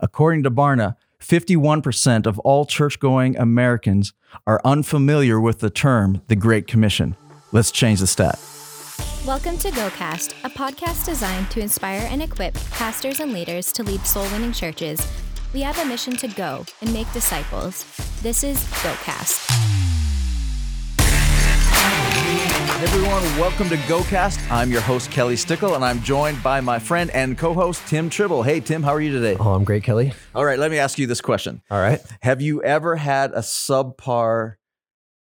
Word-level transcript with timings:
According 0.00 0.44
to 0.44 0.50
Barna, 0.50 0.94
51% 1.20 2.26
of 2.26 2.38
all 2.40 2.64
church 2.64 3.00
going 3.00 3.36
Americans 3.36 4.12
are 4.46 4.60
unfamiliar 4.64 5.40
with 5.40 5.58
the 5.58 5.70
term 5.70 6.22
the 6.28 6.36
Great 6.36 6.68
Commission. 6.68 7.16
Let's 7.50 7.72
change 7.72 7.98
the 8.00 8.06
stat. 8.06 8.38
Welcome 9.26 9.58
to 9.58 9.70
GoCast, 9.70 10.34
a 10.44 10.50
podcast 10.50 11.04
designed 11.04 11.50
to 11.50 11.60
inspire 11.60 12.06
and 12.10 12.22
equip 12.22 12.54
pastors 12.70 13.20
and 13.20 13.32
leaders 13.32 13.72
to 13.72 13.82
lead 13.82 14.06
soul 14.06 14.24
winning 14.30 14.52
churches. 14.52 15.04
We 15.52 15.62
have 15.62 15.78
a 15.80 15.84
mission 15.84 16.16
to 16.18 16.28
go 16.28 16.64
and 16.80 16.92
make 16.92 17.12
disciples. 17.12 17.84
This 18.22 18.44
is 18.44 18.62
GoCast. 18.64 19.67
Hey 22.78 22.84
everyone, 22.84 23.22
welcome 23.40 23.68
to 23.70 23.76
GoCast. 23.76 24.50
I'm 24.52 24.70
your 24.70 24.80
host, 24.80 25.10
Kelly 25.10 25.34
Stickle, 25.34 25.74
and 25.74 25.84
I'm 25.84 26.00
joined 26.00 26.40
by 26.44 26.60
my 26.60 26.78
friend 26.78 27.10
and 27.10 27.36
co 27.36 27.52
host, 27.52 27.84
Tim 27.88 28.08
Tribble. 28.08 28.44
Hey, 28.44 28.60
Tim, 28.60 28.84
how 28.84 28.92
are 28.94 29.00
you 29.00 29.10
today? 29.10 29.36
Oh, 29.40 29.54
I'm 29.54 29.64
great, 29.64 29.82
Kelly. 29.82 30.12
All 30.32 30.44
right, 30.44 30.58
let 30.60 30.70
me 30.70 30.78
ask 30.78 30.96
you 30.96 31.08
this 31.08 31.20
question. 31.20 31.60
All 31.72 31.80
right. 31.80 32.00
Have 32.22 32.40
you 32.40 32.62
ever 32.62 32.94
had 32.94 33.32
a 33.32 33.38
subpar 33.40 34.54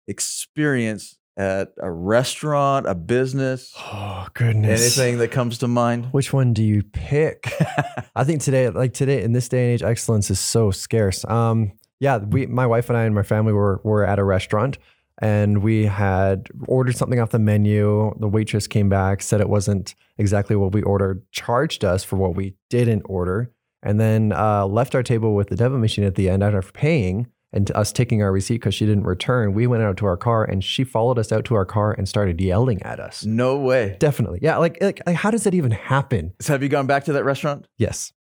experience 0.05 1.17
at 1.37 1.69
a 1.77 1.89
restaurant, 1.89 2.87
a 2.87 2.95
business, 2.95 3.73
Oh, 3.77 4.27
goodness. 4.33 4.97
anything 4.97 5.19
that 5.19 5.31
comes 5.31 5.59
to 5.59 5.69
mind? 5.69 6.07
Which 6.07 6.33
one 6.33 6.51
do 6.51 6.61
you 6.61 6.83
pick? 6.83 7.53
I 8.15 8.25
think 8.25 8.41
today, 8.41 8.69
like 8.69 8.93
today, 8.93 9.23
in 9.23 9.31
this 9.31 9.47
day 9.47 9.63
and 9.63 9.73
age, 9.75 9.81
excellence 9.83 10.29
is 10.29 10.41
so 10.41 10.71
scarce. 10.71 11.23
Um, 11.23 11.71
yeah, 12.01 12.17
we, 12.17 12.47
my 12.47 12.67
wife 12.67 12.89
and 12.89 12.97
I 12.97 13.03
and 13.05 13.15
my 13.15 13.23
family 13.23 13.53
were 13.53 13.79
were 13.85 14.05
at 14.05 14.19
a 14.19 14.23
restaurant, 14.25 14.77
and 15.21 15.63
we 15.63 15.85
had 15.85 16.49
ordered 16.67 16.95
something 16.95 17.19
off 17.19 17.31
the 17.31 17.39
menu. 17.39 18.13
The 18.19 18.27
waitress 18.27 18.67
came 18.67 18.89
back, 18.89 19.21
said 19.21 19.41
it 19.41 19.49
wasn't 19.49 19.95
exactly 20.17 20.55
what 20.55 20.73
we 20.73 20.81
ordered, 20.81 21.23
charged 21.31 21.85
us 21.85 22.03
for 22.03 22.17
what 22.17 22.35
we 22.35 22.55
didn't 22.69 23.03
order, 23.05 23.51
and 23.81 23.99
then 23.99 24.33
uh, 24.33 24.65
left 24.65 24.95
our 24.95 25.03
table 25.03 25.35
with 25.35 25.49
the 25.49 25.55
debit 25.55 25.79
machine 25.79 26.03
at 26.03 26.15
the 26.15 26.29
end 26.29 26.43
after 26.43 26.61
paying 26.71 27.27
and 27.53 27.71
us 27.71 27.93
taking 27.93 28.21
our 28.21 28.31
receipt 28.31 28.55
because 28.55 28.75
she 28.75 28.85
didn't 28.85 29.05
return. 29.05 29.53
We 29.53 29.65
went 29.65 29.81
out 29.81 29.95
to 29.97 30.05
our 30.05 30.17
car, 30.17 30.43
and 30.43 30.61
she 30.61 30.83
followed 30.83 31.17
us 31.17 31.31
out 31.31 31.45
to 31.45 31.55
our 31.55 31.65
car 31.65 31.93
and 31.93 32.07
started 32.07 32.39
yelling 32.41 32.81
at 32.83 32.99
us. 32.99 33.25
No 33.25 33.57
way. 33.57 33.95
Definitely. 33.99 34.39
Yeah. 34.41 34.57
Like, 34.57 34.77
like, 34.81 35.01
like, 35.05 35.15
how 35.15 35.31
does 35.31 35.45
that 35.45 35.53
even 35.53 35.71
happen? 35.71 36.33
So 36.41 36.51
have 36.51 36.61
you 36.61 36.69
gone 36.69 36.85
back 36.85 37.05
to 37.05 37.13
that 37.13 37.23
restaurant? 37.23 37.67
Yes. 37.77 38.11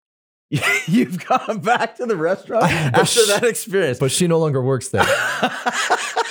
You've 0.86 1.26
gone 1.26 1.58
back 1.58 1.96
to 1.96 2.06
the 2.06 2.16
restaurant 2.16 2.64
after 2.64 3.22
sh- 3.22 3.26
that 3.28 3.42
experience. 3.42 3.98
But 3.98 4.12
she 4.12 4.28
no 4.28 4.38
longer 4.38 4.62
works 4.62 4.90
there. 4.90 5.04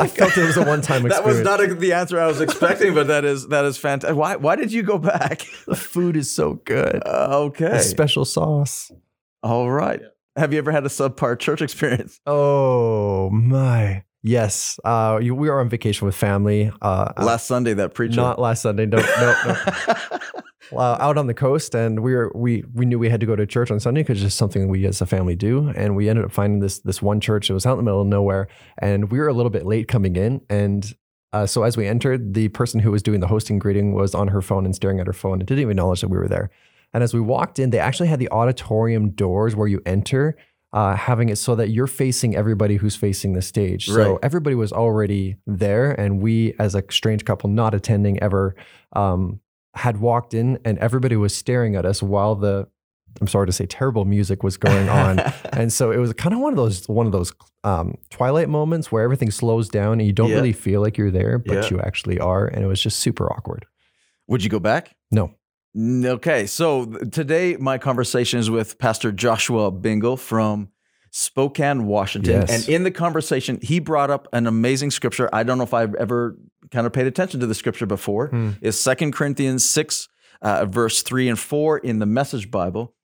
I 0.00 0.06
felt 0.06 0.36
it 0.36 0.46
was 0.46 0.56
a 0.56 0.64
one 0.66 0.80
time 0.82 1.06
experience. 1.06 1.14
that 1.16 1.24
was 1.24 1.40
not 1.40 1.62
a, 1.62 1.74
the 1.74 1.92
answer 1.92 2.20
I 2.20 2.26
was 2.26 2.40
expecting, 2.40 2.94
but 2.94 3.08
that 3.08 3.24
is 3.24 3.48
that 3.48 3.64
is 3.64 3.76
fantastic. 3.76 4.16
Why 4.16 4.36
why 4.36 4.56
did 4.56 4.72
you 4.72 4.82
go 4.82 4.98
back? 4.98 5.46
the 5.66 5.76
food 5.76 6.16
is 6.16 6.30
so 6.30 6.54
good. 6.64 7.02
Uh, 7.06 7.28
okay. 7.46 7.68
The 7.68 7.80
special 7.80 8.24
sauce. 8.24 8.90
All 9.42 9.70
right. 9.70 10.00
Have 10.36 10.52
you 10.52 10.58
ever 10.58 10.72
had 10.72 10.84
a 10.84 10.88
subpar 10.88 11.38
church 11.38 11.62
experience? 11.62 12.20
Oh 12.26 13.30
my. 13.30 14.04
Yes. 14.24 14.80
Uh, 14.84 15.20
you, 15.22 15.34
we 15.34 15.50
were 15.50 15.60
on 15.60 15.68
vacation 15.68 16.06
with 16.06 16.16
family. 16.16 16.72
Uh, 16.80 17.12
Last 17.18 17.46
Sunday, 17.46 17.74
that 17.74 17.92
preacher. 17.92 18.16
not 18.16 18.38
last 18.40 18.62
Sunday. 18.62 18.86
No, 18.86 18.96
no, 18.96 19.34
no. 19.46 20.18
uh, 20.78 20.96
out 20.98 21.18
on 21.18 21.26
the 21.26 21.34
coast, 21.34 21.74
and 21.74 22.00
we 22.00 22.14
were 22.14 22.32
we 22.34 22.64
we 22.72 22.86
knew 22.86 22.98
we 22.98 23.10
had 23.10 23.20
to 23.20 23.26
go 23.26 23.36
to 23.36 23.46
church 23.46 23.70
on 23.70 23.78
Sunday 23.80 24.00
because 24.00 24.16
it's 24.16 24.28
just 24.28 24.38
something 24.38 24.68
we 24.68 24.86
as 24.86 25.02
a 25.02 25.06
family 25.06 25.36
do. 25.36 25.68
And 25.76 25.94
we 25.94 26.08
ended 26.08 26.24
up 26.24 26.32
finding 26.32 26.60
this 26.60 26.78
this 26.78 27.02
one 27.02 27.20
church. 27.20 27.50
It 27.50 27.52
was 27.52 27.66
out 27.66 27.72
in 27.72 27.78
the 27.78 27.82
middle 27.82 28.00
of 28.00 28.06
nowhere, 28.06 28.48
and 28.78 29.10
we 29.10 29.18
were 29.18 29.28
a 29.28 29.34
little 29.34 29.50
bit 29.50 29.66
late 29.66 29.88
coming 29.88 30.16
in. 30.16 30.40
And 30.48 30.90
uh, 31.34 31.44
so 31.44 31.62
as 31.64 31.76
we 31.76 31.86
entered, 31.86 32.32
the 32.32 32.48
person 32.48 32.80
who 32.80 32.92
was 32.92 33.02
doing 33.02 33.20
the 33.20 33.26
hosting 33.26 33.58
greeting 33.58 33.92
was 33.92 34.14
on 34.14 34.28
her 34.28 34.40
phone 34.40 34.64
and 34.64 34.74
staring 34.74 35.00
at 35.00 35.06
her 35.06 35.12
phone 35.12 35.40
and 35.40 35.46
didn't 35.46 35.60
even 35.60 35.72
acknowledge 35.72 36.00
that 36.00 36.08
we 36.08 36.16
were 36.16 36.28
there. 36.28 36.50
And 36.94 37.02
as 37.02 37.12
we 37.12 37.20
walked 37.20 37.58
in, 37.58 37.70
they 37.70 37.80
actually 37.80 38.08
had 38.08 38.20
the 38.20 38.30
auditorium 38.30 39.10
doors 39.10 39.54
where 39.54 39.66
you 39.68 39.82
enter. 39.84 40.36
Uh, 40.74 40.96
having 40.96 41.28
it 41.28 41.36
so 41.36 41.54
that 41.54 41.68
you're 41.70 41.86
facing 41.86 42.34
everybody 42.34 42.74
who's 42.76 42.96
facing 42.96 43.32
the 43.32 43.40
stage. 43.42 43.86
So 43.86 43.94
Right. 44.14 44.18
everybody 44.24 44.56
was 44.56 44.72
already 44.72 45.36
there, 45.46 45.92
and 45.92 46.20
we, 46.20 46.52
as 46.58 46.74
a 46.74 46.82
strange 46.90 47.24
couple, 47.24 47.48
not 47.48 47.74
attending 47.74 48.20
ever, 48.20 48.56
um, 48.94 49.38
had 49.74 49.98
walked 50.00 50.34
in 50.34 50.58
and 50.64 50.76
everybody 50.78 51.14
was 51.16 51.32
staring 51.34 51.76
at 51.76 51.84
us 51.86 52.02
while 52.02 52.34
the 52.34 52.66
I'm 53.20 53.28
sorry 53.28 53.46
to 53.46 53.52
say 53.52 53.66
terrible 53.66 54.04
music 54.04 54.42
was 54.42 54.56
going 54.56 54.88
on. 54.88 55.20
and 55.52 55.72
so 55.72 55.92
it 55.92 55.98
was 55.98 56.12
kind 56.14 56.34
of 56.34 56.40
one 56.40 56.52
of 56.52 56.56
those 56.56 56.88
one 56.88 57.06
of 57.06 57.12
those 57.12 57.32
um, 57.62 57.94
twilight 58.10 58.48
moments 58.48 58.90
where 58.90 59.04
everything 59.04 59.30
slows 59.30 59.68
down 59.68 59.92
and 60.00 60.02
you 60.06 60.12
don't 60.12 60.30
Yeah. 60.30 60.36
really 60.36 60.52
feel 60.52 60.80
like 60.80 60.98
you're 60.98 61.12
there, 61.12 61.38
but 61.38 61.54
Yeah. 61.54 61.68
you 61.70 61.80
actually 61.80 62.18
are. 62.18 62.46
And 62.46 62.64
it 62.64 62.66
was 62.66 62.80
just 62.80 62.98
super 62.98 63.32
awkward. 63.32 63.66
Would 64.26 64.42
you 64.42 64.50
go 64.50 64.58
back? 64.58 64.96
No. 65.12 65.30
Okay, 65.76 66.46
so 66.46 66.86
today 66.86 67.56
my 67.58 67.78
conversation 67.78 68.38
is 68.38 68.48
with 68.48 68.78
Pastor 68.78 69.10
Joshua 69.10 69.72
Bingle 69.72 70.16
from 70.16 70.68
Spokane, 71.10 71.86
Washington. 71.86 72.42
Yes. 72.42 72.50
And 72.50 72.68
in 72.68 72.84
the 72.84 72.90
conversation, 72.92 73.58
he 73.60 73.80
brought 73.80 74.10
up 74.10 74.28
an 74.32 74.46
amazing 74.46 74.92
scripture. 74.92 75.28
I 75.32 75.42
don't 75.42 75.58
know 75.58 75.64
if 75.64 75.74
I've 75.74 75.94
ever 75.96 76.38
kind 76.70 76.86
of 76.86 76.92
paid 76.92 77.06
attention 77.06 77.40
to 77.40 77.46
the 77.46 77.54
scripture 77.54 77.86
before. 77.86 78.28
Hmm. 78.28 78.50
Is 78.60 78.80
Second 78.80 79.12
Corinthians 79.12 79.64
6, 79.64 80.08
uh, 80.42 80.66
verse 80.66 81.02
3 81.02 81.28
and 81.28 81.38
4 81.38 81.78
in 81.78 81.98
the 81.98 82.06
Message 82.06 82.50
Bible. 82.50 82.94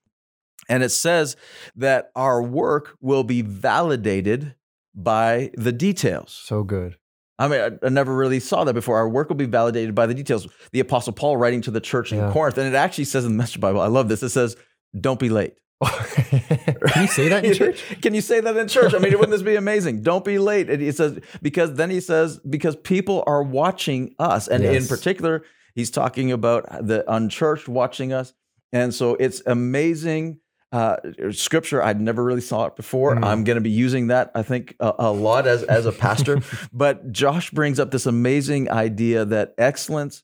And 0.69 0.83
it 0.83 0.89
says 0.89 1.35
that 1.75 2.11
our 2.15 2.41
work 2.41 2.95
will 3.01 3.23
be 3.23 3.41
validated 3.41 4.55
by 4.95 5.51
the 5.55 5.71
details. 5.71 6.31
So 6.45 6.63
good. 6.63 6.97
I 7.41 7.47
mean, 7.47 7.79
I, 7.83 7.85
I 7.87 7.89
never 7.89 8.15
really 8.15 8.39
saw 8.39 8.63
that 8.63 8.73
before. 8.73 8.97
Our 8.97 9.09
work 9.09 9.29
will 9.29 9.35
be 9.35 9.45
validated 9.45 9.95
by 9.95 10.05
the 10.05 10.13
details. 10.13 10.47
The 10.71 10.79
Apostle 10.79 11.13
Paul 11.13 11.37
writing 11.37 11.61
to 11.61 11.71
the 11.71 11.81
church 11.81 12.11
in 12.11 12.19
Yeah. 12.19 12.31
Corinth, 12.31 12.57
and 12.57 12.67
it 12.67 12.77
actually 12.77 13.05
says 13.05 13.25
in 13.25 13.31
the 13.31 13.37
Message 13.37 13.59
Bible, 13.59 13.81
I 13.81 13.87
love 13.87 14.09
this. 14.09 14.21
It 14.23 14.29
says, 14.29 14.55
Don't 14.99 15.19
be 15.19 15.29
late. 15.29 15.55
Can 15.83 17.01
you 17.01 17.07
say 17.07 17.27
that 17.29 17.43
in 17.43 17.53
church? 17.61 17.83
Can 18.01 18.13
you 18.13 18.21
say 18.21 18.39
that 18.39 18.55
in 18.55 18.67
church? 18.67 18.93
I 18.93 18.99
mean, 18.99 19.13
wouldn't 19.13 19.31
this 19.31 19.41
be 19.41 19.55
amazing? 19.55 20.03
Don't 20.03 20.23
be 20.23 20.37
late. 20.37 20.69
And 20.69 20.81
he 20.81 20.91
says, 20.91 21.19
because 21.41 21.73
then 21.73 21.89
he 21.89 21.99
says, 21.99 22.39
because 22.47 22.75
people 22.75 23.23
are 23.25 23.41
watching 23.41 24.13
us. 24.19 24.47
And 24.47 24.63
in 24.63 24.85
particular, 24.85 25.43
he's 25.73 25.89
talking 25.89 26.31
about 26.31 26.65
the 26.85 27.03
unchurched 27.11 27.67
watching 27.67 28.13
us. 28.13 28.33
And 28.71 28.93
so 28.93 29.15
it's 29.15 29.41
amazing 29.47 30.39
uh, 30.71 30.97
scripture. 31.31 31.83
I'd 31.83 31.99
never 31.99 32.23
really 32.23 32.41
saw 32.41 32.65
it 32.65 32.75
before. 32.75 33.15
Mm. 33.15 33.25
I'm 33.25 33.43
going 33.43 33.55
to 33.55 33.61
be 33.61 33.69
using 33.69 34.07
that, 34.07 34.31
I 34.35 34.43
think, 34.43 34.75
a, 34.79 34.93
a 34.99 35.11
lot 35.11 35.47
as, 35.47 35.63
as 35.63 35.85
a 35.85 35.91
pastor. 35.91 36.41
but 36.73 37.11
Josh 37.11 37.51
brings 37.51 37.79
up 37.79 37.91
this 37.91 38.05
amazing 38.05 38.69
idea 38.69 39.25
that 39.25 39.53
excellence 39.57 40.23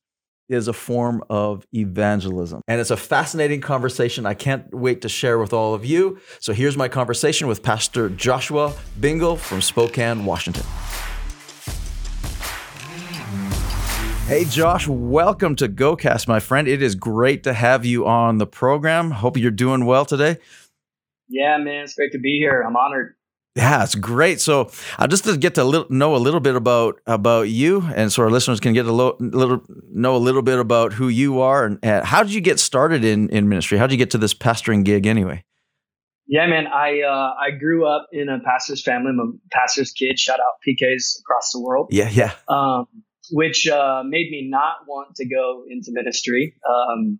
is 0.49 0.67
a 0.67 0.73
form 0.73 1.23
of 1.29 1.67
evangelism. 1.73 2.61
And 2.67 2.79
it's 2.79 2.91
a 2.91 2.97
fascinating 2.97 3.59
conversation 3.59 4.25
I 4.25 4.33
can't 4.33 4.73
wait 4.73 5.01
to 5.01 5.09
share 5.09 5.37
with 5.37 5.51
all 5.51 5.73
of 5.73 5.85
you. 5.85 6.19
So 6.39 6.53
here's 6.53 6.77
my 6.77 6.87
conversation 6.87 7.47
with 7.47 7.63
Pastor 7.63 8.09
Joshua 8.09 8.73
Bingle 8.99 9.35
from 9.35 9.61
Spokane, 9.61 10.23
Washington. 10.25 10.63
Hey, 14.27 14.43
Josh, 14.43 14.89
welcome 14.89 15.55
to 15.55 15.69
GoCast, 15.69 16.27
my 16.27 16.41
friend. 16.41 16.67
It 16.67 16.81
is 16.81 16.95
great 16.95 17.43
to 17.43 17.53
have 17.53 17.85
you 17.85 18.05
on 18.05 18.39
the 18.39 18.45
program. 18.45 19.09
Hope 19.09 19.37
you're 19.37 19.51
doing 19.51 19.85
well 19.85 20.03
today. 20.03 20.35
Yeah, 21.29 21.57
man, 21.57 21.85
it's 21.85 21.93
great 21.95 22.11
to 22.11 22.19
be 22.19 22.37
here. 22.37 22.61
I'm 22.61 22.75
honored. 22.75 23.15
Yeah, 23.55 23.85
it's 23.85 23.95
great. 23.95 24.41
So, 24.41 24.69
uh, 24.99 25.07
just 25.07 25.23
to 25.23 25.37
get 25.37 25.55
to 25.55 25.85
know 25.89 26.13
a 26.13 26.17
little 26.17 26.41
bit 26.41 26.57
about 26.57 26.99
about 27.07 27.47
you, 27.47 27.83
and 27.95 28.11
so 28.11 28.21
our 28.21 28.29
listeners 28.29 28.59
can 28.59 28.73
get 28.73 28.85
a 28.85 28.91
lo- 28.91 29.15
little 29.21 29.61
know 29.89 30.17
a 30.17 30.19
little 30.19 30.41
bit 30.41 30.59
about 30.59 30.91
who 30.91 31.07
you 31.07 31.39
are, 31.39 31.63
and, 31.63 31.79
and 31.81 32.05
how 32.05 32.21
did 32.21 32.33
you 32.33 32.41
get 32.41 32.59
started 32.59 33.05
in 33.05 33.29
in 33.29 33.47
ministry? 33.47 33.77
How 33.77 33.87
did 33.87 33.93
you 33.93 33.97
get 33.97 34.11
to 34.11 34.17
this 34.17 34.33
pastoring 34.33 34.83
gig 34.83 35.07
anyway? 35.07 35.45
Yeah, 36.27 36.45
man, 36.47 36.67
I 36.67 36.99
uh, 37.01 37.33
I 37.39 37.51
grew 37.57 37.87
up 37.87 38.07
in 38.11 38.27
a 38.27 38.39
pastor's 38.43 38.83
family. 38.83 39.11
I'm 39.11 39.19
a 39.19 39.55
pastor's 39.55 39.91
kid. 39.93 40.19
Shout 40.19 40.39
out 40.41 40.59
PKs 40.67 41.21
across 41.21 41.51
the 41.53 41.61
world, 41.61 41.87
Yeah, 41.91 42.09
yeah, 42.09 42.33
um, 42.49 42.87
which 43.31 43.67
uh, 43.67 44.03
made 44.05 44.29
me 44.31 44.47
not 44.49 44.87
want 44.87 45.15
to 45.15 45.27
go 45.27 45.63
into 45.69 45.91
ministry. 45.91 46.55
Um, 46.67 47.19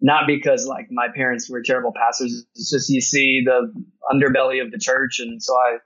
not 0.00 0.26
because 0.26 0.66
like 0.66 0.86
my 0.90 1.08
parents 1.14 1.48
were 1.48 1.62
terrible 1.62 1.92
pastors. 1.96 2.44
It's 2.54 2.70
just 2.70 2.90
you 2.90 3.00
see 3.00 3.42
the 3.44 3.72
underbelly 4.12 4.62
of 4.62 4.70
the 4.70 4.78
church, 4.78 5.20
and 5.20 5.42
so 5.42 5.54
I 5.56 5.78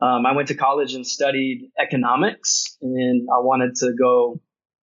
um, 0.00 0.26
I 0.26 0.32
went 0.36 0.48
to 0.48 0.54
college 0.54 0.94
and 0.94 1.06
studied 1.06 1.70
economics, 1.80 2.76
and 2.82 3.26
I 3.34 3.40
wanted 3.40 3.74
to 3.76 3.92
go 3.98 4.40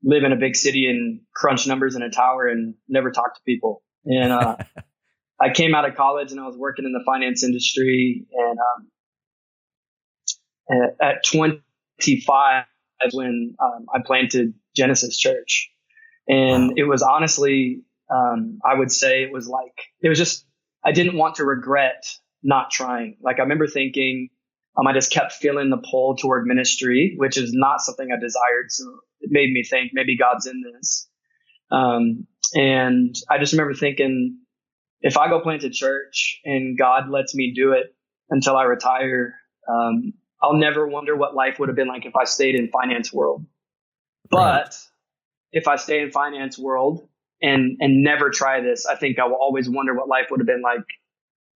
live 0.03 0.23
in 0.23 0.31
a 0.31 0.35
big 0.35 0.55
city 0.55 0.85
and 0.89 1.21
crunch 1.33 1.67
numbers 1.67 1.95
in 1.95 2.01
a 2.01 2.09
tower 2.09 2.47
and 2.47 2.75
never 2.87 3.11
talk 3.11 3.35
to 3.35 3.41
people. 3.45 3.83
And 4.05 4.31
uh, 4.31 4.57
I 5.41 5.51
came 5.51 5.75
out 5.75 5.87
of 5.87 5.95
college 5.95 6.31
and 6.31 6.39
I 6.39 6.45
was 6.45 6.57
working 6.57 6.85
in 6.85 6.93
the 6.93 7.03
finance 7.05 7.43
industry. 7.43 8.25
And 8.33 8.59
um, 8.59 8.87
at, 11.01 11.15
at 11.15 11.23
25 11.25 12.63
is 12.63 12.78
when 13.13 13.55
um, 13.61 13.85
I 13.93 13.99
planted 14.05 14.53
Genesis 14.75 15.17
Church. 15.17 15.71
And 16.27 16.71
Wow. 16.71 16.75
it 16.77 16.83
was 16.83 17.01
honestly, 17.01 17.81
um, 18.11 18.59
I 18.65 18.75
would 18.75 18.91
say 18.91 19.23
it 19.23 19.31
was 19.31 19.47
like, 19.47 19.73
it 20.01 20.09
was 20.09 20.17
just, 20.17 20.45
I 20.83 20.91
didn't 20.91 21.17
want 21.17 21.35
to 21.35 21.45
regret 21.45 22.05
not 22.43 22.71
trying. 22.71 23.17
Like 23.21 23.39
I 23.39 23.43
remember 23.43 23.67
thinking, 23.67 24.29
um, 24.77 24.87
I 24.87 24.93
just 24.93 25.11
kept 25.11 25.33
feeling 25.33 25.69
the 25.69 25.81
pull 25.89 26.15
toward 26.15 26.45
ministry, 26.45 27.15
which 27.17 27.37
is 27.37 27.51
not 27.53 27.81
something 27.81 28.07
I 28.11 28.19
desired. 28.19 28.67
So 28.69 28.85
it 29.21 29.29
made 29.31 29.51
me 29.51 29.63
think 29.63 29.91
maybe 29.93 30.17
God's 30.17 30.47
in 30.47 30.61
this. 30.73 31.09
Um, 31.71 32.27
and 32.55 33.15
I 33.29 33.37
just 33.39 33.53
remember 33.53 33.73
thinking, 33.73 34.39
if 35.01 35.17
I 35.17 35.29
go 35.29 35.41
plant 35.41 35.63
a 35.63 35.69
church 35.69 36.39
and 36.45 36.77
God 36.77 37.09
lets 37.09 37.35
me 37.35 37.53
do 37.55 37.73
it 37.73 37.95
until 38.29 38.57
I 38.57 38.63
retire, 38.63 39.35
um, 39.69 40.13
I'll 40.41 40.53
never 40.53 40.87
wonder 40.87 41.15
what 41.15 41.35
life 41.35 41.59
would 41.59 41.69
have 41.69 41.75
been 41.75 41.87
like 41.87 42.05
if 42.05 42.15
I 42.15 42.23
stayed 42.23 42.55
in 42.55 42.69
finance 42.69 43.11
world. 43.11 43.45
But 44.29 44.37
right. 44.37 44.75
if 45.51 45.67
I 45.67 45.75
stay 45.75 46.01
in 46.01 46.11
finance 46.11 46.57
world 46.57 47.07
and 47.41 47.77
and 47.79 48.03
never 48.03 48.29
try 48.29 48.61
this, 48.61 48.85
I 48.85 48.95
think 48.95 49.19
I 49.19 49.25
will 49.25 49.37
always 49.39 49.69
wonder 49.69 49.93
what 49.93 50.07
life 50.07 50.27
would 50.31 50.39
have 50.39 50.47
been 50.47 50.61
like 50.61 50.85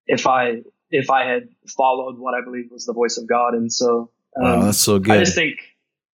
if 0.07 0.27
I 0.27 0.61
if 0.89 1.09
I 1.09 1.25
had 1.25 1.49
followed 1.67 2.17
what 2.19 2.33
I 2.33 2.43
believe 2.43 2.69
was 2.71 2.85
the 2.85 2.93
voice 2.93 3.17
of 3.17 3.27
God. 3.27 3.53
And 3.55 3.71
so, 3.71 4.11
um, 4.37 4.43
wow, 4.43 4.61
that's 4.65 4.77
so 4.77 4.99
good. 4.99 5.15
I 5.15 5.19
just 5.19 5.35
think 5.35 5.55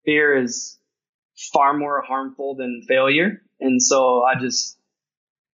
fear 0.04 0.40
is 0.40 0.78
far 1.52 1.76
more 1.76 2.02
harmful 2.02 2.54
than 2.54 2.82
failure, 2.86 3.42
and 3.60 3.82
so 3.82 4.22
I 4.22 4.38
just 4.38 4.78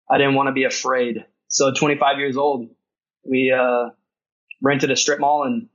I 0.10 0.18
didn't 0.18 0.36
want 0.36 0.48
to 0.48 0.54
be 0.54 0.64
afraid. 0.64 1.26
So, 1.48 1.72
25 1.72 2.18
years 2.18 2.36
old, 2.36 2.70
we 3.24 3.52
uh, 3.52 3.90
rented 4.62 4.92
a 4.92 4.96
strip 4.96 5.20
mall, 5.20 5.44
and 5.44 5.70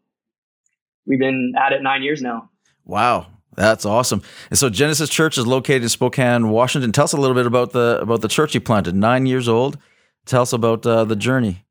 we've 1.08 1.18
been 1.18 1.54
at 1.58 1.72
it 1.72 1.82
nine 1.82 2.02
years 2.02 2.22
now. 2.22 2.50
Wow, 2.84 3.26
that's 3.56 3.84
awesome. 3.84 4.22
And 4.50 4.58
so 4.58 4.70
Genesis 4.70 5.10
Church 5.10 5.38
is 5.38 5.46
located 5.46 5.82
in 5.82 5.88
Spokane, 5.88 6.50
Washington. 6.50 6.92
Tell 6.92 7.04
us 7.04 7.12
a 7.12 7.16
little 7.16 7.34
bit 7.34 7.46
about 7.46 7.72
the 7.72 7.98
about 8.00 8.20
the 8.20 8.28
church 8.28 8.54
you 8.54 8.60
planted. 8.60 8.94
Nine 8.94 9.26
years 9.26 9.48
old. 9.48 9.78
Tell 10.26 10.42
us 10.42 10.52
about 10.52 10.86
uh, 10.86 11.04
the 11.04 11.16
journey. 11.16 11.64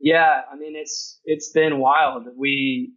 Yeah, 0.00 0.42
I 0.50 0.56
mean 0.56 0.74
it's 0.74 1.20
it's 1.24 1.50
been 1.50 1.78
wild. 1.78 2.26
We 2.36 2.92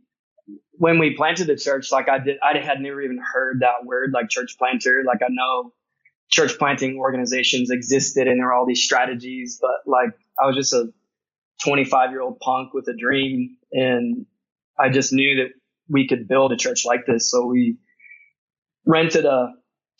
when 0.71 0.99
we 0.99 1.15
planted 1.15 1.47
the 1.47 1.57
church, 1.57 1.91
like 1.91 2.07
I 2.09 2.19
did, 2.19 2.37
I 2.41 2.57
had 2.57 2.79
never 2.79 3.01
even 3.01 3.19
heard 3.19 3.61
that 3.61 3.85
word, 3.85 4.11
like 4.13 4.29
church 4.29 4.55
planter. 4.57 5.03
Like 5.05 5.21
I 5.21 5.27
know 5.29 5.73
church 6.29 6.57
planting 6.57 6.97
organizations 6.97 7.69
existed 7.69 8.27
and 8.27 8.39
there 8.39 8.47
were 8.47 8.53
all 8.53 8.65
these 8.65 8.83
strategies, 8.83 9.59
but 9.61 9.89
like 9.89 10.11
I 10.41 10.47
was 10.47 10.55
just 10.55 10.73
a 10.73 10.91
25 11.63 12.11
year 12.11 12.21
old 12.21 12.39
punk 12.39 12.73
with 12.73 12.87
a 12.87 12.93
dream, 12.93 13.57
and 13.71 14.25
I 14.79 14.89
just 14.89 15.13
knew 15.13 15.35
that 15.37 15.49
we 15.89 16.07
could 16.07 16.27
build 16.27 16.51
a 16.51 16.57
church 16.57 16.85
like 16.85 17.05
this. 17.05 17.31
So 17.31 17.45
we 17.45 17.77
rented 18.85 19.25
a 19.25 19.53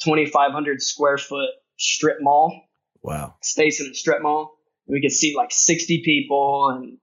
2,500 0.03 0.81
square 0.81 1.17
foot 1.17 1.49
strip 1.77 2.17
mall. 2.21 2.63
Wow. 3.01 3.35
Space 3.41 3.79
in 3.79 3.87
the 3.87 3.93
strip 3.93 4.21
mall. 4.21 4.57
We 4.87 5.01
could 5.01 5.11
seat 5.11 5.35
like 5.35 5.51
60 5.51 6.01
people 6.03 6.69
and, 6.69 6.97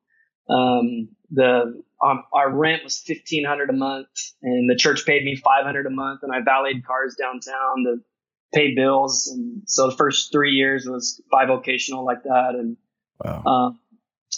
um, 0.48 1.08
the, 1.30 1.82
um, 2.02 2.22
our 2.32 2.50
rent 2.50 2.84
was 2.84 3.02
1500 3.06 3.70
a 3.70 3.72
month 3.72 4.08
and 4.42 4.70
the 4.70 4.76
church 4.76 5.06
paid 5.06 5.24
me 5.24 5.36
500 5.36 5.86
a 5.86 5.90
month 5.90 6.20
and 6.22 6.32
I 6.32 6.40
valeted 6.40 6.84
cars 6.84 7.16
downtown 7.18 7.84
to 7.84 7.96
pay 8.54 8.74
bills. 8.74 9.30
And 9.34 9.62
so 9.66 9.90
the 9.90 9.96
first 9.96 10.30
three 10.32 10.52
years 10.52 10.86
was 10.86 11.20
bivocational 11.32 12.04
like 12.04 12.22
that. 12.24 12.54
And, 12.54 12.76
wow. 13.22 13.42
Um, 13.44 13.80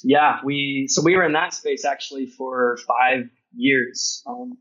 yeah, 0.05 0.41
we, 0.45 0.87
so 0.89 1.03
we 1.03 1.17
were 1.17 1.25
in 1.25 1.33
that 1.33 1.55
space 1.55 1.85
actually 1.85 2.27
for 2.27 2.79
five 2.87 3.29
years. 3.55 4.23
Um, 4.27 4.59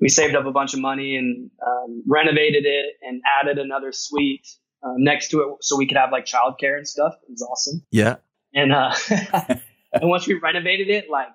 we 0.00 0.08
saved 0.08 0.34
up 0.34 0.46
a 0.46 0.52
bunch 0.52 0.74
of 0.74 0.80
money 0.80 1.16
and 1.16 1.50
um, 1.64 2.02
renovated 2.08 2.64
it 2.66 2.96
and 3.02 3.22
added 3.40 3.58
another 3.58 3.92
suite 3.92 4.46
uh, 4.82 4.94
next 4.96 5.28
to 5.28 5.40
it 5.40 5.48
so 5.60 5.76
we 5.76 5.86
could 5.86 5.96
have 5.96 6.10
like 6.10 6.26
childcare 6.26 6.76
and 6.76 6.86
stuff. 6.86 7.14
It 7.22 7.30
was 7.30 7.42
awesome. 7.42 7.86
Yeah. 7.90 8.16
And 8.54 8.72
uh, 8.72 8.94
and 9.92 10.10
once 10.10 10.26
we 10.26 10.34
renovated 10.34 10.90
it, 10.90 11.08
like 11.10 11.28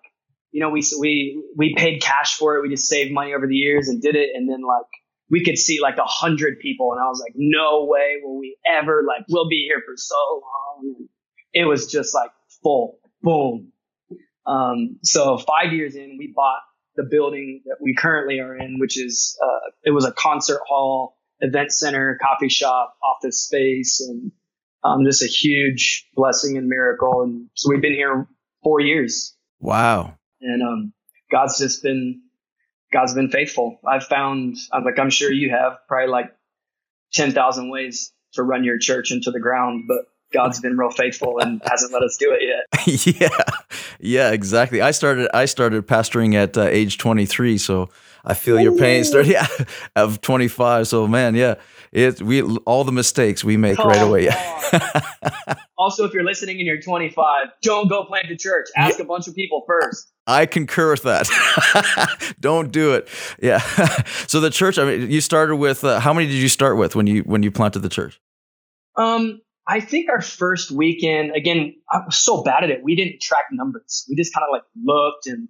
you 0.52 0.62
know, 0.62 0.70
we 0.70 0.82
we 1.00 1.44
we 1.56 1.76
paid 1.76 2.02
cash 2.02 2.36
for 2.36 2.58
it. 2.58 2.62
We 2.62 2.70
just 2.70 2.88
saved 2.88 3.14
money 3.14 3.34
over 3.34 3.48
the 3.48 3.56
years 3.56 3.88
and 3.90 4.02
did 4.02 4.16
it. 4.16 4.30
And 4.34 4.50
then 4.50 4.62
like 4.62 4.88
we 5.30 5.44
could 5.44 5.58
see 5.58 5.80
like 5.82 5.98
a 5.98 6.06
hundred 6.06 6.60
people, 6.60 6.92
and 6.94 7.02
I 7.02 7.06
was 7.08 7.22
like, 7.24 7.34
no 7.36 7.86
way 7.86 8.16
will 8.24 8.40
we 8.40 8.58
ever 8.68 9.04
like 9.08 9.26
we'll 9.30 9.50
be 9.50 9.68
here 9.68 9.82
for 9.86 9.94
so 9.96 10.16
long. 10.16 10.96
And 10.98 11.10
it 11.54 11.66
was 11.66 11.92
just 11.92 12.14
like 12.14 12.32
full, 12.64 13.00
boom. 13.22 13.72
Um, 14.46 15.00
so 15.04 15.38
five 15.38 15.74
years 15.74 15.96
in, 15.96 16.18
we 16.18 16.32
bought 16.36 16.62
the 16.96 17.04
building 17.04 17.62
that 17.66 17.78
we 17.82 17.94
currently 17.96 18.40
are 18.40 18.58
in, 18.58 18.80
which 18.80 18.98
is 18.98 19.38
uh, 19.44 19.72
it 19.84 19.92
was 19.92 20.06
a 20.06 20.12
concert 20.12 20.62
hall, 20.68 21.18
event 21.40 21.72
center, 21.72 22.18
coffee 22.22 22.50
shop, 22.50 22.96
office 23.04 23.46
space, 23.46 24.02
and 24.08 24.32
um, 24.84 25.06
just 25.06 25.22
a 25.22 25.28
huge 25.28 26.08
blessing 26.16 26.58
and 26.58 26.68
miracle. 26.68 27.24
And 27.24 27.50
so 27.54 27.70
we've 27.70 27.82
been 27.82 27.94
here 27.94 28.28
four 28.64 28.80
years. 28.80 29.36
Wow. 29.60 30.18
And 30.42 30.62
um, 30.64 30.94
God's 31.32 31.60
just 31.60 31.84
been 31.84 32.22
God's 32.94 33.14
been 33.14 33.30
faithful. 33.30 33.80
I've 33.86 34.06
found, 34.06 34.56
I'm 34.72 34.86
like 34.86 34.98
I'm 34.98 35.10
sure 35.10 35.32
you 35.32 35.52
have, 35.52 35.80
probably 35.88 36.10
like 36.10 36.34
ten 37.12 37.32
thousand 37.32 37.70
ways 37.70 38.14
to 38.34 38.44
run 38.44 38.64
your 38.64 38.78
church 38.78 39.12
into 39.12 39.32
the 39.32 39.40
ground, 39.40 39.86
but 39.88 40.06
God's 40.34 40.60
been 40.60 40.78
real 40.78 40.92
faithful 40.92 41.40
and 41.40 41.62
hasn't 41.70 41.94
let 41.94 42.04
us 42.04 42.18
do 42.18 42.32
it 42.38 42.42
yet. 42.44 43.16
yeah, 43.22 43.46
yeah, 44.00 44.32
exactly. 44.32 44.82
I 44.82 44.92
started 44.92 45.30
I 45.34 45.46
started 45.46 45.88
pastoring 45.88 46.36
at 46.36 46.58
uh, 46.58 46.64
age 46.64 46.98
23, 46.98 47.58
so 47.58 47.90
I 48.26 48.34
feel 48.34 48.60
your 48.60 48.76
pain. 48.76 49.04
Starting 49.04 49.32
yeah, 49.34 49.48
of 49.96 50.22
25, 50.22 50.88
so 50.88 51.08
man, 51.08 51.36
yeah, 51.36 51.56
it 51.92 52.22
we 52.22 52.42
all 52.42 52.84
the 52.84 52.92
mistakes 52.92 53.44
we 53.44 53.56
make 53.58 53.78
right 53.78 54.02
away. 54.02 54.26
Yeah. 54.26 55.00
also, 55.78 56.04
if 56.04 56.14
you're 56.14 56.26
listening 56.26 56.58
and 56.58 56.68
you're 56.68 56.82
25, 56.82 57.48
don't 57.62 57.88
go 57.88 58.04
plant 58.04 58.30
a 58.30 58.36
church. 58.36 58.68
Ask 58.76 58.98
yeah. 58.98 59.06
a 59.06 59.08
bunch 59.08 59.28
of 59.28 59.36
people 59.36 59.64
first. 59.66 60.12
I 60.28 60.46
concur 60.46 60.92
with 60.92 61.04
that. 61.04 62.36
don't 62.42 62.72
do 62.72 62.94
it. 62.96 63.08
Yeah. 63.42 63.60
so 64.28 64.42
the 64.42 64.50
church. 64.50 64.78
I 64.78 64.84
mean, 64.84 65.10
you 65.10 65.22
started 65.22 65.56
with 65.56 65.86
uh, 65.86 66.02
how 66.02 66.14
many 66.14 66.28
did 66.28 66.36
you 66.36 66.50
start 66.50 66.78
with 66.78 66.96
when 66.96 67.08
you 67.08 67.22
when 67.22 67.44
you 67.44 67.52
planted 67.52 67.80
the 67.80 67.90
church? 67.90 68.20
Um, 68.98 69.42
I 69.68 69.82
think 69.82 70.10
our 70.10 70.22
first 70.22 70.72
weekend, 70.72 71.36
again, 71.36 71.76
I 71.92 72.00
was 72.06 72.18
so 72.18 72.42
bad 72.42 72.64
at 72.64 72.70
it. 72.70 72.80
We 72.84 72.96
didn't 72.96 73.22
track 73.22 73.46
numbers. 73.52 74.06
We 74.10 74.16
just 74.16 74.34
kind 74.34 74.46
of 74.48 74.54
like 74.54 74.64
looked 74.82 75.28
and 75.28 75.50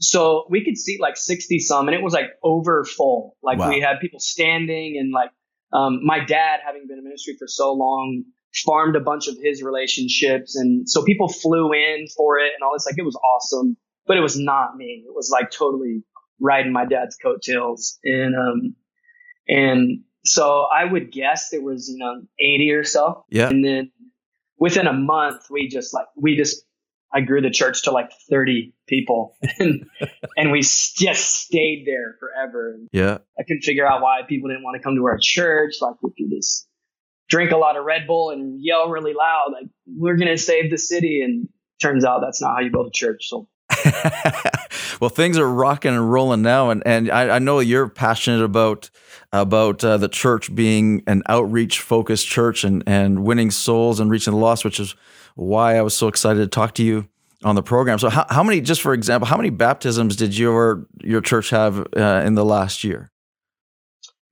so 0.00 0.46
we 0.48 0.64
could 0.64 0.78
see 0.78 0.98
like 1.00 1.16
60 1.16 1.58
some 1.58 1.88
and 1.88 1.94
it 1.94 2.02
was 2.02 2.14
like 2.14 2.30
over 2.42 2.84
full. 2.84 3.36
Like 3.42 3.58
wow. 3.58 3.68
we 3.68 3.80
had 3.80 4.00
people 4.00 4.20
standing 4.20 4.96
and 4.98 5.12
like, 5.12 5.30
um, 5.72 6.00
my 6.04 6.24
dad, 6.24 6.60
having 6.64 6.86
been 6.88 6.98
in 6.98 7.04
ministry 7.04 7.34
for 7.38 7.46
so 7.46 7.74
long, 7.74 8.24
farmed 8.64 8.96
a 8.96 9.00
bunch 9.00 9.28
of 9.28 9.36
his 9.42 9.62
relationships. 9.62 10.56
And 10.56 10.88
so 10.88 11.04
people 11.04 11.28
flew 11.28 11.72
in 11.72 12.06
for 12.16 12.38
it 12.38 12.52
and 12.54 12.62
all 12.62 12.72
this. 12.72 12.86
Like 12.86 12.96
it 12.96 13.04
was 13.04 13.16
awesome, 13.16 13.76
but 14.06 14.16
it 14.16 14.20
was 14.20 14.38
not 14.38 14.76
me. 14.76 15.04
It 15.06 15.14
was 15.14 15.30
like 15.30 15.50
totally 15.50 16.04
riding 16.40 16.72
my 16.72 16.86
dad's 16.86 17.16
coattails. 17.16 17.98
And, 18.04 18.34
um, 18.34 18.76
and 19.48 20.04
so 20.24 20.66
I 20.74 20.84
would 20.84 21.12
guess 21.12 21.50
there 21.50 21.62
was, 21.62 21.88
you 21.88 21.98
know, 21.98 22.22
80 22.38 22.72
or 22.72 22.84
so. 22.84 23.24
Yeah. 23.30 23.48
And 23.48 23.64
then 23.64 23.92
within 24.58 24.86
a 24.86 24.92
month, 24.92 25.42
we 25.50 25.68
just 25.68 25.94
like, 25.94 26.06
we 26.16 26.36
just, 26.36 26.64
I 27.12 27.22
grew 27.22 27.40
the 27.40 27.50
church 27.50 27.84
to 27.84 27.90
like 27.90 28.10
30 28.28 28.74
people 28.86 29.36
and, 29.58 29.86
and 30.36 30.52
we 30.52 30.60
just 30.60 31.42
stayed 31.42 31.84
there 31.86 32.16
forever. 32.20 32.78
Yeah. 32.92 33.18
I 33.38 33.42
couldn't 33.44 33.62
figure 33.62 33.86
out 33.86 34.02
why 34.02 34.20
people 34.28 34.48
didn't 34.50 34.64
want 34.64 34.76
to 34.76 34.82
come 34.82 34.96
to 34.96 35.04
our 35.06 35.18
church. 35.20 35.74
Like 35.80 35.94
if 36.02 36.12
you 36.16 36.28
just 36.36 36.68
drink 37.28 37.50
a 37.50 37.56
lot 37.56 37.76
of 37.76 37.84
Red 37.84 38.06
Bull 38.06 38.30
and 38.30 38.62
yell 38.62 38.90
really 38.90 39.14
loud, 39.14 39.52
like 39.52 39.70
we're 39.86 40.16
going 40.16 40.30
to 40.30 40.38
save 40.38 40.70
the 40.70 40.78
city. 40.78 41.22
And 41.22 41.48
turns 41.80 42.04
out 42.04 42.20
that's 42.20 42.42
not 42.42 42.56
how 42.56 42.60
you 42.60 42.70
build 42.70 42.88
a 42.88 42.90
church. 42.90 43.28
So 43.28 43.48
well, 45.00 45.10
things 45.10 45.38
are 45.38 45.48
rocking 45.48 45.92
and 45.92 46.12
rolling 46.12 46.42
now, 46.42 46.70
and 46.70 46.82
and 46.86 47.10
I, 47.10 47.36
I 47.36 47.38
know 47.38 47.60
you're 47.60 47.88
passionate 47.88 48.42
about 48.42 48.90
about 49.32 49.84
uh, 49.84 49.96
the 49.96 50.08
church 50.08 50.54
being 50.54 51.02
an 51.06 51.22
outreach 51.28 51.80
focused 51.80 52.26
church 52.26 52.64
and 52.64 52.82
and 52.86 53.24
winning 53.24 53.50
souls 53.50 54.00
and 54.00 54.10
reaching 54.10 54.32
the 54.32 54.38
lost, 54.38 54.64
which 54.64 54.80
is 54.80 54.94
why 55.34 55.76
I 55.76 55.82
was 55.82 55.96
so 55.96 56.08
excited 56.08 56.40
to 56.40 56.46
talk 56.48 56.74
to 56.74 56.82
you 56.82 57.08
on 57.44 57.54
the 57.54 57.62
program. 57.62 57.98
So, 57.98 58.08
how, 58.08 58.26
how 58.28 58.42
many, 58.42 58.60
just 58.60 58.80
for 58.80 58.92
example, 58.92 59.26
how 59.26 59.36
many 59.36 59.50
baptisms 59.50 60.16
did 60.16 60.36
your 60.36 60.86
your 61.02 61.20
church 61.20 61.50
have 61.50 61.86
uh, 61.96 62.22
in 62.24 62.34
the 62.34 62.44
last 62.44 62.84
year? 62.84 63.10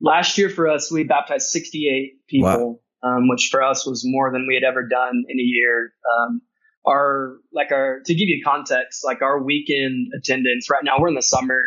Last 0.01 0.37
year 0.37 0.51
for 0.51 0.69
us, 0.69 0.91
we 0.91 1.05
baptized 1.05 1.49
68 1.49 2.27
people, 2.29 2.83
wow. 3.03 3.17
um, 3.17 3.29
which 3.29 3.49
for 3.51 3.63
us 3.63 3.87
was 3.87 4.03
more 4.05 4.31
than 4.31 4.47
we 4.47 4.55
had 4.55 4.65
ever 4.65 4.87
done 4.87 5.25
in 5.29 5.39
a 5.39 5.43
year. 5.43 5.93
Um, 6.19 6.43
our 6.87 7.37
like 7.53 7.73
our 7.73 8.01
to 8.05 8.15
give 8.15 8.29
you 8.29 8.43
context, 8.45 9.05
like 9.05 9.23
our 9.23 9.43
weekend 9.43 10.13
attendance 10.17 10.71
right 10.71 10.85
now, 10.85 10.95
we're 10.99 11.09
in 11.09 11.15
the 11.15 11.23
summer. 11.23 11.63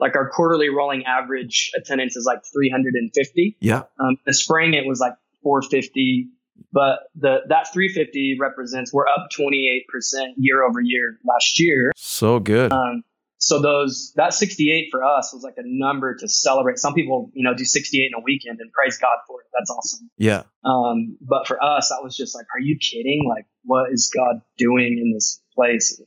Like 0.00 0.16
our 0.16 0.28
quarterly 0.30 0.68
rolling 0.68 1.04
average 1.04 1.70
attendance 1.76 2.16
is 2.16 2.24
like 2.24 2.40
350. 2.52 3.56
Yeah. 3.60 3.82
Um, 4.00 4.16
the 4.26 4.34
spring 4.34 4.74
it 4.74 4.84
was 4.84 4.98
like 4.98 5.12
450, 5.44 6.28
but 6.72 7.00
the 7.14 7.40
that 7.48 7.72
350 7.72 8.38
represents 8.40 8.92
we're 8.92 9.06
up 9.06 9.28
28 9.36 9.86
percent 9.88 10.34
year 10.38 10.64
over 10.64 10.80
year 10.80 11.18
last 11.24 11.60
year. 11.60 11.92
So 11.96 12.40
good. 12.40 12.72
Um, 12.72 13.04
so 13.42 13.60
those 13.60 14.12
that 14.14 14.34
68 14.34 14.88
for 14.92 15.02
us 15.02 15.32
was 15.34 15.42
like 15.42 15.54
a 15.56 15.64
number 15.64 16.14
to 16.14 16.28
celebrate. 16.28 16.78
Some 16.78 16.94
people, 16.94 17.32
you 17.34 17.42
know, 17.42 17.54
do 17.54 17.64
68 17.64 18.12
in 18.14 18.20
a 18.20 18.22
weekend 18.22 18.60
and 18.60 18.70
praise 18.72 18.98
God 18.98 19.18
for 19.26 19.40
it. 19.40 19.48
That's 19.52 19.68
awesome. 19.68 20.10
Yeah. 20.16 20.44
Um, 20.64 21.18
but 21.20 21.48
for 21.48 21.62
us, 21.62 21.88
that 21.88 22.04
was 22.04 22.16
just 22.16 22.36
like, 22.36 22.46
are 22.54 22.60
you 22.60 22.78
kidding? 22.78 23.28
Like, 23.28 23.46
what 23.64 23.92
is 23.92 24.10
God 24.14 24.42
doing 24.58 24.98
in 25.02 25.12
this 25.12 25.40
place? 25.54 26.00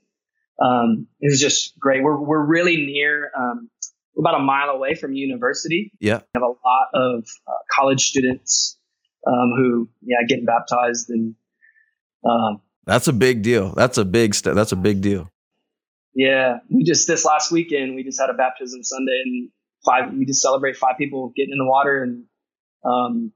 Um, 0.63 1.07
it 1.19 1.29
was 1.29 1.39
just 1.39 1.77
great. 1.79 2.03
We're 2.03 2.19
we're 2.19 2.45
really 2.45 2.77
near. 2.77 3.31
Um, 3.37 3.69
we're 4.15 4.21
about 4.21 4.39
a 4.39 4.43
mile 4.43 4.69
away 4.69 4.95
from 4.95 5.13
university. 5.13 5.91
Yeah. 5.99 6.17
We 6.33 6.41
have 6.41 6.43
a 6.43 6.47
lot 6.47 6.87
of 6.93 7.25
uh, 7.47 7.51
college 7.71 8.07
students 8.07 8.77
um, 9.27 9.51
who, 9.57 9.89
yeah, 10.01 10.25
getting 10.27 10.45
baptized 10.45 11.09
and 11.09 11.35
um, 12.25 12.61
That's 12.85 13.07
a 13.07 13.13
big 13.13 13.41
deal. 13.41 13.73
That's 13.73 13.97
a 13.97 14.05
big 14.05 14.33
step. 14.33 14.55
That's 14.55 14.71
a 14.71 14.77
big 14.77 15.01
deal. 15.01 15.29
Yeah, 16.13 16.59
we 16.69 16.83
just 16.85 17.07
this 17.07 17.25
last 17.25 17.51
weekend 17.51 17.95
we 17.95 18.03
just 18.03 18.19
had 18.19 18.29
a 18.29 18.33
baptism 18.33 18.83
Sunday 18.83 19.21
and 19.25 19.49
five. 19.85 20.13
We 20.13 20.25
just 20.25 20.41
celebrate 20.41 20.77
five 20.77 20.97
people 20.97 21.33
getting 21.35 21.51
in 21.51 21.57
the 21.57 21.65
water 21.65 22.01
and 22.03 22.23
um, 22.85 23.33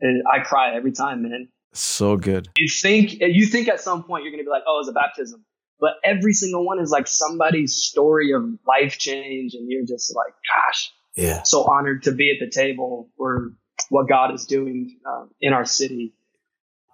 and 0.00 0.22
I 0.30 0.40
cry 0.40 0.76
every 0.76 0.92
time, 0.92 1.22
man. 1.22 1.48
So 1.72 2.16
good. 2.16 2.48
You 2.56 2.68
think 2.68 3.20
you 3.20 3.46
think 3.46 3.68
at 3.68 3.80
some 3.80 4.02
point 4.04 4.24
you're 4.24 4.32
gonna 4.32 4.44
be 4.44 4.50
like, 4.50 4.64
oh, 4.66 4.78
it's 4.80 4.88
a 4.88 4.92
baptism, 4.92 5.44
but 5.78 5.94
every 6.04 6.32
single 6.32 6.64
one 6.66 6.80
is 6.80 6.90
like 6.90 7.06
somebody's 7.06 7.74
story 7.76 8.32
of 8.32 8.42
life 8.66 8.98
change, 8.98 9.54
and 9.54 9.70
you're 9.70 9.84
just 9.86 10.14
like, 10.16 10.32
gosh, 10.32 10.90
Yeah. 11.14 11.42
so 11.42 11.64
honored 11.64 12.04
to 12.04 12.12
be 12.12 12.30
at 12.30 12.36
the 12.44 12.50
table 12.50 13.10
for 13.16 13.52
what 13.90 14.08
God 14.08 14.34
is 14.34 14.44
doing 14.46 14.98
um, 15.06 15.30
in 15.40 15.52
our 15.52 15.64
city. 15.64 16.14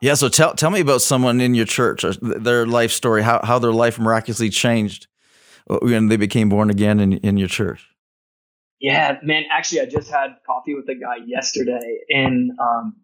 Yeah. 0.02 0.14
So 0.14 0.28
tell 0.28 0.54
tell 0.54 0.70
me 0.70 0.80
about 0.80 1.00
someone 1.02 1.40
in 1.40 1.54
your 1.54 1.66
church, 1.66 2.04
or 2.04 2.12
their 2.20 2.66
life 2.66 2.90
story, 2.90 3.22
how 3.22 3.40
how 3.42 3.58
their 3.58 3.72
life 3.72 3.98
miraculously 3.98 4.50
changed 4.50 5.06
uh, 5.70 5.78
when 5.80 6.08
they 6.08 6.16
became 6.16 6.48
born 6.48 6.68
again 6.68 7.00
in 7.00 7.14
in 7.18 7.36
your 7.38 7.48
church. 7.48 7.88
Yeah, 8.80 9.18
man. 9.22 9.44
Actually, 9.50 9.80
I 9.82 9.86
just 9.86 10.10
had 10.10 10.36
coffee 10.44 10.74
with 10.74 10.86
a 10.90 10.94
guy 10.94 11.24
yesterday, 11.24 12.00
and 12.10 12.50
um, 12.58 12.96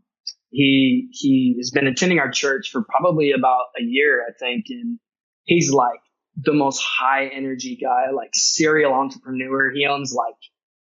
he 0.51 1.09
he 1.13 1.55
has 1.59 1.71
been 1.71 1.87
attending 1.87 2.19
our 2.19 2.31
church 2.31 2.71
for 2.71 2.83
probably 2.83 3.33
about 3.33 3.67
a 3.79 3.83
year, 3.83 4.25
I 4.29 4.33
think, 4.39 4.67
and 4.71 4.99
he's 5.45 5.71
like 5.73 6.01
the 6.37 6.53
most 6.53 6.81
high 6.83 7.27
energy 7.29 7.77
guy, 7.81 8.11
like 8.15 8.31
serial 8.35 8.93
entrepreneur. 8.93 9.71
He 9.73 9.87
owns 9.87 10.13
like 10.13 10.35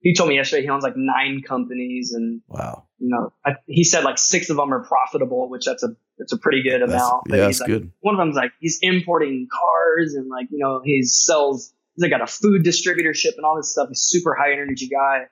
he 0.00 0.14
told 0.14 0.28
me 0.30 0.36
yesterday 0.36 0.62
he 0.62 0.68
owns 0.68 0.82
like 0.82 0.96
nine 0.96 1.42
companies, 1.46 2.12
and 2.12 2.40
Wow. 2.48 2.86
you 2.98 3.08
know 3.08 3.32
I, 3.44 3.52
he 3.66 3.84
said 3.84 4.04
like 4.04 4.18
six 4.18 4.50
of 4.50 4.56
them 4.56 4.72
are 4.74 4.84
profitable, 4.84 5.48
which 5.48 5.64
that's 5.64 5.82
a 5.82 5.88
that's 6.18 6.32
a 6.32 6.38
pretty 6.38 6.62
good 6.62 6.80
That's, 6.82 6.92
amount. 6.92 7.22
But 7.28 7.38
yeah, 7.38 7.46
he's 7.46 7.58
that's 7.58 7.70
like, 7.70 7.80
good. 7.80 7.92
one 8.00 8.14
of 8.14 8.18
them's 8.18 8.36
like 8.36 8.52
he's 8.60 8.78
importing 8.82 9.48
cars 9.50 10.14
and 10.14 10.28
like 10.28 10.48
you 10.50 10.58
know 10.58 10.80
he 10.84 11.02
sells 11.04 11.72
he's 11.94 12.02
like 12.02 12.10
got 12.10 12.20
a 12.20 12.26
food 12.26 12.64
distributorship 12.64 13.36
and 13.36 13.44
all 13.44 13.56
this 13.56 13.70
stuff 13.72 13.88
he's 13.88 14.00
super 14.02 14.34
high 14.34 14.52
energy 14.52 14.88
guy 14.88 15.26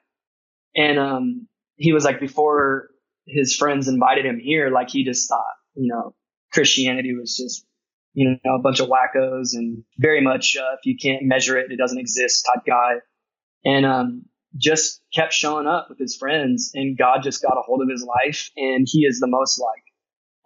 and 0.76 0.98
um 0.98 1.46
he 1.76 1.92
was 1.92 2.04
like 2.04 2.20
before 2.20 2.90
his 3.26 3.54
friends 3.54 3.88
invited 3.88 4.24
him 4.26 4.38
here 4.38 4.70
like 4.70 4.90
he 4.90 5.04
just 5.04 5.28
thought 5.28 5.54
you 5.74 5.92
know 5.92 6.14
christianity 6.52 7.14
was 7.14 7.36
just 7.36 7.64
you 8.14 8.36
know 8.44 8.54
a 8.56 8.58
bunch 8.58 8.80
of 8.80 8.88
wackos 8.88 9.50
and 9.54 9.84
very 9.98 10.20
much 10.20 10.56
uh, 10.56 10.74
if 10.78 10.84
you 10.84 10.96
can't 11.00 11.24
measure 11.24 11.58
it 11.58 11.70
it 11.70 11.76
doesn't 11.76 11.98
exist 11.98 12.46
type 12.52 12.64
guy. 12.66 12.94
And 13.64 13.86
um 13.86 14.22
just 14.56 15.00
kept 15.14 15.32
showing 15.32 15.68
up 15.68 15.88
with 15.88 15.98
his 15.98 16.16
friends 16.16 16.72
and 16.74 16.98
god 16.98 17.22
just 17.22 17.40
got 17.40 17.56
a 17.56 17.62
hold 17.62 17.82
of 17.82 17.88
his 17.88 18.04
life 18.04 18.50
and 18.56 18.84
he 18.90 19.00
is 19.00 19.20
the 19.20 19.28
most 19.28 19.60
like 19.60 19.84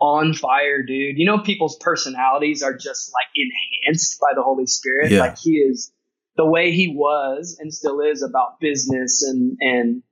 on 0.00 0.34
fire 0.34 0.82
dude. 0.82 1.16
You 1.16 1.24
know 1.24 1.38
people's 1.38 1.76
personalities 1.80 2.62
are 2.62 2.76
just 2.76 3.12
like 3.14 3.28
enhanced 3.34 4.20
by 4.20 4.34
the 4.34 4.42
holy 4.42 4.66
spirit. 4.66 5.10
Yeah. 5.10 5.20
like 5.20 5.38
he 5.38 5.52
is 5.52 5.92
the 6.36 6.44
way 6.44 6.72
he 6.72 6.88
was 6.88 7.56
and 7.60 7.72
still 7.72 8.00
is 8.00 8.22
about 8.22 8.60
business 8.60 9.22
and 9.22 9.56
and 9.60 10.02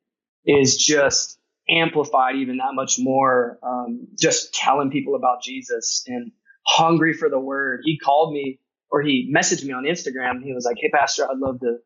is 0.47 0.76
just 0.76 1.38
amplified 1.71 2.37
even 2.37 2.59
that 2.59 2.75
much 2.75 2.97
more 2.99 3.59
um, 3.62 4.07
just 4.19 4.52
telling 4.54 4.90
people 4.90 5.14
about 5.14 5.42
jesus 5.42 6.04
and 6.07 6.33
hungry 6.66 7.12
for 7.12 7.28
the 7.28 7.38
word. 7.40 7.81
He 7.85 7.99
called 7.99 8.33
me 8.33 8.61
or 8.90 9.02
he 9.02 9.33
messaged 9.35 9.64
me 9.64 9.73
on 9.73 9.85
instagram. 9.85 10.42
He 10.42 10.52
was 10.52 10.64
like 10.64 10.76
hey 10.81 10.90
pastor 10.92 11.25
i'd 11.25 11.38
love 11.38 11.61
to 11.61 11.76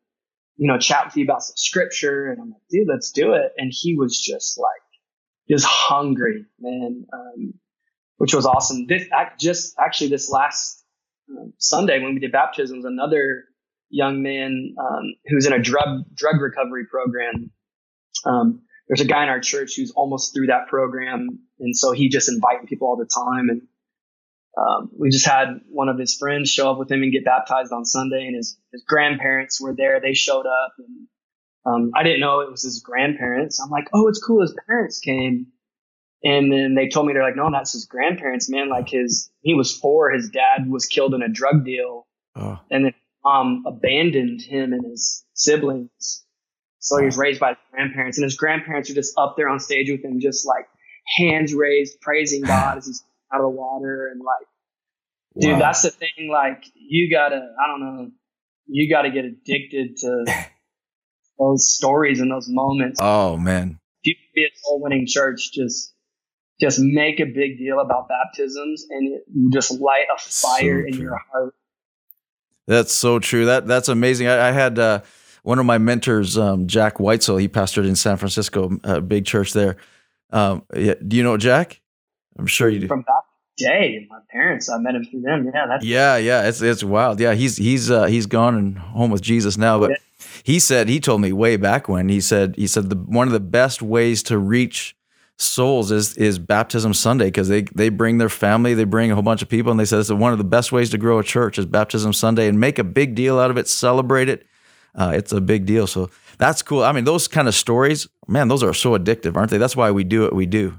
you 0.57 0.67
know 0.67 0.77
chat 0.77 1.05
with 1.05 1.17
you 1.17 1.23
about 1.23 1.43
some 1.43 1.55
scripture. 1.55 2.31
And 2.31 2.41
i'm 2.41 2.49
like 2.49 2.61
dude 2.69 2.87
let's 2.87 3.11
do 3.11 3.33
it. 3.33 3.53
And 3.57 3.71
he 3.73 3.95
was 3.95 4.19
just 4.19 4.59
like 4.59 4.81
just 5.49 5.65
hungry 5.65 6.45
man 6.59 7.05
um, 7.13 7.53
which 8.17 8.33
was 8.33 8.45
awesome. 8.45 8.87
This 8.87 9.07
just 9.39 9.75
actually 9.79 10.09
this 10.09 10.29
last 10.29 10.83
um, 11.29 11.53
sunday 11.57 12.01
when 12.01 12.13
we 12.13 12.19
did 12.19 12.31
baptisms 12.31 12.85
another 12.85 13.45
young 13.89 14.21
man 14.21 14.75
um, 14.79 15.13
who's 15.27 15.45
in 15.45 15.53
a 15.53 15.59
drug 15.61 16.03
drug 16.13 16.41
recovery 16.41 16.85
program. 16.85 17.51
Um, 18.25 18.61
there's 18.87 19.01
a 19.01 19.05
guy 19.05 19.23
in 19.23 19.29
our 19.29 19.39
church 19.39 19.75
who's 19.75 19.91
almost 19.91 20.33
through 20.33 20.47
that 20.47 20.67
program, 20.67 21.39
and 21.59 21.75
so 21.75 21.91
he 21.91 22.09
just 22.09 22.29
inviting 22.29 22.67
people 22.67 22.87
all 22.87 22.95
the 22.97 23.05
time. 23.05 23.49
And 23.49 23.61
um, 24.57 24.89
we 24.97 25.09
just 25.09 25.25
had 25.25 25.59
one 25.69 25.89
of 25.89 25.99
his 25.99 26.15
friends 26.15 26.49
show 26.49 26.71
up 26.71 26.79
with 26.79 26.91
him 26.91 27.03
and 27.03 27.11
get 27.11 27.25
baptized 27.25 27.71
on 27.71 27.85
Sunday, 27.85 28.25
and 28.27 28.35
his 28.35 28.57
his 28.71 28.83
grandparents 28.87 29.61
were 29.61 29.75
there. 29.75 29.99
They 29.99 30.13
showed 30.13 30.45
up, 30.45 30.73
and 30.77 31.07
um, 31.65 31.91
I 31.95 32.03
didn't 32.03 32.21
know 32.21 32.39
it 32.39 32.49
was 32.51 32.63
his 32.63 32.81
grandparents. 32.81 33.59
I'm 33.61 33.69
like, 33.69 33.89
oh, 33.93 34.07
it's 34.07 34.23
cool. 34.23 34.41
His 34.41 34.55
parents 34.67 34.99
came. 34.99 35.47
And 36.23 36.51
then 36.51 36.73
they 36.75 36.87
told 36.87 37.05
me 37.05 37.13
they're 37.13 37.21
like, 37.21 37.35
no, 37.35 37.49
that's 37.51 37.73
his 37.73 37.85
grandparents, 37.85 38.49
man. 38.49 38.69
Like 38.69 38.89
his, 38.89 39.29
he 39.41 39.53
was 39.53 39.77
four. 39.77 40.11
His 40.11 40.29
dad 40.29 40.67
was 40.67 40.87
killed 40.87 41.13
in 41.13 41.21
a 41.21 41.29
drug 41.29 41.63
deal, 41.63 42.07
Oh, 42.35 42.59
and 42.71 42.85
then 42.85 42.93
mom 43.23 43.63
abandoned 43.67 44.41
him 44.41 44.73
and 44.73 44.85
his 44.85 45.23
siblings. 45.33 46.25
So 46.87 46.99
he 46.99 47.05
was 47.05 47.17
raised 47.17 47.41
by 47.41 47.49
his 47.49 47.57
grandparents, 47.73 48.17
and 48.17 48.23
his 48.23 48.37
grandparents 48.37 48.89
are 48.89 48.93
just 48.93 49.13
up 49.17 49.35
there 49.35 49.49
on 49.49 49.59
stage 49.59 49.91
with 49.91 50.05
him, 50.05 50.21
just 50.21 50.47
like 50.47 50.69
hands 51.17 51.53
raised, 51.53 51.99
praising 51.99 52.41
God 52.45 52.77
as 52.77 52.87
he's 52.87 53.03
out 53.33 53.41
of 53.41 53.43
the 53.43 53.49
water, 53.49 54.07
and 54.07 54.21
like, 54.21 54.47
dude, 55.37 55.53
wow. 55.53 55.59
that's 55.59 55.81
the 55.81 55.89
thing. 55.89 56.29
Like, 56.31 56.63
you 56.75 57.13
gotta, 57.13 57.41
I 57.61 57.67
don't 57.67 57.81
know, 57.81 58.11
you 58.67 58.89
gotta 58.89 59.11
get 59.11 59.25
addicted 59.25 59.97
to 59.97 60.45
those 61.39 61.75
stories 61.75 62.21
and 62.21 62.31
those 62.31 62.47
moments. 62.47 63.01
Oh 63.03 63.35
man. 63.35 63.79
If 64.03 64.05
you 64.05 64.15
be 64.33 64.43
a 64.45 64.49
soul 64.55 64.81
winning 64.81 65.07
church, 65.07 65.51
just 65.53 65.93
just 66.61 66.79
make 66.79 67.19
a 67.19 67.25
big 67.25 67.57
deal 67.57 67.81
about 67.81 68.07
baptisms, 68.07 68.85
and 68.89 69.13
it, 69.13 69.23
you 69.35 69.51
just 69.51 69.71
light 69.71 70.05
a 70.15 70.17
fire 70.17 70.83
So 70.83 70.87
in 70.87 71.01
your 71.01 71.19
heart. 71.33 71.53
That's 72.65 72.93
so 72.93 73.19
true. 73.19 73.47
That 73.47 73.67
that's 73.67 73.89
amazing. 73.89 74.27
I, 74.27 74.47
I 74.47 74.51
had 74.53 74.79
uh, 74.79 75.01
one 75.47 75.59
of 75.59 75.65
my 75.65 75.77
mentors, 75.77 76.37
um, 76.37 76.67
Jack 76.67 76.95
Weitzel. 76.95 77.39
He 77.39 77.47
pastored 77.47 77.87
in 77.87 77.95
San 77.95 78.17
Francisco, 78.17 78.77
a 78.83 78.99
big 78.99 79.25
church 79.25 79.53
there. 79.53 79.77
Um, 80.29 80.63
yeah, 80.75 80.95
do 80.95 81.15
you 81.15 81.23
know 81.23 81.37
Jack? 81.37 81.79
I'm 82.37 82.47
sure 82.47 82.67
you 82.67 82.79
do. 82.79 82.87
from 82.87 83.05
that 83.07 83.23
day. 83.55 84.05
My 84.09 84.19
parents, 84.29 84.69
I 84.69 84.77
met 84.77 84.95
him 84.95 85.05
through 85.05 85.21
them. 85.21 85.49
Yeah, 85.53 85.65
that's 85.67 85.85
Yeah, 85.85 86.17
yeah, 86.17 86.49
it's 86.49 86.61
it's 86.61 86.83
wild. 86.83 87.21
Yeah, 87.21 87.33
he's 87.33 87.55
he's 87.55 87.89
uh, 87.89 88.07
he's 88.07 88.25
gone 88.25 88.55
and 88.55 88.77
home 88.77 89.09
with 89.09 89.21
Jesus 89.21 89.57
now. 89.57 89.79
But 89.79 90.01
he 90.43 90.59
said 90.59 90.89
he 90.89 90.99
told 90.99 91.21
me 91.21 91.31
way 91.31 91.55
back 91.55 91.87
when 91.87 92.09
he 92.09 92.19
said 92.19 92.55
he 92.57 92.67
said 92.67 92.89
the 92.89 92.97
one 92.97 93.27
of 93.27 93.33
the 93.33 93.39
best 93.39 93.81
ways 93.81 94.23
to 94.23 94.37
reach 94.37 94.97
souls 95.37 95.91
is 95.91 96.17
is 96.17 96.39
baptism 96.39 96.93
Sunday 96.93 97.27
because 97.27 97.47
they 97.47 97.61
they 97.61 97.87
bring 97.87 98.17
their 98.17 98.27
family, 98.27 98.73
they 98.73 98.83
bring 98.83 99.11
a 99.11 99.13
whole 99.13 99.23
bunch 99.23 99.41
of 99.41 99.47
people, 99.47 99.71
and 99.71 99.79
they 99.79 99.85
said 99.85 99.99
it's 99.99 100.11
one 100.11 100.33
of 100.33 100.39
the 100.39 100.43
best 100.43 100.73
ways 100.73 100.89
to 100.89 100.97
grow 100.97 101.19
a 101.19 101.23
church 101.23 101.57
is 101.57 101.65
baptism 101.65 102.11
Sunday 102.11 102.49
and 102.49 102.59
make 102.59 102.77
a 102.77 102.83
big 102.83 103.15
deal 103.15 103.39
out 103.39 103.49
of 103.49 103.57
it, 103.57 103.69
celebrate 103.69 104.27
it. 104.27 104.45
Uh, 104.97 105.11
it's 105.13 105.31
a 105.31 105.39
big 105.39 105.65
deal. 105.65 105.87
So 105.87 106.09
that's 106.39 106.61
cool. 106.61 106.83
I 106.83 106.91
mean, 106.91 107.03
those 107.03 107.27
kind 107.27 107.47
of 107.47 107.55
stories, 107.55 108.07
man, 108.27 108.47
those 108.47 108.63
are 108.63 108.73
so 108.73 108.97
addictive, 108.97 109.35
aren't 109.35 109.51
they? 109.51 109.57
That's 109.57 109.75
why 109.75 109.91
we 109.91 110.03
do 110.03 110.23
what 110.23 110.33
we 110.33 110.45
do. 110.45 110.73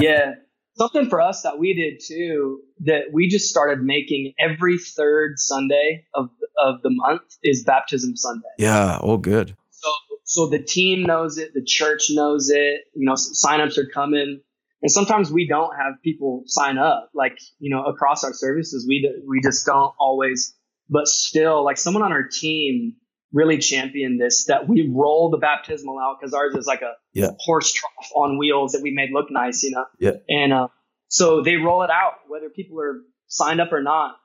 yeah. 0.00 0.34
Something 0.76 1.10
for 1.10 1.20
us 1.20 1.42
that 1.42 1.58
we 1.58 1.74
did 1.74 2.00
too 2.02 2.60
that 2.84 3.12
we 3.12 3.28
just 3.28 3.50
started 3.50 3.82
making 3.82 4.32
every 4.38 4.78
third 4.78 5.34
Sunday 5.36 6.06
of 6.14 6.30
of 6.64 6.80
the 6.82 6.88
month 6.90 7.22
is 7.42 7.64
baptism 7.64 8.16
Sunday. 8.16 8.48
Yeah. 8.56 8.98
Oh, 9.02 9.18
good. 9.18 9.54
So 9.70 9.90
so 10.24 10.46
the 10.48 10.60
team 10.60 11.02
knows 11.02 11.38
it, 11.38 11.52
the 11.54 11.62
church 11.62 12.06
knows 12.10 12.50
it. 12.50 12.82
You 12.94 13.04
know, 13.04 13.14
signups 13.14 13.76
are 13.78 13.86
coming, 13.92 14.40
and 14.80 14.90
sometimes 14.90 15.30
we 15.30 15.46
don't 15.46 15.74
have 15.76 15.94
people 16.04 16.44
sign 16.46 16.78
up. 16.78 17.10
Like 17.14 17.36
you 17.58 17.68
know, 17.68 17.84
across 17.84 18.24
our 18.24 18.32
services, 18.32 18.86
we 18.88 19.12
we 19.26 19.40
just 19.42 19.66
don't 19.66 19.92
always. 19.98 20.54
But 20.90 21.06
still, 21.06 21.64
like 21.64 21.78
someone 21.78 22.02
on 22.02 22.12
our 22.12 22.26
team 22.26 22.96
really 23.32 23.58
championed 23.58 24.20
this 24.20 24.46
that 24.46 24.68
we 24.68 24.90
roll 24.92 25.30
the 25.30 25.38
baptismal 25.38 25.98
out 26.00 26.16
because 26.20 26.34
ours 26.34 26.54
is 26.56 26.66
like 26.66 26.82
a 26.82 26.94
Yeah. 27.14 27.30
horse 27.38 27.72
trough 27.72 28.10
on 28.16 28.38
wheels 28.38 28.72
that 28.72 28.82
we 28.82 28.90
made 28.90 29.10
look 29.12 29.30
nice, 29.30 29.62
you 29.62 29.70
know. 29.70 29.84
Yeah. 30.00 30.14
And 30.28 30.52
uh, 30.52 30.68
so 31.08 31.42
they 31.42 31.54
roll 31.56 31.82
it 31.82 31.90
out 31.90 32.14
whether 32.28 32.50
people 32.50 32.80
are 32.80 33.02
signed 33.28 33.60
up 33.60 33.72
or 33.72 33.82
not, 33.82 34.16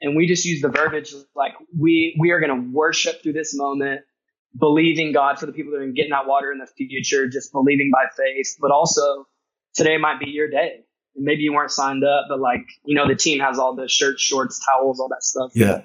and 0.00 0.16
we 0.16 0.28
just 0.28 0.44
use 0.44 0.62
the 0.62 0.68
verbiage 0.68 1.12
like 1.34 1.54
we 1.76 2.16
we 2.20 2.30
are 2.30 2.38
going 2.40 2.54
to 2.62 2.70
worship 2.70 3.22
through 3.22 3.32
this 3.34 3.52
moment 3.56 4.02
believing 4.58 5.12
God 5.12 5.38
for 5.38 5.46
the 5.46 5.52
people 5.52 5.72
that 5.72 5.78
are 5.78 5.86
getting 5.90 6.10
that 6.10 6.26
water 6.26 6.52
in 6.52 6.58
the 6.58 6.66
future, 6.66 7.26
just 7.28 7.52
believing 7.52 7.90
by 7.92 8.04
faith. 8.16 8.56
But 8.60 8.70
also, 8.70 9.26
today 9.74 9.96
might 9.96 10.20
be 10.20 10.30
your 10.30 10.50
day. 10.50 10.84
Maybe 11.16 11.42
you 11.42 11.52
weren't 11.52 11.70
signed 11.70 12.04
up, 12.04 12.26
but 12.28 12.38
like, 12.40 12.60
you 12.84 12.94
know, 12.94 13.06
the 13.08 13.14
team 13.16 13.40
has 13.40 13.58
all 13.58 13.74
the 13.74 13.88
shirts, 13.88 14.22
shorts, 14.22 14.60
towels, 14.64 15.00
all 15.00 15.08
that 15.08 15.22
stuff. 15.22 15.52
Yeah. 15.54 15.82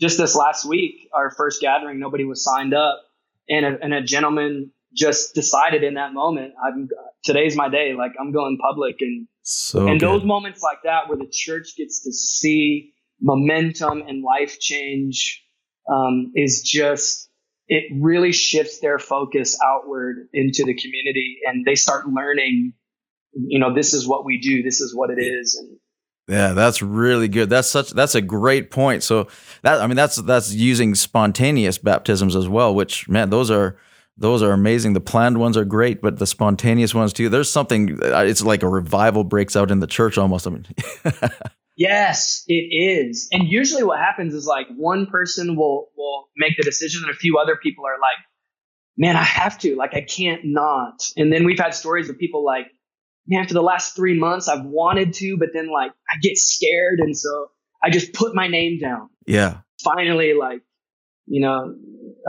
Just 0.00 0.18
this 0.18 0.36
last 0.36 0.66
week, 0.66 1.08
our 1.12 1.30
first 1.30 1.60
gathering, 1.60 1.98
nobody 1.98 2.24
was 2.24 2.44
signed 2.44 2.74
up. 2.74 3.00
And 3.48 3.64
a, 3.64 3.78
and 3.80 3.94
a 3.94 4.02
gentleman 4.02 4.72
just 4.94 5.34
decided 5.34 5.84
in 5.84 5.94
that 5.94 6.12
moment, 6.12 6.54
I'm, 6.62 6.88
today's 7.22 7.56
my 7.56 7.68
day. 7.68 7.94
Like, 7.96 8.12
I'm 8.20 8.32
going 8.32 8.58
public. 8.58 8.96
And, 9.00 9.28
So 9.42 9.86
and 9.86 10.00
good. 10.00 10.08
those 10.08 10.24
moments 10.24 10.62
like 10.62 10.78
that 10.84 11.08
where 11.08 11.16
the 11.16 11.30
church 11.30 11.74
gets 11.76 12.02
to 12.04 12.12
see 12.12 12.92
momentum 13.20 14.02
and 14.06 14.22
life 14.22 14.58
change 14.58 15.44
um, 15.88 16.32
is 16.34 16.62
just 16.62 17.30
it 17.68 17.84
really 18.00 18.32
shifts 18.32 18.80
their 18.80 18.98
focus 18.98 19.58
outward 19.64 20.28
into 20.32 20.64
the 20.64 20.74
community 20.74 21.38
and 21.46 21.64
they 21.64 21.74
start 21.74 22.06
learning 22.08 22.72
you 23.32 23.58
know 23.58 23.74
this 23.74 23.94
is 23.94 24.06
what 24.06 24.24
we 24.24 24.40
do 24.40 24.62
this 24.62 24.80
is 24.80 24.94
what 24.94 25.10
it 25.10 25.20
is 25.20 25.56
and 25.60 25.78
Yeah, 26.28 26.52
that's 26.54 26.82
really 26.82 27.28
good. 27.28 27.48
That's 27.50 27.68
such 27.68 27.90
that's 27.90 28.14
a 28.16 28.20
great 28.20 28.70
point. 28.70 29.02
So 29.02 29.28
that 29.62 29.80
I 29.80 29.86
mean 29.86 29.96
that's 29.96 30.16
that's 30.16 30.52
using 30.52 30.94
spontaneous 30.94 31.78
baptisms 31.78 32.34
as 32.34 32.48
well, 32.48 32.74
which 32.74 33.08
man, 33.08 33.30
those 33.30 33.50
are 33.50 33.76
those 34.16 34.42
are 34.42 34.52
amazing. 34.52 34.94
The 34.94 35.00
planned 35.00 35.38
ones 35.38 35.56
are 35.56 35.64
great, 35.64 36.02
but 36.02 36.18
the 36.18 36.26
spontaneous 36.26 36.94
ones 36.94 37.12
too. 37.12 37.28
There's 37.28 37.50
something 37.50 38.02
uh, 38.02 38.24
it's 38.26 38.42
like 38.42 38.64
a 38.64 38.68
revival 38.68 39.22
breaks 39.22 39.54
out 39.54 39.70
in 39.70 39.78
the 39.78 39.86
church 39.86 40.18
almost. 40.18 40.46
I 40.46 40.50
mean 40.50 40.66
Yes, 41.76 42.42
it 42.48 42.54
is. 42.54 43.28
And 43.30 43.46
usually 43.46 43.84
what 43.84 43.98
happens 43.98 44.32
is 44.32 44.46
like 44.46 44.66
one 44.76 45.06
person 45.06 45.56
will 45.56 45.90
will 45.96 46.28
make 46.36 46.56
the 46.56 46.62
decision 46.64 47.02
and 47.04 47.12
a 47.12 47.16
few 47.16 47.38
other 47.38 47.54
people 47.54 47.84
are 47.86 48.00
like, 48.00 48.16
"Man, 48.96 49.14
I 49.14 49.22
have 49.22 49.58
to. 49.58 49.76
Like 49.76 49.94
I 49.94 50.00
can't 50.00 50.40
not." 50.44 51.02
And 51.16 51.30
then 51.30 51.44
we've 51.44 51.58
had 51.58 51.74
stories 51.74 52.08
of 52.08 52.18
people 52.18 52.44
like, 52.44 52.66
man, 53.26 53.46
for 53.46 53.54
the 53.54 53.62
last 53.62 53.96
three 53.96 54.18
months, 54.18 54.48
I've 54.48 54.64
wanted 54.64 55.14
to, 55.14 55.36
but 55.36 55.50
then 55.52 55.72
like 55.72 55.92
I 56.10 56.16
get 56.20 56.38
scared. 56.38 57.00
And 57.00 57.16
so 57.16 57.50
I 57.82 57.90
just 57.90 58.12
put 58.12 58.34
my 58.34 58.48
name 58.48 58.78
down. 58.78 59.10
Yeah. 59.26 59.58
Finally, 59.82 60.34
like, 60.34 60.62
you 61.26 61.40
know, 61.40 61.74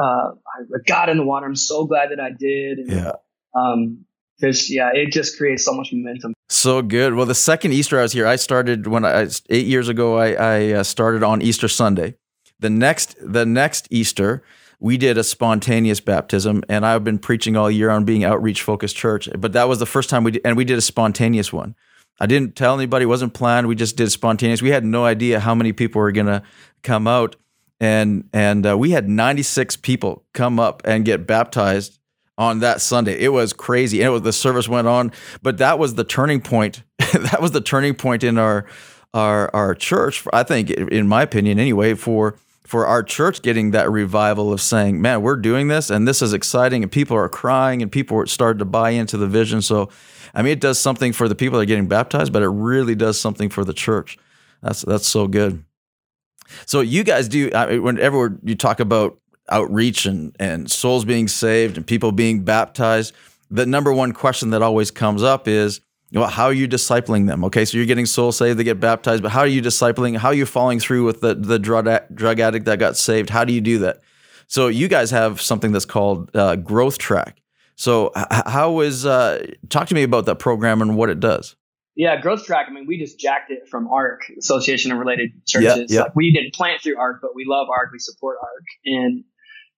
uh, 0.02 0.32
I 0.32 0.80
got 0.86 1.10
in 1.10 1.18
the 1.18 1.24
water. 1.24 1.46
I'm 1.46 1.56
so 1.56 1.86
glad 1.86 2.12
that 2.12 2.20
I 2.20 2.32
did. 2.32 2.80
And, 2.80 2.92
yeah. 2.92 3.12
Um, 3.56 4.06
because 4.40 4.70
yeah, 4.70 4.92
it 4.94 5.12
just 5.12 5.38
creates 5.38 5.66
so 5.66 5.74
much 5.74 5.92
momentum. 5.92 6.34
So 6.50 6.82
good. 6.82 7.16
Well, 7.16 7.26
the 7.26 7.36
second 7.36 7.74
Easter 7.74 8.00
I 8.00 8.04
was 8.04 8.14
here, 8.14 8.28
I 8.28 8.36
started 8.36 8.88
when 8.88 9.04
I 9.04 9.28
eight 9.50 9.66
years 9.66 9.90
ago. 9.90 10.18
I, 10.18 10.34
I 10.34 10.72
uh, 10.74 10.84
started 10.84 11.24
on 11.24 11.42
Easter 11.42 11.68
Sunday. 11.68 12.16
The 12.60 12.70
next 12.70 13.16
the 13.20 13.46
next 13.46 13.88
Easter, 13.92 14.44
we 14.80 14.98
did 14.98 15.18
a 15.18 15.24
spontaneous 15.24 16.00
baptism 16.00 16.64
and 16.70 16.86
I've 16.86 17.04
been 17.04 17.20
preaching 17.20 17.58
all 17.58 17.70
year 17.70 17.90
on 17.90 18.06
being 18.06 18.24
outreach 18.24 18.62
focused 18.62 18.96
church, 18.96 19.30
but 19.38 19.54
that 19.54 19.68
was 19.68 19.80
the 19.80 19.86
first 19.86 20.10
time 20.10 20.24
we 20.24 20.32
did, 20.32 20.42
and 20.46 20.56
we 20.56 20.66
did 20.66 20.78
a 20.78 20.82
spontaneous 20.82 21.52
one. 21.52 21.76
I 22.20 22.26
didn't 22.26 22.56
tell 22.56 22.76
anybody, 22.76 23.04
it 23.04 23.08
wasn't 23.08 23.34
planned. 23.34 23.68
We 23.68 23.76
just 23.76 23.96
did 23.96 24.12
spontaneous. 24.12 24.62
We 24.62 24.72
had 24.72 24.84
no 24.84 25.06
idea 25.06 25.40
how 25.40 25.54
many 25.54 25.72
people 25.72 26.02
were 26.02 26.12
going 26.12 26.28
to 26.28 26.42
come 26.84 27.08
out 27.08 27.36
and 27.80 28.28
and 28.34 28.66
uh, 28.66 28.78
we 28.78 28.92
had 28.92 29.08
96 29.08 29.76
people 29.78 30.24
come 30.34 30.60
up 30.60 30.82
and 30.86 31.06
get 31.06 31.28
baptized 31.28 32.00
on 32.38 32.60
that 32.60 32.82
Sunday. 32.82 33.20
It 33.20 33.30
was 33.30 33.54
crazy. 33.54 34.02
And 34.02 34.08
it 34.08 34.12
was 34.12 34.22
the 34.22 34.34
service 34.34 34.68
went 34.68 34.88
on, 34.88 35.12
but 35.42 35.58
that 35.58 35.80
was 35.80 35.96
the 35.96 36.04
turning 36.04 36.42
point. 36.42 36.84
that 36.98 37.42
was 37.42 37.52
the 37.52 37.62
turning 37.62 37.94
point 37.94 38.24
in 38.24 38.38
our 38.38 38.66
our 39.14 39.54
our 39.56 39.74
church, 39.74 40.26
I 40.34 40.44
think 40.44 40.70
in 40.70 41.08
my 41.08 41.22
opinion 41.22 41.60
anyway 41.60 41.94
for 41.94 42.38
for 42.68 42.86
our 42.86 43.02
church 43.02 43.42
getting 43.42 43.72
that 43.72 43.90
revival 43.90 44.52
of 44.52 44.60
saying, 44.60 45.02
man, 45.02 45.22
we're 45.22 45.38
doing 45.38 45.70
this 45.70 45.90
and 45.90 46.06
this 46.06 46.22
is 46.22 46.34
exciting 46.34 46.84
and 46.84 46.92
people 46.92 47.16
are 47.16 47.30
crying 47.30 47.82
and 47.82 47.90
people 47.90 48.18
are 48.18 48.26
starting 48.26 48.60
to 48.60 48.66
buy 48.66 48.90
into 48.90 49.16
the 49.16 49.26
vision. 49.26 49.62
So, 49.62 49.88
I 50.34 50.42
mean, 50.42 50.52
it 50.52 50.60
does 50.60 50.78
something 50.78 51.14
for 51.14 51.30
the 51.30 51.34
people 51.34 51.58
that 51.58 51.64
are 51.64 51.66
getting 51.66 51.88
baptized, 51.88 52.34
but 52.34 52.44
it 52.44 52.50
really 52.50 52.94
does 52.94 53.18
something 53.18 53.48
for 53.48 53.64
the 53.64 53.72
church. 53.72 54.18
That's 54.62 54.82
that's 54.82 55.08
so 55.08 55.28
good. 55.28 55.64
So 56.66 56.82
you 56.82 57.06
guys 57.06 57.30
do 57.30 57.50
whenever 57.82 58.38
you 58.44 58.56
talk 58.56 58.82
about 58.82 59.18
outreach 59.48 60.06
and 60.06 60.36
and 60.38 60.70
souls 60.70 61.06
being 61.06 61.30
saved 61.30 61.78
and 61.78 61.88
people 61.88 62.12
being 62.12 62.44
baptized, 62.44 63.16
the 63.50 63.66
number 63.66 63.94
one 63.94 64.12
question 64.12 64.50
that 64.50 64.62
always 64.62 64.92
comes 64.92 65.24
up 65.24 65.48
is 65.48 65.80
well, 66.12 66.28
how 66.28 66.46
are 66.46 66.54
you 66.54 66.68
discipling 66.68 67.28
them? 67.28 67.44
Okay, 67.46 67.66
so 67.66 67.78
you're 67.78 67.86
getting 67.86 68.06
soul 68.06 68.32
saved, 68.32 68.58
they 68.58 68.64
get 68.64 68.80
baptized, 68.80 69.24
but 69.24 69.32
how 69.32 69.42
are 69.42 69.48
you 69.48 69.62
discipling? 69.62 70.18
How 70.18 70.30
are 70.30 70.34
you 70.34 70.46
following 70.46 70.80
through 70.80 71.06
with 71.06 71.22
the 71.22 71.36
the 71.36 71.60
drug 71.60 71.90
drug 72.14 72.40
addict 72.40 72.66
that 72.66 72.80
got 72.80 72.98
saved? 72.98 73.30
How 73.30 73.44
do 73.44 73.54
you 73.54 73.62
do 73.62 73.80
that? 73.80 74.02
So 74.48 74.68
you 74.68 74.88
guys 74.88 75.12
have 75.12 75.42
something 75.42 75.74
that's 75.74 75.86
called 75.86 76.34
uh, 76.36 76.56
Growth 76.56 76.98
Track. 76.98 77.42
So 77.76 78.12
how 78.16 78.80
is 78.80 79.06
uh, 79.06 79.46
talk 79.70 79.88
to 79.90 79.96
me 79.96 80.04
about 80.04 80.26
that 80.26 80.40
program 80.40 80.82
and 80.82 80.96
what 80.96 81.10
it 81.10 81.20
does? 81.20 81.56
Yeah, 81.96 82.20
Growth 82.22 82.46
Track. 82.46 82.68
I 82.70 82.72
mean, 82.74 82.86
we 82.88 82.98
just 83.00 83.20
jacked 83.20 83.52
it 83.52 83.68
from 83.68 83.88
ARC, 83.88 84.22
Association 84.38 84.92
of 84.92 85.00
Related 85.00 85.32
Churches. 85.48 85.92
Yeah, 85.92 85.98
yeah. 85.98 86.02
Like 86.04 86.16
we 86.16 86.32
didn't 86.32 86.54
plant 86.54 86.82
through 86.82 86.98
ARC, 86.98 87.22
but 87.22 87.32
we 87.36 87.46
love 87.48 87.68
ARC. 87.70 87.92
We 87.92 88.00
support 88.00 88.38
ARC, 88.42 88.66
and 88.86 89.24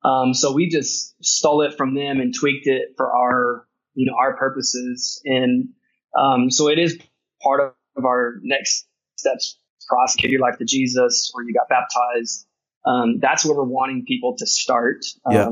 um, 0.03 0.33
so 0.33 0.53
we 0.53 0.69
just 0.69 1.15
stole 1.23 1.61
it 1.61 1.75
from 1.75 1.95
them 1.95 2.19
and 2.19 2.33
tweaked 2.33 2.67
it 2.67 2.93
for 2.97 3.11
our 3.11 3.65
you 3.95 4.05
know 4.05 4.17
our 4.19 4.35
purposes 4.37 5.21
and 5.25 5.69
um, 6.17 6.49
so 6.49 6.69
it 6.69 6.79
is 6.79 6.97
part 7.41 7.75
of 7.97 8.05
our 8.05 8.35
next 8.41 8.87
steps 9.17 9.57
process. 9.87 10.15
Give 10.17 10.31
your 10.31 10.41
life 10.41 10.57
to 10.59 10.65
Jesus, 10.65 11.31
or 11.33 11.43
you 11.43 11.53
got 11.53 11.67
baptized. 11.69 12.45
Um, 12.85 13.19
that's 13.19 13.45
where 13.45 13.55
we're 13.55 13.63
wanting 13.63 14.05
people 14.05 14.35
to 14.37 14.45
start. 14.45 15.05
Um, 15.25 15.33
yeah. 15.33 15.49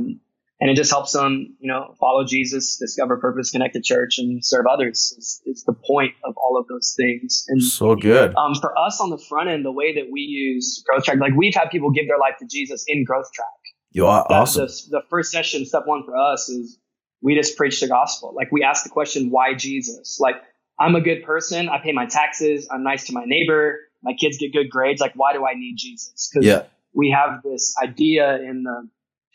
And 0.60 0.72
it 0.72 0.76
just 0.76 0.90
helps 0.90 1.12
them, 1.12 1.56
you 1.60 1.68
know, 1.68 1.94
follow 2.00 2.26
Jesus, 2.26 2.78
discover 2.78 3.18
purpose, 3.18 3.52
connect 3.52 3.76
to 3.76 3.82
church, 3.82 4.18
and 4.18 4.44
serve 4.44 4.66
others. 4.66 5.14
Is, 5.16 5.42
is 5.46 5.64
the 5.66 5.74
point 5.74 6.14
of 6.24 6.34
all 6.38 6.58
of 6.60 6.68
those 6.68 6.96
things. 6.98 7.46
And 7.48 7.62
so 7.62 7.96
good. 7.96 8.34
Um, 8.36 8.56
for 8.56 8.76
us 8.78 9.00
on 9.00 9.12
the 9.12 9.20
front 9.20 9.50
end, 9.50 9.64
the 9.64 9.72
way 9.72 9.94
that 9.94 10.06
we 10.12 10.22
use 10.22 10.84
Growth 10.88 11.04
Track, 11.04 11.20
like 11.20 11.34
we've 11.36 11.54
had 11.54 11.70
people 11.70 11.92
give 11.92 12.08
their 12.08 12.18
life 12.18 12.38
to 12.40 12.48
Jesus 12.48 12.86
in 12.88 13.04
Growth 13.04 13.32
Track. 13.34 13.48
You 13.92 14.08
are 14.08 14.26
awesome. 14.32 14.66
The, 14.66 15.00
the 15.00 15.02
first 15.12 15.32
session, 15.32 15.64
step 15.64 15.84
one 15.86 16.04
for 16.04 16.18
us 16.18 16.50
is 16.50 16.80
we 17.22 17.36
just 17.36 17.58
preach 17.58 17.80
the 17.82 17.88
gospel. 17.88 18.34
Like 18.36 18.52
we 18.52 18.64
ask 18.64 18.84
the 18.84 18.90
question, 18.90 19.30
why 19.30 19.54
Jesus? 19.54 20.20
Like 20.20 20.36
I'm 20.80 20.96
a 20.96 21.02
good 21.02 21.24
person. 21.24 21.70
I 21.70 21.80
pay 21.80 21.92
my 21.92 22.06
taxes. 22.06 22.68
I'm 22.72 22.84
nice 22.84 23.08
to 23.08 23.14
my 23.14 23.24
neighbor. 23.26 23.80
My 24.04 24.14
kids 24.14 24.38
get 24.38 24.54
good 24.54 24.70
grades. 24.70 25.02
Like, 25.02 25.14
why 25.16 25.34
do 25.34 25.46
I 25.46 25.56
need 25.56 25.76
Jesus? 25.78 26.30
Because 26.32 26.46
yeah. 26.46 26.64
we 26.94 27.10
have 27.12 27.42
this 27.44 27.76
idea 27.82 28.36
in 28.36 28.64
the 28.64 28.88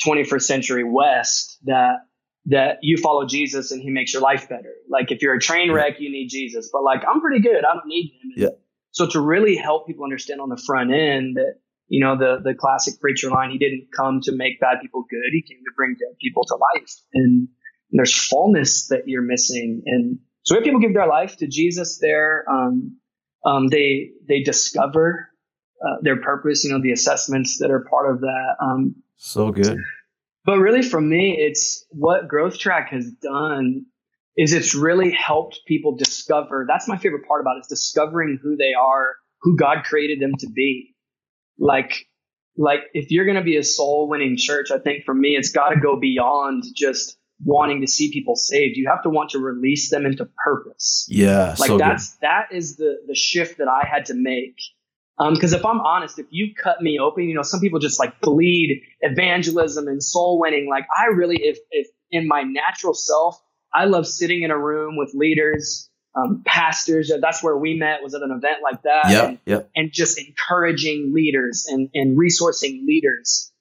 21st 0.04 0.42
century 0.42 0.84
West 0.84 1.58
that 1.64 2.06
that 2.46 2.78
you 2.82 2.96
follow 2.96 3.24
Jesus 3.24 3.70
and 3.70 3.80
he 3.80 3.90
makes 3.90 4.12
your 4.12 4.22
life 4.22 4.48
better. 4.48 4.72
Like 4.88 5.12
if 5.12 5.22
you're 5.22 5.34
a 5.34 5.40
train 5.40 5.70
wreck, 5.70 6.00
you 6.00 6.10
need 6.10 6.28
Jesus. 6.28 6.70
But 6.72 6.82
like 6.82 7.02
I'm 7.08 7.20
pretty 7.20 7.40
good. 7.40 7.58
I 7.58 7.74
don't 7.74 7.86
need 7.86 8.12
him. 8.20 8.32
Yeah. 8.36 8.48
So 8.90 9.06
to 9.08 9.20
really 9.20 9.56
help 9.56 9.86
people 9.86 10.04
understand 10.04 10.40
on 10.40 10.48
the 10.48 10.56
front 10.56 10.92
end 10.92 11.36
that, 11.36 11.54
you 11.88 12.04
know, 12.04 12.16
the 12.16 12.40
the 12.42 12.54
classic 12.54 13.00
preacher 13.00 13.30
line, 13.30 13.50
he 13.50 13.58
didn't 13.58 13.88
come 13.96 14.20
to 14.22 14.32
make 14.32 14.60
bad 14.60 14.78
people 14.80 15.04
good. 15.08 15.30
He 15.32 15.42
came 15.42 15.58
to 15.64 15.72
bring 15.76 15.94
dead 15.98 16.16
people 16.20 16.44
to 16.46 16.54
life. 16.54 16.94
And, 17.14 17.48
and 17.92 17.98
there's 17.98 18.14
fullness 18.14 18.88
that 18.88 19.02
you're 19.07 19.22
missing. 19.22 19.83
And 19.87 20.18
so 20.42 20.57
if 20.57 20.64
people 20.64 20.81
give 20.81 20.94
their 20.94 21.07
life 21.07 21.37
to 21.37 21.46
Jesus 21.46 21.98
there, 22.00 22.44
um, 22.50 22.98
um, 23.44 23.68
they 23.68 24.11
they 24.26 24.42
discover 24.42 25.28
uh, 25.85 25.96
their 26.00 26.20
purpose. 26.20 26.64
You 26.64 26.72
know, 26.72 26.81
the 26.83 26.92
assessments 26.92 27.59
that 27.59 27.70
are 27.70 27.85
part 27.88 28.11
of 28.11 28.20
that. 28.22 28.57
Um, 28.61 28.96
so 29.16 29.52
good. 29.52 29.78
But 30.44 30.59
really, 30.59 30.83
for 30.83 31.00
me, 31.00 31.37
it's 31.38 31.85
what 31.90 32.26
Growth 32.26 32.59
Track 32.59 32.90
has 32.90 33.09
done 33.22 33.87
is 34.37 34.52
it's 34.52 34.74
really 34.74 35.12
helped 35.12 35.61
people 35.68 35.94
discover. 35.94 36.64
That's 36.66 36.88
my 36.88 36.96
favorite 36.96 37.28
part 37.28 37.42
about 37.42 37.59
it, 37.59 37.61
is 37.61 37.66
discovering 37.68 38.38
who 38.42 38.57
they 38.57 38.72
are, 38.72 39.14
who 39.42 39.57
God 39.57 39.85
created 39.85 40.20
them 40.20 40.33
to 40.38 40.48
be. 40.48 40.94
Like, 41.59 42.07
like 42.57 42.81
if 42.94 43.11
you're 43.11 43.26
going 43.26 43.37
to 43.37 43.44
be 43.44 43.57
a 43.57 43.62
soul 43.62 44.09
winning 44.09 44.37
church, 44.38 44.70
I 44.72 44.78
think 44.78 45.05
for 45.05 45.14
me, 45.14 45.37
it's 45.37 45.52
got 45.52 45.68
to 45.68 45.81
go 45.81 46.00
beyond 46.00 46.64
just 46.74 47.18
wanting 47.44 47.81
to 47.81 47.87
see 47.87 48.12
people 48.12 48.37
saved. 48.37 48.76
You 48.76 48.88
have 48.88 49.02
to 49.02 49.11
want 49.11 49.31
to 49.31 49.38
release 49.38 49.90
them 49.90 50.07
into 50.07 50.28
purpose. 50.44 51.07
Yeah. 51.09 51.55
Like 51.59 51.68
so 51.68 51.78
that's 51.78 52.14
good. 52.14 52.18
that 52.22 52.48
is 52.52 52.76
the 52.76 52.98
the 53.07 53.14
shift 53.14 53.59
that 53.59 53.68
I 53.68 53.87
had 53.87 54.07
to 54.07 54.14
make. 54.14 54.57
Um, 55.18 55.35
because 55.35 55.52
if 55.52 55.64
I'm 55.64 55.81
honest, 55.81 56.18
if 56.18 56.26
you 56.31 56.55
cut 56.55 56.81
me 56.81 56.98
open, 56.98 57.24
you 57.24 57.35
know, 57.35 57.42
some 57.42 57.61
people 57.61 57.78
just 57.78 57.98
like 57.98 58.20
bleed 58.20 58.83
evangelism 59.00 59.87
and 59.87 60.02
soul 60.02 60.40
winning. 60.40 60.68
Like 60.68 60.87
I 60.96 61.07
really, 61.07 61.37
if 61.37 61.59
if 61.70 61.88
in 62.11 62.26
my 62.26 62.42
natural 62.42 62.94
self, 62.94 63.40
I 63.72 63.85
love 63.85 64.07
sitting 64.07 64.42
in 64.42 64.50
a 64.50 64.59
room 64.59 64.96
with 64.96 65.12
leaders, 65.14 65.90
um, 66.16 66.42
pastors. 66.44 67.12
That's 67.20 67.42
where 67.42 67.57
we 67.57 67.74
met. 67.74 68.02
Was 68.02 68.14
at 68.14 68.22
an 68.22 68.31
event 68.31 68.62
like 68.62 68.83
that. 68.83 69.11
Yeah. 69.11 69.24
And, 69.26 69.38
yeah. 69.46 69.61
and 69.76 69.92
just 69.92 70.18
encouraging 70.18 71.12
leaders 71.14 71.66
and 71.68 71.90
and 71.94 72.18
resourcing 72.18 72.87
leaders. 72.87 73.51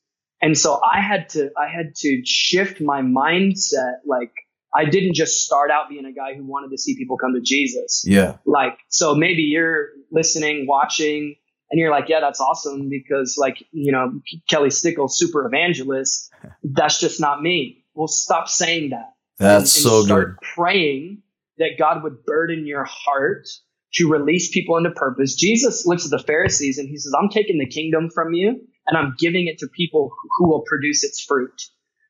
And 0.41 0.57
so 0.57 0.79
I 0.83 1.01
had 1.01 1.29
to, 1.29 1.51
I 1.57 1.67
had 1.67 1.95
to 1.97 2.21
shift 2.25 2.81
my 2.81 3.01
mindset. 3.01 3.97
Like 4.05 4.31
I 4.73 4.85
didn't 4.85 5.13
just 5.13 5.45
start 5.45 5.69
out 5.69 5.89
being 5.89 6.05
a 6.05 6.13
guy 6.13 6.33
who 6.33 6.45
wanted 6.45 6.71
to 6.71 6.77
see 6.77 6.95
people 6.95 7.17
come 7.17 7.33
to 7.33 7.41
Jesus. 7.41 8.03
Yeah. 8.05 8.37
Like, 8.45 8.77
so 8.89 9.13
maybe 9.13 9.43
you're 9.43 9.89
listening, 10.11 10.65
watching, 10.67 11.35
and 11.69 11.79
you're 11.79 11.91
like, 11.91 12.09
yeah, 12.09 12.19
that's 12.19 12.39
awesome 12.39 12.89
because 12.89 13.37
like, 13.37 13.63
you 13.71 13.91
know, 13.91 14.19
Kelly 14.49 14.69
Stickle, 14.69 15.07
super 15.07 15.45
evangelist. 15.45 16.31
That's 16.63 16.99
just 16.99 17.19
not 17.19 17.41
me. 17.41 17.85
Well, 17.93 18.07
stop 18.07 18.49
saying 18.49 18.91
that. 18.91 19.13
That's 19.37 19.77
and, 19.77 19.85
and 19.85 19.91
so 19.91 20.05
start 20.05 20.37
good. 20.39 20.47
praying 20.55 21.21
that 21.57 21.71
God 21.77 22.03
would 22.03 22.25
burden 22.25 22.65
your 22.65 22.85
heart 22.85 23.47
to 23.93 24.09
release 24.09 24.51
people 24.51 24.77
into 24.77 24.91
purpose. 24.91 25.35
Jesus 25.35 25.85
looks 25.85 26.05
at 26.05 26.11
the 26.11 26.19
Pharisees 26.19 26.77
and 26.77 26.87
he 26.87 26.97
says, 26.97 27.13
I'm 27.17 27.29
taking 27.29 27.57
the 27.57 27.67
kingdom 27.67 28.09
from 28.09 28.33
you 28.33 28.61
and 28.87 28.97
I'm 28.97 29.15
giving 29.17 29.47
it 29.47 29.59
to 29.59 29.67
people 29.67 30.11
who 30.37 30.49
will 30.49 30.63
produce 30.65 31.03
its 31.03 31.23
fruit. 31.23 31.61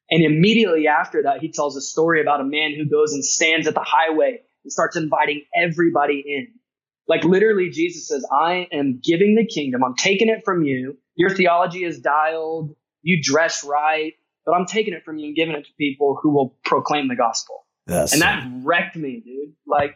And 0.09 0.23
immediately 0.23 0.87
after 0.87 1.23
that, 1.23 1.39
he 1.39 1.51
tells 1.51 1.77
a 1.77 1.81
story 1.81 2.21
about 2.21 2.41
a 2.41 2.43
man 2.43 2.73
who 2.75 2.89
goes 2.89 3.13
and 3.13 3.23
stands 3.23 3.67
at 3.67 3.73
the 3.73 3.85
highway 3.85 4.41
and 4.63 4.71
starts 4.71 4.97
inviting 4.97 5.43
everybody 5.55 6.23
in. 6.25 6.47
Like 7.07 7.23
literally, 7.23 7.69
Jesus 7.69 8.07
says, 8.07 8.25
I 8.31 8.67
am 8.71 8.99
giving 9.03 9.35
the 9.35 9.45
kingdom. 9.45 9.83
I'm 9.83 9.95
taking 9.95 10.29
it 10.29 10.43
from 10.43 10.63
you. 10.63 10.97
Your 11.15 11.29
theology 11.29 11.83
is 11.83 11.99
dialed. 11.99 12.75
You 13.01 13.21
dress 13.21 13.63
right, 13.63 14.13
but 14.45 14.53
I'm 14.53 14.65
taking 14.65 14.93
it 14.93 15.03
from 15.03 15.17
you 15.17 15.27
and 15.27 15.35
giving 15.35 15.55
it 15.55 15.65
to 15.65 15.71
people 15.77 16.19
who 16.21 16.29
will 16.31 16.55
proclaim 16.63 17.07
the 17.07 17.15
gospel. 17.15 17.65
Yes. 17.87 18.13
And 18.13 18.21
that 18.21 18.47
wrecked 18.63 18.95
me, 18.95 19.21
dude. 19.25 19.55
Like, 19.65 19.95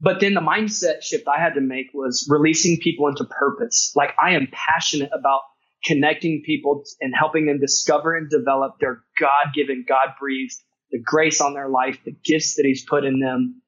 but 0.00 0.20
then 0.20 0.34
the 0.34 0.40
mindset 0.40 1.02
shift 1.02 1.28
I 1.28 1.40
had 1.40 1.54
to 1.54 1.60
make 1.60 1.86
was 1.94 2.26
releasing 2.28 2.78
people 2.78 3.08
into 3.08 3.24
purpose. 3.24 3.92
Like 3.94 4.10
I 4.22 4.34
am 4.34 4.48
passionate 4.50 5.10
about 5.12 5.40
connecting 5.84 6.42
people 6.44 6.84
and 7.00 7.14
helping 7.16 7.46
them 7.46 7.60
discover 7.60 8.16
and 8.16 8.30
develop 8.30 8.78
their 8.80 9.02
God 9.18 9.52
given, 9.54 9.84
God 9.88 10.14
breathed, 10.18 10.56
the 10.90 10.98
grace 10.98 11.40
on 11.40 11.54
their 11.54 11.68
life, 11.68 11.98
the 12.04 12.16
gifts 12.24 12.56
that 12.56 12.64
He's 12.64 12.84
put 12.84 13.04
in 13.04 13.20
them. 13.20 13.62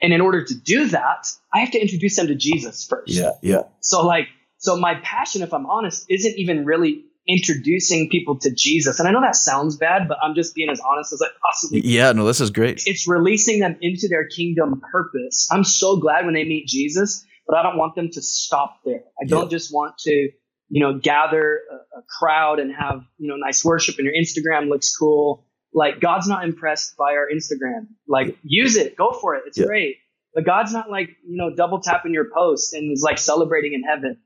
And 0.00 0.12
in 0.12 0.20
order 0.20 0.44
to 0.44 0.54
do 0.54 0.88
that, 0.88 1.26
I 1.54 1.60
have 1.60 1.70
to 1.72 1.80
introduce 1.80 2.16
them 2.16 2.26
to 2.26 2.34
Jesus 2.34 2.86
first. 2.86 3.12
Yeah, 3.12 3.32
yeah. 3.40 3.62
So 3.80 4.04
like, 4.04 4.28
so 4.58 4.76
my 4.76 4.94
passion, 5.02 5.42
if 5.42 5.52
I'm 5.54 5.66
honest, 5.66 6.06
isn't 6.08 6.36
even 6.36 6.64
really 6.64 7.04
introducing 7.28 8.08
people 8.08 8.38
to 8.40 8.50
Jesus. 8.52 8.98
And 8.98 9.08
I 9.08 9.12
know 9.12 9.20
that 9.20 9.36
sounds 9.36 9.76
bad, 9.76 10.08
but 10.08 10.18
I'm 10.22 10.34
just 10.34 10.54
being 10.54 10.70
as 10.70 10.80
honest 10.80 11.12
as 11.12 11.22
I 11.22 11.28
possibly 11.44 11.82
can. 11.82 11.90
Yeah, 11.90 12.12
no, 12.12 12.24
this 12.24 12.40
is 12.40 12.50
great. 12.50 12.82
It's 12.86 13.08
releasing 13.08 13.60
them 13.60 13.76
into 13.80 14.08
their 14.08 14.26
kingdom 14.26 14.82
purpose. 14.90 15.48
I'm 15.50 15.64
so 15.64 15.96
glad 15.96 16.24
when 16.24 16.34
they 16.34 16.44
meet 16.44 16.66
Jesus, 16.66 17.24
but 17.46 17.56
I 17.56 17.62
don't 17.62 17.76
want 17.76 17.94
them 17.94 18.10
to 18.12 18.22
stop 18.22 18.80
there. 18.84 19.02
I 19.20 19.26
don't 19.26 19.50
just 19.50 19.72
want 19.72 19.98
to, 19.98 20.30
you 20.72 20.80
know, 20.80 20.98
gather 20.98 21.60
a, 21.70 21.98
a 21.98 22.02
crowd 22.18 22.58
and 22.58 22.74
have, 22.74 23.02
you 23.18 23.28
know, 23.28 23.36
nice 23.36 23.62
worship 23.62 23.96
and 23.98 24.06
your 24.06 24.14
Instagram 24.14 24.70
looks 24.70 24.96
cool. 24.96 25.44
Like 25.74 26.00
God's 26.00 26.26
not 26.26 26.44
impressed 26.44 26.96
by 26.96 27.12
our 27.12 27.28
Instagram. 27.30 27.88
Like 28.08 28.38
use 28.42 28.76
it, 28.76 28.96
go 28.96 29.12
for 29.12 29.34
it. 29.34 29.42
It's 29.46 29.58
yeah. 29.58 29.66
great. 29.66 29.96
But 30.34 30.46
God's 30.46 30.72
not 30.72 30.90
like, 30.90 31.10
you 31.28 31.36
know, 31.36 31.54
double 31.54 31.80
tapping 31.80 32.14
your 32.14 32.28
post 32.34 32.72
and 32.72 32.90
is 32.90 33.02
like 33.02 33.18
celebrating 33.18 33.74
in 33.74 33.82
heaven. 33.82 34.16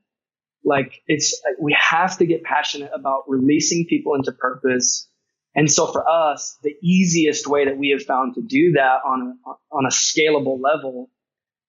Like 0.63 1.01
it's, 1.05 1.37
we 1.59 1.75
have 1.77 2.17
to 2.19 2.25
get 2.25 2.43
passionate 2.43 2.91
about 2.95 3.25
releasing 3.27 3.85
people 3.85 4.15
into 4.15 4.31
purpose. 4.31 5.09
And 5.53 5.69
so 5.69 5.85
for 5.87 6.07
us, 6.09 6.57
the 6.63 6.75
easiest 6.81 7.45
way 7.45 7.65
that 7.65 7.77
we 7.77 7.89
have 7.89 8.03
found 8.03 8.35
to 8.35 8.41
do 8.41 8.71
that 8.77 8.99
on 9.05 9.37
a, 9.45 9.75
on 9.75 9.85
a 9.85 9.89
scalable 9.89 10.61
level 10.61 11.11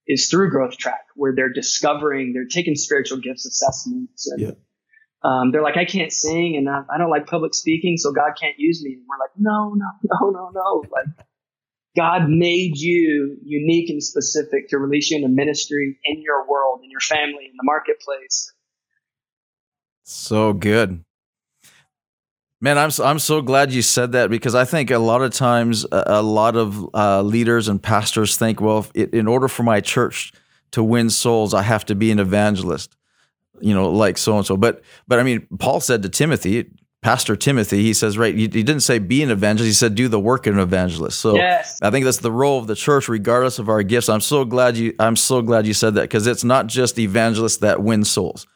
is 0.06 0.28
through 0.28 0.50
growth 0.50 0.76
track 0.76 1.06
where 1.16 1.34
they're 1.34 1.52
discovering, 1.52 2.32
they're 2.32 2.46
taking 2.46 2.76
spiritual 2.76 3.18
gifts 3.18 3.44
assessments 3.44 4.30
and 4.30 4.40
yeah. 4.40 4.50
Um, 5.22 5.50
they're 5.50 5.62
like, 5.62 5.76
I 5.76 5.84
can't 5.84 6.12
sing 6.12 6.56
and 6.56 6.68
I, 6.68 6.82
I 6.92 6.98
don't 6.98 7.10
like 7.10 7.26
public 7.26 7.54
speaking, 7.54 7.96
so 7.96 8.12
God 8.12 8.32
can't 8.40 8.58
use 8.58 8.82
me. 8.82 8.94
And 8.94 9.02
we're 9.08 9.18
like, 9.18 9.30
no, 9.36 9.74
no, 9.74 9.86
no, 10.20 10.30
no, 10.30 10.50
no. 10.54 10.84
Like 10.90 11.26
God 11.96 12.28
made 12.28 12.78
you 12.78 13.36
unique 13.42 13.90
and 13.90 14.02
specific 14.02 14.68
to 14.68 14.78
release 14.78 15.10
you 15.10 15.16
into 15.16 15.28
ministry 15.28 15.98
in 16.04 16.22
your 16.22 16.48
world, 16.48 16.80
in 16.84 16.90
your 16.90 17.00
family, 17.00 17.46
in 17.46 17.56
the 17.56 17.64
marketplace. 17.64 18.52
So 20.04 20.52
good. 20.52 21.04
Man, 22.60 22.76
I'm 22.76 22.90
so, 22.90 23.04
I'm 23.04 23.20
so 23.20 23.40
glad 23.40 23.72
you 23.72 23.82
said 23.82 24.12
that 24.12 24.30
because 24.30 24.54
I 24.54 24.64
think 24.64 24.90
a 24.90 24.98
lot 24.98 25.22
of 25.22 25.32
times 25.32 25.84
a, 25.92 26.04
a 26.06 26.22
lot 26.22 26.56
of 26.56 26.88
uh, 26.92 27.22
leaders 27.22 27.68
and 27.68 27.80
pastors 27.80 28.36
think, 28.36 28.60
well, 28.60 28.86
it, 28.94 29.14
in 29.14 29.28
order 29.28 29.46
for 29.46 29.62
my 29.62 29.80
church 29.80 30.32
to 30.72 30.82
win 30.82 31.08
souls, 31.08 31.54
I 31.54 31.62
have 31.62 31.84
to 31.86 31.94
be 31.94 32.10
an 32.10 32.18
evangelist, 32.18 32.96
you 33.60 33.74
know, 33.74 33.90
like 33.90 34.18
so 34.18 34.36
and 34.36 34.46
so. 34.46 34.56
But 34.56 34.82
but 35.06 35.18
I 35.18 35.22
mean, 35.22 35.46
Paul 35.58 35.80
said 35.80 36.02
to 36.02 36.08
Timothy, 36.08 36.70
Pastor 37.02 37.36
Timothy, 37.36 37.82
he 37.82 37.94
says, 37.94 38.18
right, 38.18 38.34
he, 38.34 38.42
he 38.42 38.62
didn't 38.62 38.80
say 38.80 38.98
be 38.98 39.22
an 39.22 39.30
evangelist, 39.30 39.68
he 39.68 39.74
said 39.74 39.94
do 39.94 40.08
the 40.08 40.20
work 40.20 40.46
of 40.46 40.54
an 40.54 40.60
evangelist. 40.60 41.20
So 41.20 41.36
yes. 41.36 41.78
I 41.82 41.90
think 41.90 42.04
that's 42.04 42.18
the 42.18 42.32
role 42.32 42.58
of 42.58 42.66
the 42.66 42.74
church, 42.74 43.08
regardless 43.08 43.58
of 43.58 43.68
our 43.68 43.82
gifts. 43.82 44.08
I'm 44.08 44.20
so 44.20 44.44
glad 44.44 44.76
you 44.76 44.94
I'm 44.98 45.16
so 45.16 45.42
glad 45.42 45.66
you 45.66 45.74
said 45.74 45.94
that 45.94 46.02
because 46.02 46.26
it's 46.26 46.44
not 46.44 46.66
just 46.66 46.98
evangelists 46.98 47.58
that 47.58 47.82
win 47.82 48.04
souls 48.04 48.46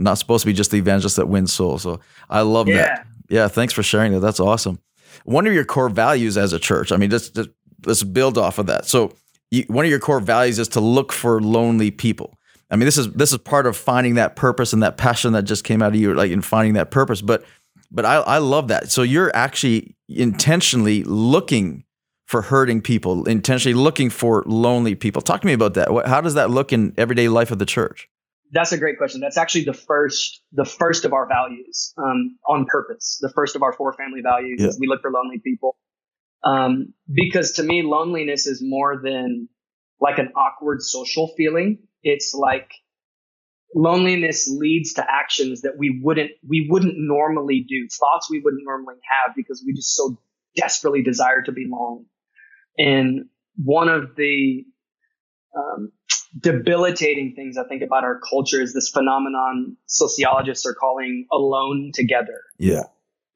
not 0.00 0.18
supposed 0.18 0.42
to 0.42 0.46
be 0.46 0.52
just 0.52 0.70
the 0.70 0.78
evangelist 0.78 1.16
that 1.16 1.28
wins 1.28 1.52
souls. 1.52 1.82
So 1.82 2.00
I 2.28 2.40
love 2.40 2.68
yeah. 2.68 2.76
that. 2.76 3.06
Yeah, 3.28 3.48
thanks 3.48 3.72
for 3.72 3.82
sharing 3.82 4.12
that. 4.12 4.20
That's 4.20 4.40
awesome. 4.40 4.80
One 5.24 5.46
of 5.46 5.52
your 5.52 5.64
core 5.64 5.88
values 5.88 6.36
as 6.36 6.52
a 6.52 6.58
church, 6.58 6.90
I 6.90 6.96
mean, 6.96 7.10
just, 7.10 7.34
just 7.34 7.50
let's 7.84 8.02
build 8.02 8.38
off 8.38 8.58
of 8.58 8.66
that. 8.66 8.86
So 8.86 9.12
you, 9.50 9.64
one 9.68 9.84
of 9.84 9.90
your 9.90 10.00
core 10.00 10.20
values 10.20 10.58
is 10.58 10.68
to 10.68 10.80
look 10.80 11.12
for 11.12 11.40
lonely 11.40 11.90
people. 11.90 12.38
I 12.70 12.76
mean, 12.76 12.86
this 12.86 12.98
is 12.98 13.12
this 13.12 13.32
is 13.32 13.38
part 13.38 13.66
of 13.66 13.76
finding 13.76 14.14
that 14.14 14.36
purpose 14.36 14.72
and 14.72 14.82
that 14.82 14.96
passion 14.96 15.32
that 15.32 15.42
just 15.42 15.64
came 15.64 15.82
out 15.82 15.88
of 15.88 15.96
you, 15.96 16.14
like 16.14 16.30
in 16.30 16.42
finding 16.42 16.74
that 16.74 16.90
purpose. 16.90 17.20
But 17.20 17.44
but 17.90 18.04
I, 18.04 18.16
I 18.16 18.38
love 18.38 18.68
that. 18.68 18.90
So 18.90 19.02
you're 19.02 19.34
actually 19.34 19.96
intentionally 20.08 21.02
looking 21.04 21.84
for 22.26 22.42
hurting 22.42 22.80
people, 22.80 23.26
intentionally 23.26 23.74
looking 23.74 24.08
for 24.08 24.44
lonely 24.46 24.94
people. 24.94 25.20
Talk 25.20 25.40
to 25.40 25.46
me 25.48 25.52
about 25.52 25.74
that. 25.74 25.88
How 26.06 26.20
does 26.20 26.34
that 26.34 26.48
look 26.50 26.72
in 26.72 26.94
everyday 26.96 27.28
life 27.28 27.50
of 27.50 27.58
the 27.58 27.66
church? 27.66 28.08
That's 28.52 28.70
a 28.70 28.78
great 28.78 28.98
question. 28.98 29.20
That's 29.20 29.36
actually 29.36 29.64
the 29.64 29.74
first, 29.74 30.40
the 30.52 30.64
first 30.64 31.04
of 31.04 31.12
our 31.12 31.26
values 31.26 31.92
um, 31.98 32.36
on 32.48 32.66
purpose. 32.66 33.18
The 33.20 33.30
first 33.30 33.56
of 33.56 33.62
our 33.62 33.72
four 33.72 33.92
family 33.94 34.20
values 34.22 34.60
yeah. 34.60 34.68
is 34.68 34.78
we 34.78 34.86
look 34.86 35.02
for 35.02 35.10
lonely 35.10 35.40
people. 35.42 35.76
Um, 36.44 36.94
because 37.12 37.52
to 37.52 37.64
me, 37.64 37.82
loneliness 37.82 38.46
is 38.46 38.60
more 38.62 39.00
than 39.02 39.48
like 40.00 40.18
an 40.18 40.30
awkward 40.36 40.82
social 40.82 41.32
feeling. 41.36 41.78
It's 42.02 42.34
like 42.34 42.70
loneliness 43.74 44.48
leads 44.48 44.94
to 44.94 45.06
actions 45.08 45.62
that 45.62 45.78
we 45.78 46.00
wouldn't, 46.02 46.32
we 46.46 46.66
wouldn't 46.68 46.94
normally 46.96 47.64
do, 47.68 47.86
thoughts 47.88 48.28
we 48.30 48.40
wouldn't 48.40 48.62
normally 48.64 48.96
have 49.24 49.34
because 49.36 49.62
we 49.64 49.74
just 49.74 49.94
so 49.94 50.18
desperately 50.56 51.02
desire 51.02 51.42
to 51.42 51.52
belong. 51.52 52.06
And 52.78 53.26
one 53.56 53.88
of 53.88 54.16
the 54.16 54.64
um, 55.56 55.92
debilitating 56.38 57.34
things 57.34 57.56
I 57.56 57.64
think 57.64 57.82
about 57.82 58.04
our 58.04 58.20
culture 58.20 58.60
is 58.60 58.72
this 58.72 58.88
phenomenon 58.88 59.76
sociologists 59.86 60.66
are 60.66 60.74
calling 60.74 61.26
alone 61.32 61.90
together. 61.94 62.42
Yeah. 62.58 62.84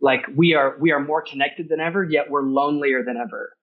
Like 0.01 0.27
we 0.35 0.55
are 0.55 0.77
we 0.81 0.93
are 0.93 1.01
more 1.01 1.23
connected 1.23 1.69
than 1.69 1.81
ever, 1.81 2.05
yet 2.05 2.31
we're 2.31 2.43
lonelier 2.43 3.03
than 3.05 3.17
ever. 3.17 3.57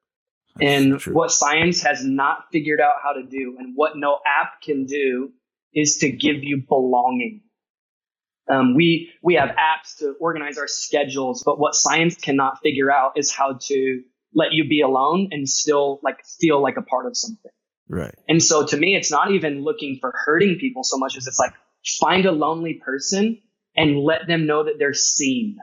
That's 0.55 0.71
and 0.71 0.99
true. 0.99 1.13
what 1.13 1.31
science 1.31 1.81
has 1.83 2.03
not 2.03 2.45
figured 2.51 2.79
out 2.81 2.95
how 3.03 3.13
to 3.13 3.23
do 3.23 3.55
and 3.59 3.73
what 3.75 3.93
no 3.95 4.19
app 4.25 4.61
can 4.61 4.85
do 4.85 5.31
is 5.73 5.97
to 5.97 6.11
give 6.11 6.43
you 6.43 6.63
belonging. 6.67 7.41
Um, 8.49 8.75
we 8.75 9.11
we 9.23 9.35
have 9.35 9.49
apps 9.49 9.97
to 9.99 10.15
organize 10.19 10.57
our 10.57 10.67
schedules, 10.67 11.43
but 11.45 11.59
what 11.59 11.73
science 11.73 12.15
cannot 12.15 12.59
figure 12.61 12.91
out 12.91 13.13
is 13.17 13.31
how 13.31 13.59
to 13.61 14.01
let 14.33 14.51
you 14.51 14.67
be 14.67 14.81
alone 14.81 15.29
and 15.31 15.47
still 15.47 15.99
like 16.03 16.25
feel 16.39 16.61
like 16.61 16.77
a 16.77 16.81
part 16.81 17.05
of 17.05 17.15
something. 17.15 17.51
Right. 17.87 18.15
And 18.27 18.41
so 18.41 18.65
to 18.65 18.77
me, 18.77 18.95
it's 18.95 19.11
not 19.11 19.31
even 19.31 19.63
looking 19.63 19.97
for 19.99 20.13
hurting 20.25 20.57
people 20.59 20.83
so 20.83 20.97
much 20.97 21.17
as 21.17 21.27
it's 21.27 21.39
like 21.39 21.53
find 21.99 22.25
a 22.25 22.31
lonely 22.31 22.75
person 22.75 23.39
and 23.75 23.99
let 23.99 24.27
them 24.27 24.45
know 24.45 24.63
that 24.63 24.75
they're 24.79 24.93
seen, 24.93 25.57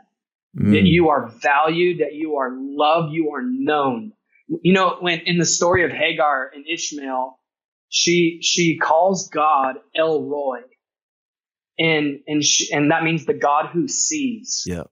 mm. 0.58 0.72
that 0.72 0.84
you 0.84 1.08
are 1.08 1.28
valued, 1.28 2.00
that 2.00 2.14
you 2.14 2.36
are 2.36 2.50
loved, 2.52 3.12
you 3.12 3.32
are 3.34 3.42
known. 3.42 4.12
You 4.48 4.72
know, 4.72 4.96
when 5.00 5.20
in 5.20 5.38
the 5.38 5.46
story 5.46 5.84
of 5.84 5.90
Hagar 5.90 6.50
and 6.54 6.64
Ishmael, 6.66 7.38
she 7.88 8.38
she 8.42 8.78
calls 8.78 9.28
God 9.28 9.76
El 9.94 10.24
Roi, 10.24 10.60
and 11.78 12.20
and 12.26 12.44
she, 12.44 12.72
and 12.72 12.90
that 12.90 13.04
means 13.04 13.26
the 13.26 13.34
God 13.34 13.66
who 13.72 13.88
sees. 13.88 14.64
Yeah. 14.66 14.84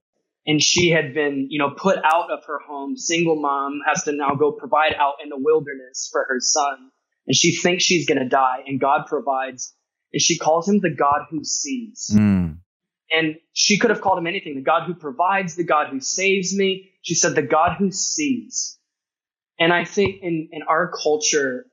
And 0.45 0.63
she 0.63 0.91
had 0.91 1.13
been, 1.13 1.47
you 1.49 1.59
know, 1.59 1.71
put 1.71 1.97
out 1.97 2.31
of 2.31 2.45
her 2.45 2.59
home. 2.65 2.95
Single 2.95 3.35
mom 3.35 3.81
has 3.85 4.03
to 4.03 4.13
now 4.13 4.35
go 4.35 4.53
provide 4.53 4.93
out 4.97 5.15
in 5.21 5.27
the 5.27 5.37
wilderness 5.37 6.07
for 6.09 6.25
her 6.29 6.39
son 6.39 6.89
and 7.27 7.35
she 7.35 7.55
thinks 7.55 7.83
she's 7.83 8.07
going 8.07 8.19
to 8.19 8.27
die 8.27 8.63
and 8.65 8.79
God 8.79 9.05
provides 9.07 9.75
and 10.13 10.21
she 10.21 10.37
calls 10.37 10.67
him 10.67 10.79
the 10.79 10.89
God 10.89 11.27
who 11.29 11.43
sees. 11.43 12.09
Mm. 12.13 12.59
And 13.11 13.35
she 13.53 13.77
could 13.77 13.89
have 13.89 14.01
called 14.01 14.17
him 14.17 14.27
anything, 14.27 14.55
the 14.55 14.61
God 14.61 14.87
who 14.87 14.93
provides, 14.93 15.55
the 15.55 15.63
God 15.63 15.87
who 15.91 15.99
saves 15.99 16.55
me. 16.55 16.91
She 17.01 17.15
said 17.15 17.35
the 17.35 17.41
God 17.41 17.75
who 17.77 17.91
sees. 17.91 18.79
And 19.59 19.73
I 19.73 19.85
think 19.85 20.21
in, 20.21 20.49
in 20.51 20.61
our 20.63 20.91
culture, 20.91 21.65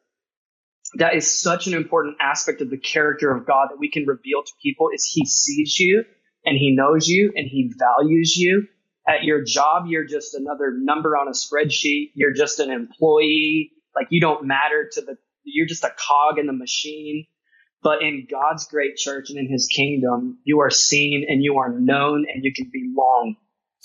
that 0.97 1.15
is 1.15 1.31
such 1.31 1.67
an 1.67 1.75
important 1.75 2.17
aspect 2.21 2.61
of 2.61 2.71
the 2.71 2.79
character 2.79 3.35
of 3.35 3.47
God 3.47 3.69
that 3.71 3.79
we 3.79 3.91
can 3.91 4.07
reveal 4.07 4.43
to 4.43 4.53
people 4.63 4.89
is 4.95 5.05
he 5.05 5.27
sees 5.27 5.79
you 5.79 6.05
and 6.45 6.57
he 6.57 6.75
knows 6.75 7.09
you 7.09 7.33
and 7.35 7.47
he 7.47 7.73
values 7.79 8.37
you. 8.37 8.67
At 9.07 9.25
your 9.25 9.45
job, 9.45 9.85
you're 9.87 10.07
just 10.07 10.35
another 10.35 10.73
number 10.75 11.17
on 11.17 11.29
a 11.29 11.33
spreadsheet. 11.33 12.13
You're 12.15 12.33
just 12.33 12.59
an 12.59 12.71
employee. 12.71 13.73
Like 13.95 14.07
you 14.11 14.21
don't 14.21 14.47
matter 14.47 14.89
to 14.93 15.01
the 15.03 15.19
you're 15.45 15.67
just 15.67 15.85
a 15.85 15.91
cog 15.91 16.39
in 16.39 16.47
the 16.47 16.55
machine. 16.55 17.27
But 17.83 18.01
in 18.01 18.27
God's 18.31 18.67
great 18.67 18.97
church 18.97 19.29
and 19.29 19.39
in 19.39 19.47
his 19.47 19.67
kingdom, 19.67 20.39
you 20.45 20.61
are 20.61 20.71
seen 20.71 21.27
and 21.29 21.45
you 21.45 21.59
are 21.59 21.69
known 21.69 22.25
and 22.33 22.43
you 22.43 22.53
can 22.55 22.71
belong. 22.73 23.37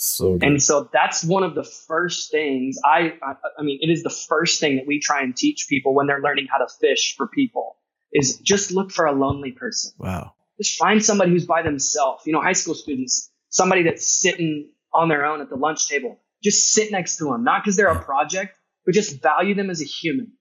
So 0.02 0.38
good. 0.38 0.44
and 0.48 0.64
so 0.64 0.90
that's 0.94 1.26
one 1.26 1.44
of 1.44 1.56
the 1.56 1.64
first 1.66 2.32
things 2.32 2.78
I, 2.86 3.16
I, 3.22 3.34
I 3.58 3.64
mean, 3.64 3.80
it 3.82 3.90
is 3.90 4.02
the 4.02 4.10
first 4.10 4.62
thing 4.62 4.78
that 4.78 4.88
we 4.88 5.02
try 5.02 5.24
and 5.24 5.36
teach 5.36 5.68
people 5.68 5.94
when 5.94 6.08
they're 6.08 6.22
learning 6.22 6.48
how 6.50 6.60
to 6.60 6.74
fish 6.80 7.16
for 7.18 7.28
people 7.28 7.76
is 8.14 8.38
just 8.38 8.72
look 8.72 8.92
for 8.92 9.06
a 9.06 9.12
lonely 9.12 9.52
person. 9.52 9.92
Wow. 9.98 10.36
Just 10.58 10.78
find 10.78 11.04
somebody 11.04 11.32
who's 11.32 11.46
by 11.46 11.64
themselves. 11.64 12.26
You 12.26 12.32
know, 12.32 12.42
high 12.42 12.54
school 12.54 12.76
students, 12.76 13.30
somebody 13.50 13.84
that's 13.84 14.08
sitting 14.08 14.70
on 14.94 15.10
their 15.10 15.26
own 15.26 15.42
at 15.42 15.50
the 15.50 15.58
lunch 15.58 15.90
table. 15.90 16.18
Just 16.42 16.72
sit 16.72 16.94
next 16.94 17.18
to 17.18 17.26
them, 17.26 17.44
not 17.44 17.62
because 17.62 17.76
they're 17.76 17.88
a 17.88 18.02
project, 18.02 18.58
but 18.86 18.96
just 18.96 19.22
value 19.22 19.54
them 19.54 19.70
as 19.70 19.82
a 19.82 19.86
human. 19.86 20.32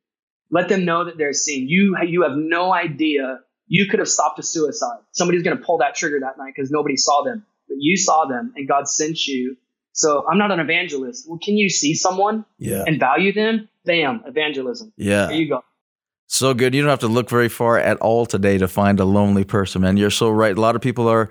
Let 0.53 0.69
them 0.69 0.85
know 0.85 1.07
that 1.07 1.19
they're 1.19 1.33
seen. 1.33 1.69
You, 1.69 1.97
you 2.07 2.23
have 2.23 2.37
no 2.37 2.73
idea. 2.73 3.41
You 3.67 3.87
could 3.87 3.99
have 3.99 4.09
stopped 4.09 4.39
a 4.39 4.45
suicide. 4.45 5.01
Somebody's 5.11 5.43
going 5.43 5.59
to 5.59 5.65
pull 5.65 5.79
that 5.79 5.97
trigger 5.97 6.21
that 6.21 6.39
night 6.39 6.53
because 6.55 6.71
nobody 6.71 6.97
saw 6.97 7.25
them, 7.25 7.45
but 7.69 7.77
you 7.79 7.97
saw 7.97 8.27
them 8.27 8.53
and 8.57 8.67
God 8.67 8.89
sent 8.89 9.27
you. 9.27 9.57
So 9.93 10.25
I'm 10.31 10.39
not 10.39 10.51
an 10.51 10.61
evangelist. 10.61 11.27
Well, 11.29 11.39
can 11.43 11.57
you 11.57 11.69
see 11.69 11.95
someone 11.95 12.45
yeah. 12.59 12.85
and 12.87 13.01
value 13.01 13.33
them? 13.33 13.69
Bam, 13.85 14.23
evangelism. 14.27 14.93
Yeah. 14.97 15.27
There 15.27 15.37
you 15.37 15.49
go. 15.49 15.65
So 16.27 16.53
good. 16.53 16.75
You 16.75 16.83
don't 16.83 16.91
have 16.91 16.99
to 17.01 17.09
look 17.09 17.31
very 17.31 17.49
far 17.49 17.79
at 17.79 17.97
all 17.99 18.27
today 18.27 18.59
to 18.59 18.69
find 18.69 19.01
a 19.01 19.05
lonely 19.05 19.45
person, 19.45 19.83
man. 19.83 19.97
You're 19.97 20.11
so 20.11 20.31
right. 20.31 20.57
A 20.57 20.61
lot 20.61 20.77
of 20.77 20.83
people 20.83 21.09
are 21.09 21.31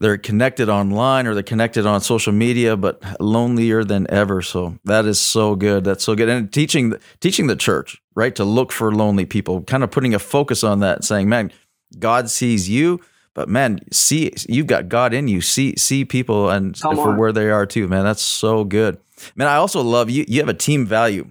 they're 0.00 0.16
connected 0.18 0.68
online 0.68 1.26
or 1.26 1.34
they're 1.34 1.42
connected 1.42 1.86
on 1.86 2.00
social 2.00 2.32
media, 2.32 2.76
but 2.76 3.02
lonelier 3.20 3.82
than 3.84 4.06
ever. 4.10 4.42
So 4.42 4.78
that 4.84 5.06
is 5.06 5.20
so 5.20 5.56
good. 5.56 5.82
That's 5.84 6.04
so 6.04 6.14
good. 6.14 6.28
And 6.28 6.52
teaching 6.52 6.94
teaching 7.20 7.48
the 7.48 7.56
church, 7.56 8.00
right, 8.14 8.34
to 8.36 8.44
look 8.44 8.70
for 8.70 8.94
lonely 8.94 9.26
people, 9.26 9.62
kind 9.62 9.82
of 9.82 9.90
putting 9.90 10.14
a 10.14 10.18
focus 10.18 10.62
on 10.62 10.80
that, 10.80 11.04
saying, 11.04 11.28
man, 11.28 11.50
God 11.98 12.30
sees 12.30 12.68
you, 12.68 13.00
but 13.38 13.48
man, 13.48 13.78
see 13.92 14.32
you've 14.48 14.66
got 14.66 14.88
God 14.88 15.14
in 15.14 15.28
you. 15.28 15.40
See 15.40 15.76
see 15.76 16.04
people 16.04 16.50
and 16.50 16.76
Come 16.80 16.96
for 16.96 17.10
on. 17.10 17.16
where 17.16 17.30
they 17.30 17.50
are 17.50 17.66
too, 17.66 17.86
man. 17.86 18.02
That's 18.02 18.20
so 18.20 18.64
good. 18.64 18.98
Man, 19.36 19.46
I 19.46 19.54
also 19.54 19.80
love 19.80 20.10
you. 20.10 20.24
You 20.26 20.40
have 20.40 20.48
a 20.48 20.54
team 20.54 20.84
value 20.84 21.24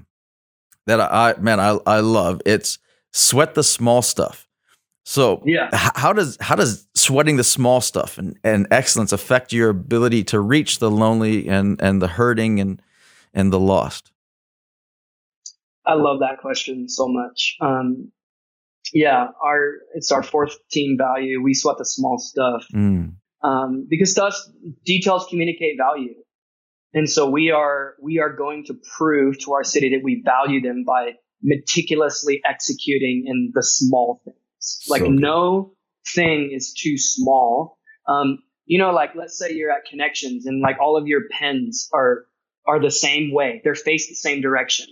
that 0.86 1.02
I, 1.02 1.32
I 1.32 1.40
man, 1.42 1.60
I 1.60 1.78
I 1.86 2.00
love. 2.00 2.42
It's 2.46 2.80
sweat 3.12 3.56
the 3.56 3.64
small 3.64 4.02
stuff. 4.02 4.48
So 5.04 5.44
Yeah. 5.46 5.68
how 5.74 6.14
does 6.14 6.38
how 6.40 6.56
does 6.56 6.88
sweating 6.96 7.36
the 7.36 7.44
small 7.44 7.82
stuff 7.82 8.18
and, 8.18 8.40
and 8.42 8.68
excellence 8.72 9.12
affect 9.12 9.52
your 9.52 9.70
ability 9.70 10.24
to 10.32 10.40
reach 10.40 10.80
the 10.80 10.90
lonely 10.90 11.50
and 11.50 11.78
and 11.82 12.02
the 12.02 12.08
hurting 12.08 12.62
and 12.62 12.82
and 13.34 13.52
the 13.52 13.60
lost? 13.60 14.14
I 15.86 15.96
love 15.96 16.22
that 16.22 16.38
question 16.40 16.88
so 16.88 17.10
much. 17.10 17.58
Um, 17.60 18.14
yeah, 18.94 19.28
our 19.44 19.74
it's 19.94 20.12
our 20.12 20.24
fourth 20.24 20.56
team 20.70 20.98
value. 20.98 21.42
We 21.42 21.54
sweat 21.54 21.78
the 21.78 21.86
small 21.86 22.18
stuff 22.18 22.66
Mm, 22.74 23.16
um, 23.44 23.88
because 23.90 24.14
to 24.16 24.26
us, 24.26 24.52
details 24.86 25.28
communicate 25.30 25.78
value, 25.78 26.16
and 26.94 27.10
so 27.10 27.30
we 27.30 27.52
are 27.52 27.96
we 28.02 28.20
are 28.20 28.36
going 28.36 28.66
to 28.66 28.76
prove 28.98 29.40
to 29.40 29.54
our 29.54 29.64
city 29.64 29.92
that 29.96 30.04
we 30.04 30.24
value 30.24 30.62
them 30.62 30.84
by 30.86 31.14
meticulously 31.42 32.42
executing 32.46 33.24
in 33.26 33.52
the 33.54 33.64
small 33.64 34.22
things. 34.26 34.86
Like 34.90 35.04
good. 35.04 35.12
no 35.12 35.74
thing 36.14 36.52
is 36.54 36.74
too 36.74 36.98
small. 36.98 37.78
Um, 38.08 38.40
you 38.66 38.80
know, 38.80 38.92
like 38.92 39.16
let's 39.16 39.38
say 39.38 39.54
you're 39.54 39.72
at 39.72 39.86
Connections 39.90 40.46
and 40.46 40.62
like 40.62 40.78
all 40.80 40.98
of 40.98 41.08
your 41.08 41.22
pens 41.32 41.90
are 41.94 42.26
are 42.68 42.82
the 42.82 42.92
same 42.92 43.34
way. 43.34 43.62
They're 43.64 43.76
faced 43.76 44.10
the 44.10 44.16
same 44.16 44.42
direction. 44.42 44.88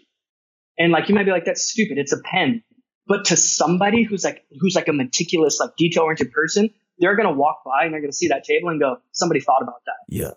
And 0.78 0.92
like 0.92 1.10
you 1.10 1.16
might 1.16 1.26
be 1.26 1.32
like, 1.32 1.46
that's 1.46 1.64
stupid. 1.64 1.98
It's 1.98 2.14
a 2.14 2.22
pen. 2.22 2.64
But 3.08 3.26
to 3.26 3.38
somebody 3.38 4.04
who's 4.04 4.24
like 4.24 4.46
who's 4.60 4.76
like 4.76 4.88
a 4.88 4.94
meticulous, 4.94 5.60
like 5.60 5.76
detail 5.78 6.04
oriented 6.04 6.32
person, 6.32 6.70
they're 6.98 7.16
gonna 7.16 7.32
walk 7.32 7.64
by 7.66 7.86
and 7.86 7.94
they're 7.94 8.02
gonna 8.02 8.14
see 8.14 8.30
that 8.30 8.44
table 8.44 8.70
and 8.70 8.80
go, 8.80 8.98
somebody 9.12 9.40
thought 9.40 9.62
about 9.62 9.82
that. 9.86 10.14
yeah. 10.16 10.32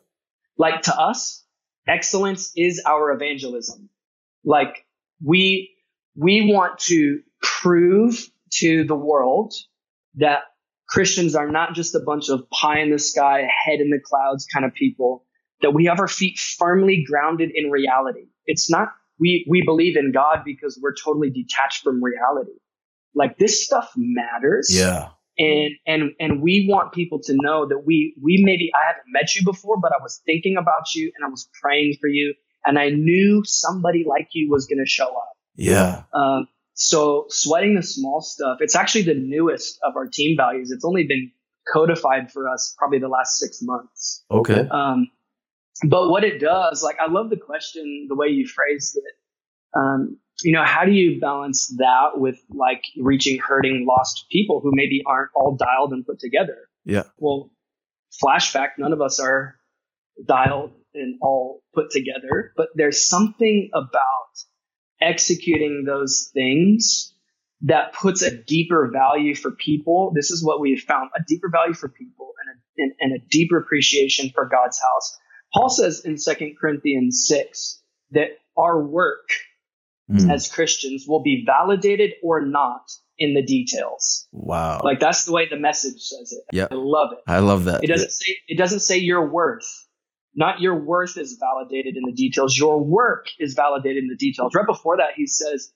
Like 0.56 0.82
to 0.82 0.94
us, 0.94 1.44
excellence 1.86 2.52
is 2.56 2.82
our 2.84 3.12
evangelism. 3.12 3.88
Like 4.44 4.84
we 5.24 5.70
we 6.16 6.52
want 6.52 6.78
to 6.80 7.20
prove 7.40 8.28
to 8.50 8.84
the 8.84 8.96
world 8.96 9.54
that 10.16 10.40
Christians 10.88 11.34
are 11.34 11.48
not 11.48 11.74
just 11.74 11.94
a 11.94 12.00
bunch 12.00 12.28
of 12.28 12.48
pie 12.50 12.80
in 12.80 12.90
the 12.90 12.98
sky, 12.98 13.46
head 13.64 13.80
in 13.80 13.90
the 13.90 14.00
clouds 14.00 14.46
kind 14.52 14.64
of 14.64 14.74
people, 14.74 15.24
that 15.62 15.72
we 15.72 15.84
have 15.84 16.00
our 16.00 16.08
feet 16.08 16.38
firmly 16.38 17.04
grounded 17.06 17.50
in 17.54 17.70
reality. 17.70 18.26
It's 18.46 18.70
not 18.70 18.88
we 19.20 19.46
we 19.48 19.62
believe 19.64 19.96
in 19.96 20.12
God 20.12 20.38
because 20.44 20.78
we're 20.82 20.94
totally 20.94 21.30
detached 21.30 21.82
from 21.82 22.02
reality. 22.02 22.52
Like 23.14 23.38
this 23.38 23.64
stuff 23.64 23.90
matters 23.96 24.68
Yeah. 24.72 25.08
and 25.38 25.70
and 25.86 26.02
and 26.20 26.42
we 26.42 26.66
want 26.68 26.92
people 26.92 27.20
to 27.24 27.34
know 27.34 27.66
that 27.68 27.80
we 27.84 28.14
we 28.22 28.42
maybe 28.44 28.70
I 28.74 28.86
haven't 28.88 29.06
met 29.12 29.34
you 29.34 29.44
before, 29.44 29.76
but 29.80 29.92
I 29.92 30.02
was 30.02 30.20
thinking 30.26 30.56
about 30.56 30.94
you 30.94 31.10
and 31.16 31.24
I 31.24 31.28
was 31.28 31.48
praying 31.60 31.94
for 32.00 32.08
you, 32.08 32.34
and 32.64 32.78
I 32.78 32.90
knew 32.90 33.42
somebody 33.44 34.04
like 34.08 34.28
you 34.32 34.50
was 34.50 34.66
going 34.66 34.78
to 34.78 34.88
show 34.88 35.06
up. 35.08 35.32
Yeah. 35.56 36.02
Um, 36.14 36.48
so 36.74 37.24
sweating 37.28 37.74
the 37.74 37.82
small 37.82 38.20
stuff, 38.20 38.58
it's 38.60 38.76
actually 38.76 39.02
the 39.02 39.14
newest 39.14 39.78
of 39.82 39.96
our 39.96 40.06
team 40.06 40.36
values. 40.36 40.70
It's 40.70 40.84
only 40.84 41.04
been 41.08 41.32
codified 41.72 42.30
for 42.30 42.48
us 42.48 42.74
probably 42.78 43.00
the 43.00 43.08
last 43.08 43.36
six 43.38 43.58
months. 43.62 44.24
Okay. 44.30 44.68
Um, 44.70 45.08
but 45.84 46.08
what 46.08 46.24
it 46.24 46.40
does, 46.40 46.82
like, 46.82 46.96
I 47.00 47.10
love 47.10 47.30
the 47.30 47.36
question, 47.36 48.06
the 48.08 48.16
way 48.16 48.28
you 48.28 48.46
phrased 48.46 48.96
it. 48.96 49.78
Um, 49.78 50.18
you 50.42 50.52
know, 50.52 50.64
how 50.64 50.84
do 50.84 50.92
you 50.92 51.20
balance 51.20 51.74
that 51.78 52.12
with 52.14 52.38
like 52.50 52.82
reaching 52.96 53.38
hurting, 53.38 53.86
lost 53.86 54.26
people 54.30 54.60
who 54.60 54.70
maybe 54.72 55.02
aren't 55.06 55.30
all 55.34 55.56
dialed 55.56 55.92
and 55.92 56.06
put 56.06 56.20
together? 56.20 56.68
Yeah. 56.84 57.04
Well, 57.18 57.50
flashback, 58.22 58.70
none 58.78 58.92
of 58.92 59.00
us 59.00 59.20
are 59.20 59.56
dialed 60.24 60.72
and 60.94 61.18
all 61.20 61.62
put 61.74 61.90
together, 61.90 62.52
but 62.56 62.68
there's 62.74 63.04
something 63.04 63.70
about 63.74 63.98
executing 65.00 65.84
those 65.86 66.30
things 66.32 67.14
that 67.62 67.92
puts 67.92 68.22
a 68.22 68.34
deeper 68.34 68.88
value 68.92 69.34
for 69.34 69.50
people. 69.50 70.12
This 70.14 70.30
is 70.30 70.44
what 70.44 70.60
we've 70.60 70.80
found 70.80 71.10
a 71.16 71.20
deeper 71.26 71.48
value 71.48 71.74
for 71.74 71.88
people 71.88 72.32
and 72.40 72.56
a, 72.56 72.82
and, 72.82 73.12
and 73.12 73.20
a 73.20 73.24
deeper 73.28 73.58
appreciation 73.58 74.30
for 74.30 74.46
God's 74.46 74.80
house. 74.80 75.18
Paul 75.54 75.70
says 75.70 76.04
in 76.04 76.16
2 76.16 76.54
Corinthians 76.60 77.26
6 77.28 77.82
that 78.12 78.28
our 78.56 78.82
work 78.82 79.28
Mm. 80.10 80.32
as 80.32 80.50
Christians 80.50 81.04
will 81.06 81.22
be 81.22 81.44
validated 81.44 82.14
or 82.22 82.40
not 82.40 82.80
in 83.18 83.34
the 83.34 83.42
details. 83.42 84.26
Wow. 84.32 84.80
Like 84.82 85.00
that's 85.00 85.26
the 85.26 85.32
way 85.32 85.50
the 85.50 85.58
message 85.58 86.00
says 86.00 86.32
it. 86.32 86.44
Yeah. 86.50 86.68
I 86.70 86.76
love 86.76 87.10
it. 87.12 87.18
I 87.26 87.40
love 87.40 87.64
that. 87.64 87.84
It 87.84 87.88
doesn't 87.88 88.12
say 88.12 88.36
it 88.46 88.56
doesn't 88.56 88.80
say 88.80 88.96
your 88.96 89.28
worth. 89.28 89.68
Not 90.34 90.62
your 90.62 90.76
worth 90.82 91.18
is 91.18 91.36
validated 91.38 91.96
in 91.98 92.04
the 92.06 92.12
details. 92.12 92.56
Your 92.56 92.82
work 92.82 93.26
is 93.38 93.52
validated 93.52 94.04
in 94.04 94.08
the 94.08 94.16
details. 94.16 94.54
Right 94.54 94.66
before 94.66 94.96
that, 94.96 95.10
he 95.14 95.26
says 95.26 95.70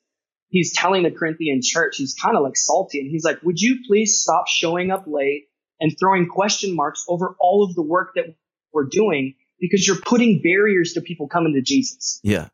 he's 0.49 0.73
telling 0.73 1.03
the 1.03 1.11
Corinthian 1.11 1.61
church, 1.63 1.97
he's 1.99 2.15
kind 2.15 2.35
of 2.35 2.43
like 2.43 2.57
salty, 2.57 3.01
and 3.01 3.11
he's 3.11 3.25
like, 3.25 3.43
"Would 3.43 3.61
you 3.61 3.81
please 3.87 4.17
stop 4.23 4.49
showing 4.49 4.91
up 4.91 5.05
late 5.07 5.49
and 5.79 5.95
throwing 5.99 6.27
question 6.27 6.75
marks 6.75 7.05
over 7.07 7.37
all 7.39 7.65
of 7.65 7.75
the 7.75 7.83
work 7.83 8.13
that 8.15 8.35
we're 8.73 8.87
doing 8.87 9.35
because 9.63 9.87
you're 9.87 10.03
putting 10.05 10.43
barriers 10.43 10.93
to 10.93 11.01
people 11.01 11.27
coming 11.27 11.55
to 11.55 11.63
Jesus." 11.63 12.21
Yeah. 12.23 12.49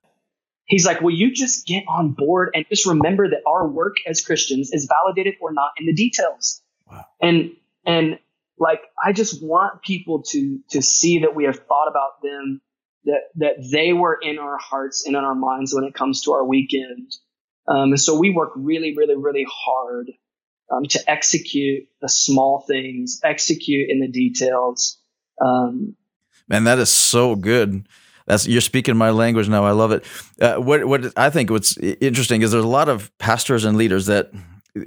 He's 0.68 0.84
like, 0.84 1.00
will 1.00 1.14
you 1.14 1.32
just 1.32 1.66
get 1.66 1.84
on 1.88 2.10
board 2.10 2.50
and 2.54 2.66
just 2.68 2.84
remember 2.84 3.26
that 3.30 3.40
our 3.46 3.66
work 3.66 3.96
as 4.06 4.20
Christians 4.20 4.70
is 4.70 4.86
validated 4.86 5.36
or 5.40 5.50
not 5.50 5.70
in 5.78 5.86
the 5.86 5.94
details? 5.94 6.60
Wow. 6.86 7.06
And, 7.22 7.52
and 7.86 8.18
like, 8.58 8.82
I 9.02 9.14
just 9.14 9.42
want 9.42 9.80
people 9.80 10.24
to, 10.24 10.60
to 10.72 10.82
see 10.82 11.20
that 11.20 11.34
we 11.34 11.44
have 11.44 11.56
thought 11.56 11.88
about 11.88 12.20
them, 12.22 12.60
that, 13.06 13.20
that 13.36 13.66
they 13.72 13.94
were 13.94 14.18
in 14.20 14.38
our 14.38 14.58
hearts 14.58 15.06
and 15.06 15.16
in 15.16 15.24
our 15.24 15.34
minds 15.34 15.74
when 15.74 15.84
it 15.84 15.94
comes 15.94 16.24
to 16.24 16.32
our 16.32 16.44
weekend. 16.44 17.16
Um, 17.66 17.92
and 17.92 18.00
so 18.00 18.18
we 18.18 18.28
work 18.28 18.52
really, 18.54 18.94
really, 18.94 19.16
really 19.16 19.46
hard, 19.50 20.10
um, 20.70 20.84
to 20.90 21.10
execute 21.10 21.88
the 22.02 22.10
small 22.10 22.62
things, 22.68 23.22
execute 23.24 23.88
in 23.88 24.00
the 24.00 24.08
details. 24.08 25.00
Um, 25.42 25.96
Man, 26.48 26.64
that 26.64 26.78
is 26.78 26.90
so 26.92 27.36
good. 27.36 27.86
That's 28.26 28.46
you're 28.46 28.60
speaking 28.60 28.96
my 28.96 29.10
language 29.10 29.48
now. 29.48 29.64
I 29.64 29.70
love 29.72 29.92
it. 29.92 30.04
Uh, 30.40 30.56
what 30.56 30.84
what 30.86 31.12
I 31.16 31.30
think 31.30 31.50
what's 31.50 31.76
interesting 31.78 32.42
is 32.42 32.52
there's 32.52 32.64
a 32.64 32.68
lot 32.68 32.88
of 32.88 33.10
pastors 33.18 33.64
and 33.64 33.76
leaders 33.78 34.06
that 34.06 34.30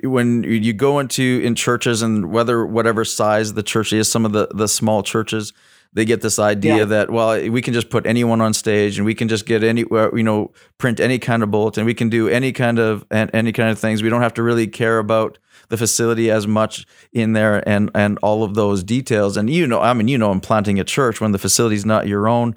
when 0.04 0.44
you 0.44 0.74
go 0.74 1.00
into 1.00 1.42
in 1.44 1.56
churches 1.56 2.02
and 2.02 2.32
whether 2.32 2.66
whatever 2.66 3.04
size 3.04 3.54
the 3.54 3.64
church 3.64 3.94
is, 3.94 4.10
some 4.12 4.26
of 4.26 4.32
the 4.32 4.48
the 4.54 4.68
small 4.68 5.04
churches 5.04 5.54
they 5.94 6.06
get 6.06 6.22
this 6.22 6.40
idea 6.40 6.78
Yeah. 6.78 6.86
that 6.86 7.10
well 7.10 7.50
we 7.50 7.62
can 7.62 7.74
just 7.74 7.90
put 7.90 8.06
anyone 8.06 8.40
on 8.40 8.54
stage 8.54 8.98
and 8.98 9.06
we 9.06 9.14
can 9.14 9.28
just 9.28 9.46
get 9.46 9.62
any 9.64 9.82
you 9.92 10.24
know 10.24 10.52
print 10.78 11.02
any 11.02 11.20
kind 11.20 11.44
of 11.44 11.52
bulletin 11.52 11.84
we 11.86 11.94
can 11.94 12.08
do 12.10 12.30
any 12.30 12.54
kind 12.54 12.80
of 12.80 13.04
any 13.12 13.52
kind 13.52 13.70
of 13.70 13.78
things 13.78 14.02
we 14.02 14.10
don't 14.10 14.22
have 14.22 14.34
to 14.36 14.44
really 14.44 14.68
care 14.68 15.00
about 15.00 15.38
the 15.72 15.78
facility 15.78 16.30
as 16.30 16.46
much 16.46 16.86
in 17.12 17.34
there 17.34 17.68
and 17.68 17.90
and 17.96 18.20
all 18.22 18.44
of 18.44 18.54
those 18.54 18.84
details. 18.84 19.36
And 19.38 19.50
you 19.50 19.66
know 19.66 19.82
I 19.82 19.94
mean 19.94 20.08
you 20.08 20.20
know 20.20 20.30
I'm 20.30 20.42
planting 20.42 20.80
a 20.80 20.84
church 20.84 21.20
when 21.20 21.32
the 21.32 21.40
facility's 21.40 21.86
not 21.86 22.08
your 22.08 22.28
own 22.28 22.56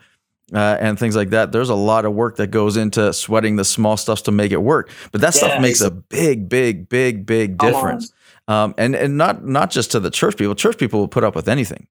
uh, 0.53 0.77
and 0.79 0.98
things 0.98 1.16
like 1.16 1.31
that 1.31 1.53
there's 1.53 1.70
a 1.70 1.74
lot 1.74 2.05
of 2.05 2.12
work 2.12 2.37
that 2.37 2.48
goes 2.48 2.77
into 2.77 3.12
sweating 3.14 3.57
the 3.57 3.64
small 3.64 3.96
stuff 3.96 4.22
to 4.24 4.31
make 4.31 4.53
it 4.53 4.62
work. 4.62 4.90
But 5.11 5.22
that 5.22 5.33
stuff 5.33 5.59
makes 5.62 5.81
a 5.81 5.90
big 5.90 6.50
big 6.50 6.90
big 6.90 7.24
big 7.24 7.57
difference. 7.57 8.12
Um, 8.46 8.74
and 8.77 8.94
and 8.94 9.16
not 9.16 9.42
not 9.46 9.70
just 9.70 9.92
to 9.92 10.00
the 10.00 10.11
church 10.11 10.37
people. 10.37 10.55
Church 10.55 10.77
people 10.77 11.00
will 11.00 11.09
put 11.09 11.24
up 11.24 11.35
with 11.35 11.48
anything. 11.48 11.87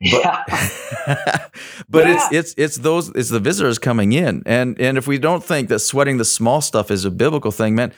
But 0.00 0.20
yeah. 0.22 0.44
but 1.88 2.06
Yeah. 2.06 2.14
it's 2.30 2.32
it's 2.32 2.54
it's 2.56 2.76
those 2.76 3.08
it's 3.16 3.30
the 3.30 3.40
visitors 3.40 3.78
coming 3.80 4.12
in. 4.12 4.44
And 4.46 4.80
and 4.80 4.96
if 4.96 5.08
we 5.08 5.18
don't 5.18 5.42
think 5.42 5.68
that 5.70 5.80
sweating 5.80 6.18
the 6.18 6.24
small 6.24 6.60
stuff 6.60 6.92
is 6.92 7.04
a 7.04 7.10
biblical 7.10 7.50
thing 7.50 7.74
man 7.74 7.92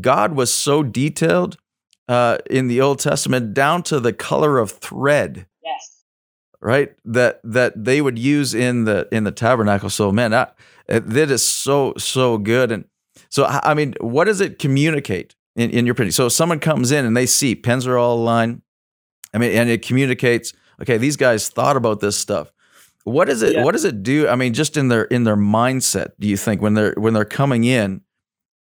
god 0.00 0.34
was 0.34 0.52
so 0.52 0.82
detailed 0.82 1.56
uh, 2.06 2.36
in 2.50 2.68
the 2.68 2.80
old 2.82 2.98
testament 2.98 3.54
down 3.54 3.82
to 3.82 3.98
the 3.98 4.12
color 4.12 4.58
of 4.58 4.70
thread 4.72 5.46
yes. 5.64 6.02
right 6.60 6.94
that 7.04 7.40
that 7.44 7.72
they 7.82 8.00
would 8.02 8.18
use 8.18 8.54
in 8.54 8.84
the 8.84 9.08
in 9.10 9.24
the 9.24 9.32
tabernacle 9.32 9.88
so 9.88 10.12
man 10.12 10.30
that 10.30 10.54
that 10.86 11.30
is 11.30 11.46
so 11.46 11.94
so 11.96 12.36
good 12.36 12.70
and 12.70 12.84
so 13.30 13.44
i 13.44 13.60
I 13.64 13.74
mean 13.74 13.94
what 14.00 14.24
does 14.24 14.40
it 14.42 14.58
communicate 14.58 15.34
in, 15.56 15.70
in 15.70 15.86
your 15.86 15.94
printing 15.94 16.12
so 16.12 16.26
if 16.26 16.32
someone 16.32 16.58
comes 16.60 16.92
in 16.92 17.06
and 17.06 17.16
they 17.16 17.26
see 17.26 17.54
pens 17.54 17.86
are 17.86 17.96
all 17.96 18.16
aligned 18.18 18.60
i 19.32 19.38
mean 19.38 19.52
and 19.56 19.70
it 19.70 19.80
communicates 19.86 20.52
okay 20.82 20.98
these 20.98 21.16
guys 21.16 21.48
thought 21.48 21.76
about 21.76 22.00
this 22.00 22.18
stuff 22.18 22.52
What 23.04 23.30
is 23.30 23.40
it 23.40 23.54
Yeah. 23.54 23.64
what 23.64 23.72
does 23.72 23.84
it 23.84 24.02
do 24.02 24.28
i 24.28 24.36
mean 24.36 24.52
just 24.52 24.76
in 24.76 24.88
their 24.88 25.04
in 25.04 25.24
their 25.24 25.36
mindset 25.38 26.08
do 26.18 26.28
you 26.28 26.36
think 26.36 26.60
when 26.60 26.74
they're 26.74 26.92
when 26.98 27.14
they're 27.14 27.24
coming 27.24 27.64
in 27.64 28.02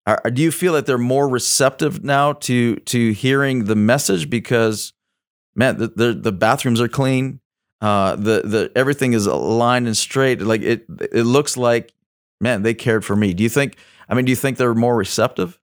Are, 0.08 0.22
do 0.32 0.42
you 0.42 0.52
feel 0.52 0.74
that 0.74 0.86
they're 0.86 0.98
more 0.98 1.28
receptive 1.28 2.04
now 2.04 2.34
to 2.34 2.76
to 2.76 3.12
hearing 3.12 3.66
the 3.66 3.76
message 3.76 4.30
because, 4.30 4.94
man, 5.56 5.78
the 5.78 5.88
the, 5.88 6.14
the 6.14 6.32
bathrooms 6.32 6.80
are 6.80 6.88
clean, 6.88 7.40
uh, 7.82 8.16
the 8.16 8.42
the 8.44 8.72
everything 8.76 9.14
is 9.14 9.26
aligned 9.26 9.88
and 9.88 9.98
straight. 9.98 10.42
Like 10.42 10.62
it 10.62 10.86
it 11.12 11.24
looks 11.24 11.58
like, 11.58 11.94
man, 12.40 12.62
they 12.62 12.74
cared 12.74 13.04
for 13.04 13.16
me. 13.16 13.34
Do 13.34 13.44
you 13.44 13.50
think? 13.50 13.78
I 14.08 14.14
mean, 14.14 14.26
do 14.26 14.32
you 14.32 14.36
think 14.36 14.58
they're 14.58 14.76
more 14.76 14.96
receptive? 14.96 15.60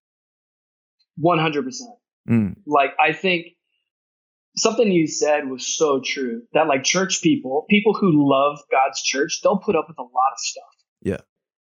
One 1.17 1.39
hundred 1.39 1.65
percent. 1.65 1.95
Mm. 2.29 2.57
Like 2.67 2.95
I 2.99 3.13
think 3.13 3.47
something 4.57 4.91
you 4.91 5.07
said 5.07 5.49
was 5.49 5.67
so 5.67 6.01
true 6.05 6.43
that 6.53 6.67
like 6.67 6.83
church 6.83 7.23
people, 7.23 7.65
people 7.71 7.95
who 7.95 8.29
love 8.29 8.59
God's 8.71 9.03
church, 9.03 9.41
they'll 9.43 9.59
put 9.59 9.77
up 9.77 9.87
with 9.89 9.99
a 9.99 10.03
lot 10.03 10.33
of 10.33 10.39
stuff. 10.39 10.65
Yeah. 11.01 11.21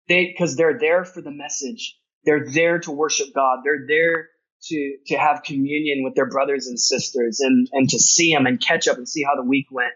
They 0.10 0.28
because 0.28 0.56
they're 0.56 0.78
there 0.80 1.06
for 1.06 1.22
the 1.22 1.32
message. 1.32 1.98
They're 2.28 2.46
there 2.46 2.80
to 2.80 2.92
worship 2.92 3.34
God. 3.34 3.60
They're 3.64 3.86
there 3.88 4.28
to 4.64 4.98
to 5.08 5.18
have 5.18 5.44
communion 5.44 6.04
with 6.04 6.14
their 6.14 6.30
brothers 6.30 6.68
and 6.68 6.78
sisters 6.78 7.40
and 7.40 7.70
and 7.72 7.90
to 7.90 7.98
see 7.98 8.34
them 8.34 8.46
and 8.46 8.60
catch 8.62 8.88
up 8.88 8.98
and 8.98 9.08
see 9.08 9.24
how 9.24 9.36
the 9.36 9.48
week 9.48 9.68
went. 9.72 9.94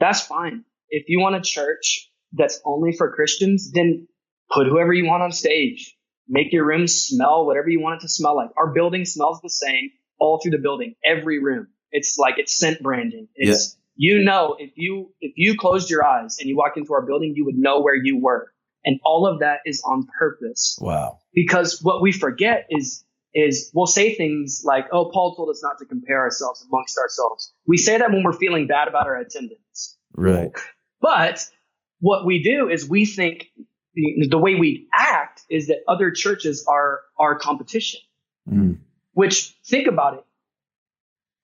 That's 0.00 0.22
fine. 0.22 0.64
If 0.88 1.04
you 1.08 1.20
want 1.20 1.36
a 1.36 1.40
church 1.42 2.10
that's 2.32 2.60
only 2.64 2.92
for 2.92 3.12
Christians, 3.14 3.72
then 3.72 4.08
put 4.50 4.66
whoever 4.66 4.92
you 4.92 5.04
want 5.04 5.22
on 5.22 5.32
stage. 5.32 5.94
Make 6.26 6.50
your 6.50 6.64
room 6.64 6.88
smell 6.88 7.44
whatever 7.44 7.68
you 7.68 7.80
want 7.80 8.00
it 8.00 8.06
to 8.06 8.08
smell 8.08 8.36
like. 8.36 8.50
Our 8.56 8.72
building 8.72 9.04
smells 9.04 9.40
the 9.42 9.50
same 9.50 9.90
all 10.18 10.40
through 10.40 10.52
the 10.52 10.58
building, 10.58 10.94
every 11.04 11.42
room. 11.42 11.68
It's 11.92 12.16
like 12.18 12.38
it's 12.38 12.56
scent 12.56 12.82
branding. 12.82 13.28
It's 13.34 13.76
yeah. 13.96 14.14
you 14.14 14.24
know 14.24 14.56
if 14.58 14.70
you 14.76 15.12
if 15.20 15.32
you 15.36 15.58
closed 15.58 15.90
your 15.90 16.06
eyes 16.06 16.38
and 16.40 16.48
you 16.48 16.56
walked 16.56 16.78
into 16.78 16.94
our 16.94 17.04
building, 17.04 17.34
you 17.36 17.44
would 17.44 17.56
know 17.58 17.82
where 17.82 17.94
you 17.94 18.18
were. 18.18 18.50
And 18.86 19.00
all 19.04 19.26
of 19.26 19.40
that 19.40 19.58
is 19.66 19.82
on 19.84 20.06
purpose. 20.18 20.78
Wow. 20.80 21.18
Because 21.34 21.82
what 21.82 22.00
we 22.00 22.12
forget 22.12 22.66
is 22.70 23.04
is 23.34 23.70
we'll 23.74 23.86
say 23.86 24.14
things 24.14 24.62
like, 24.64 24.86
"Oh, 24.92 25.10
Paul 25.12 25.34
told 25.34 25.50
us 25.50 25.60
not 25.62 25.78
to 25.80 25.84
compare 25.84 26.20
ourselves 26.20 26.64
amongst 26.66 26.96
ourselves." 26.96 27.52
We 27.66 27.76
say 27.76 27.98
that 27.98 28.10
when 28.10 28.22
we're 28.22 28.32
feeling 28.32 28.66
bad 28.66 28.88
about 28.88 29.06
our 29.06 29.16
attendance. 29.16 29.98
Right. 30.14 30.52
But 31.00 31.46
what 32.00 32.24
we 32.24 32.42
do 32.42 32.70
is 32.70 32.88
we 32.88 33.04
think 33.04 33.48
the, 33.94 34.28
the 34.30 34.38
way 34.38 34.54
we 34.54 34.88
act 34.94 35.42
is 35.50 35.66
that 35.66 35.78
other 35.88 36.10
churches 36.10 36.64
are 36.66 37.00
our 37.18 37.38
competition. 37.38 38.00
Mm. 38.48 38.78
Which 39.12 39.56
think 39.66 39.88
about 39.88 40.14
it. 40.14 40.24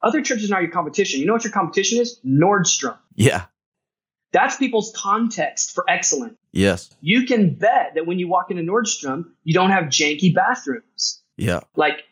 Other 0.03 0.23
churches 0.23 0.51
are 0.51 0.55
not 0.55 0.63
your 0.63 0.71
competition. 0.71 1.21
You 1.21 1.27
know 1.27 1.33
what 1.33 1.45
your 1.45 1.53
competition 1.53 2.01
is? 2.01 2.21
Nordstrom. 2.25 2.97
Yeah. 3.15 3.47
That's 4.33 4.57
people's 4.57 4.93
context 4.97 5.73
for 5.75 5.85
excellence. 5.89 6.37
Yes. 6.53 6.91
You 7.01 7.27
can 7.27 7.55
bet 7.55 7.93
that 7.95 8.07
when 8.07 8.19
you 8.19 8.29
walk 8.29 8.51
into 8.51 8.63
Nordstrom, 8.63 9.27
you 9.45 9.55
don't 9.55 9.71
have 9.71 9.85
janky 9.85 10.35
bathrooms. 10.35 11.23
Yeah. 11.37 11.61
Like 11.77 12.05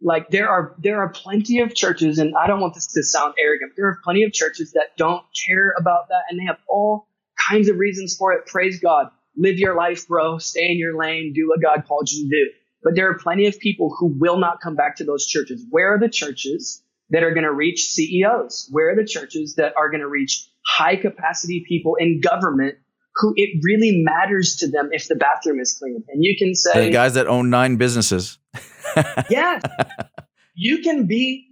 like 0.00 0.30
there 0.30 0.48
are 0.48 0.74
there 0.78 1.00
are 1.00 1.08
plenty 1.08 1.60
of 1.60 1.74
churches 1.74 2.18
and 2.18 2.34
I 2.36 2.46
don't 2.46 2.60
want 2.60 2.74
this 2.74 2.86
to 2.92 3.02
sound 3.02 3.34
arrogant. 3.38 3.72
There 3.76 3.86
are 3.86 3.98
plenty 4.04 4.24
of 4.24 4.32
churches 4.32 4.72
that 4.72 4.96
don't 4.96 5.22
care 5.46 5.74
about 5.78 6.08
that 6.08 6.22
and 6.30 6.38
they 6.38 6.44
have 6.44 6.58
all 6.68 7.08
kinds 7.48 7.68
of 7.68 7.78
reasons 7.78 8.16
for 8.16 8.32
it. 8.32 8.46
Praise 8.46 8.80
God. 8.80 9.08
Live 9.36 9.58
your 9.58 9.76
life, 9.76 10.08
bro. 10.08 10.38
Stay 10.38 10.70
in 10.70 10.78
your 10.78 10.98
lane. 10.98 11.32
Do 11.32 11.48
what 11.48 11.62
God 11.62 11.84
called 11.86 12.10
you 12.10 12.24
to 12.24 12.28
do. 12.28 12.50
But 12.82 12.94
there 12.94 13.08
are 13.10 13.18
plenty 13.18 13.46
of 13.46 13.58
people 13.58 13.94
who 13.98 14.06
will 14.06 14.38
not 14.38 14.60
come 14.60 14.76
back 14.76 14.96
to 14.96 15.04
those 15.04 15.26
churches. 15.26 15.64
Where 15.70 15.94
are 15.94 15.98
the 15.98 16.08
churches 16.08 16.82
that 17.10 17.22
are 17.22 17.32
going 17.32 17.44
to 17.44 17.52
reach 17.52 17.90
CEOs? 17.90 18.68
Where 18.70 18.90
are 18.90 18.96
the 18.96 19.04
churches 19.04 19.54
that 19.56 19.76
are 19.76 19.90
going 19.90 20.00
to 20.00 20.08
reach 20.08 20.48
high 20.68 20.96
capacity 20.96 21.64
people 21.66 21.96
in 21.98 22.20
government 22.20 22.76
who 23.16 23.32
it 23.36 23.60
really 23.64 24.02
matters 24.04 24.56
to 24.56 24.70
them 24.70 24.90
if 24.92 25.08
the 25.08 25.16
bathroom 25.16 25.58
is 25.58 25.76
clean. 25.76 26.04
And 26.08 26.22
you 26.22 26.36
can 26.38 26.54
say 26.54 26.86
the 26.86 26.92
guys 26.92 27.14
that 27.14 27.26
own 27.26 27.50
nine 27.50 27.76
businesses. 27.76 28.38
yeah. 29.30 29.60
You 30.54 30.78
can 30.78 31.06
be 31.06 31.48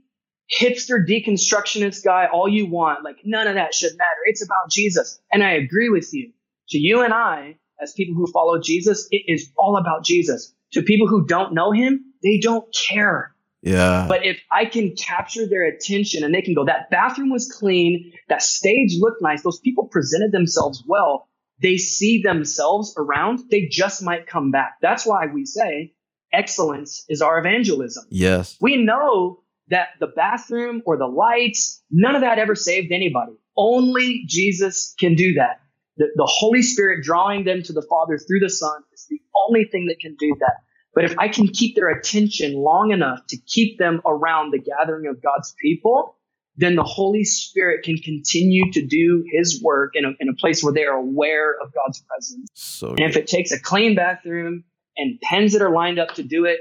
hipster 0.60 1.04
deconstructionist 1.04 2.04
guy 2.04 2.28
all 2.32 2.48
you 2.48 2.66
want. 2.66 3.02
Like 3.02 3.16
none 3.24 3.48
of 3.48 3.54
that 3.54 3.74
should 3.74 3.96
matter. 3.96 4.20
It's 4.26 4.44
about 4.44 4.70
Jesus. 4.70 5.18
And 5.32 5.42
I 5.42 5.52
agree 5.52 5.88
with 5.88 6.12
you. 6.12 6.32
To 6.70 6.78
you 6.78 7.02
and 7.02 7.12
I, 7.12 7.56
as 7.80 7.92
people 7.92 8.14
who 8.14 8.26
follow 8.32 8.60
Jesus, 8.60 9.08
it 9.10 9.22
is 9.26 9.50
all 9.56 9.76
about 9.76 10.04
Jesus. 10.04 10.54
To 10.72 10.82
people 10.82 11.08
who 11.08 11.26
don't 11.26 11.54
know 11.54 11.72
him, 11.72 12.12
they 12.22 12.38
don't 12.38 12.66
care. 12.74 13.34
Yeah. 13.66 14.06
But 14.08 14.24
if 14.24 14.40
I 14.50 14.64
can 14.64 14.94
capture 14.94 15.46
their 15.46 15.66
attention 15.66 16.22
and 16.22 16.32
they 16.32 16.40
can 16.40 16.54
go, 16.54 16.64
that 16.66 16.88
bathroom 16.88 17.30
was 17.30 17.50
clean, 17.50 18.12
that 18.28 18.40
stage 18.40 18.92
looked 19.00 19.20
nice, 19.20 19.42
those 19.42 19.58
people 19.58 19.88
presented 19.88 20.30
themselves 20.30 20.84
well, 20.86 21.28
they 21.60 21.76
see 21.76 22.22
themselves 22.22 22.94
around, 22.96 23.40
they 23.50 23.66
just 23.68 24.04
might 24.04 24.28
come 24.28 24.52
back. 24.52 24.76
That's 24.80 25.04
why 25.04 25.26
we 25.26 25.46
say 25.46 25.94
excellence 26.32 27.04
is 27.08 27.22
our 27.22 27.40
evangelism. 27.40 28.04
Yes. 28.08 28.56
We 28.60 28.76
know 28.76 29.42
that 29.68 29.88
the 29.98 30.06
bathroom 30.06 30.82
or 30.86 30.96
the 30.96 31.06
lights, 31.06 31.82
none 31.90 32.14
of 32.14 32.20
that 32.20 32.38
ever 32.38 32.54
saved 32.54 32.92
anybody. 32.92 33.32
Only 33.56 34.22
Jesus 34.28 34.94
can 34.96 35.16
do 35.16 35.34
that. 35.34 35.60
The, 35.96 36.06
the 36.14 36.26
Holy 36.26 36.62
Spirit 36.62 37.02
drawing 37.02 37.44
them 37.44 37.64
to 37.64 37.72
the 37.72 37.84
Father 37.90 38.16
through 38.16 38.40
the 38.40 38.50
Son 38.50 38.82
is 38.92 39.06
the 39.10 39.18
only 39.48 39.64
thing 39.64 39.86
that 39.86 39.98
can 39.98 40.14
do 40.14 40.36
that. 40.38 40.62
But 40.96 41.04
if 41.04 41.14
I 41.18 41.28
can 41.28 41.46
keep 41.46 41.76
their 41.76 41.90
attention 41.90 42.54
long 42.54 42.90
enough 42.90 43.20
to 43.28 43.36
keep 43.36 43.78
them 43.78 44.00
around 44.06 44.50
the 44.50 44.58
gathering 44.58 45.06
of 45.08 45.22
God's 45.22 45.54
people, 45.60 46.16
then 46.56 46.74
the 46.74 46.82
Holy 46.82 47.22
Spirit 47.22 47.84
can 47.84 47.98
continue 47.98 48.72
to 48.72 48.84
do 48.84 49.22
his 49.30 49.62
work 49.62 49.92
in 49.94 50.06
a, 50.06 50.12
in 50.20 50.30
a 50.30 50.34
place 50.34 50.64
where 50.64 50.72
they 50.72 50.84
are 50.84 50.96
aware 50.96 51.52
of 51.62 51.70
God's 51.74 52.02
presence. 52.08 52.48
So 52.54 52.88
and 52.88 53.00
if 53.00 53.16
it 53.18 53.26
takes 53.26 53.52
a 53.52 53.60
clean 53.60 53.94
bathroom 53.94 54.64
and 54.96 55.20
pens 55.20 55.52
that 55.52 55.60
are 55.60 55.70
lined 55.70 55.98
up 55.98 56.14
to 56.14 56.22
do 56.22 56.46
it, 56.46 56.60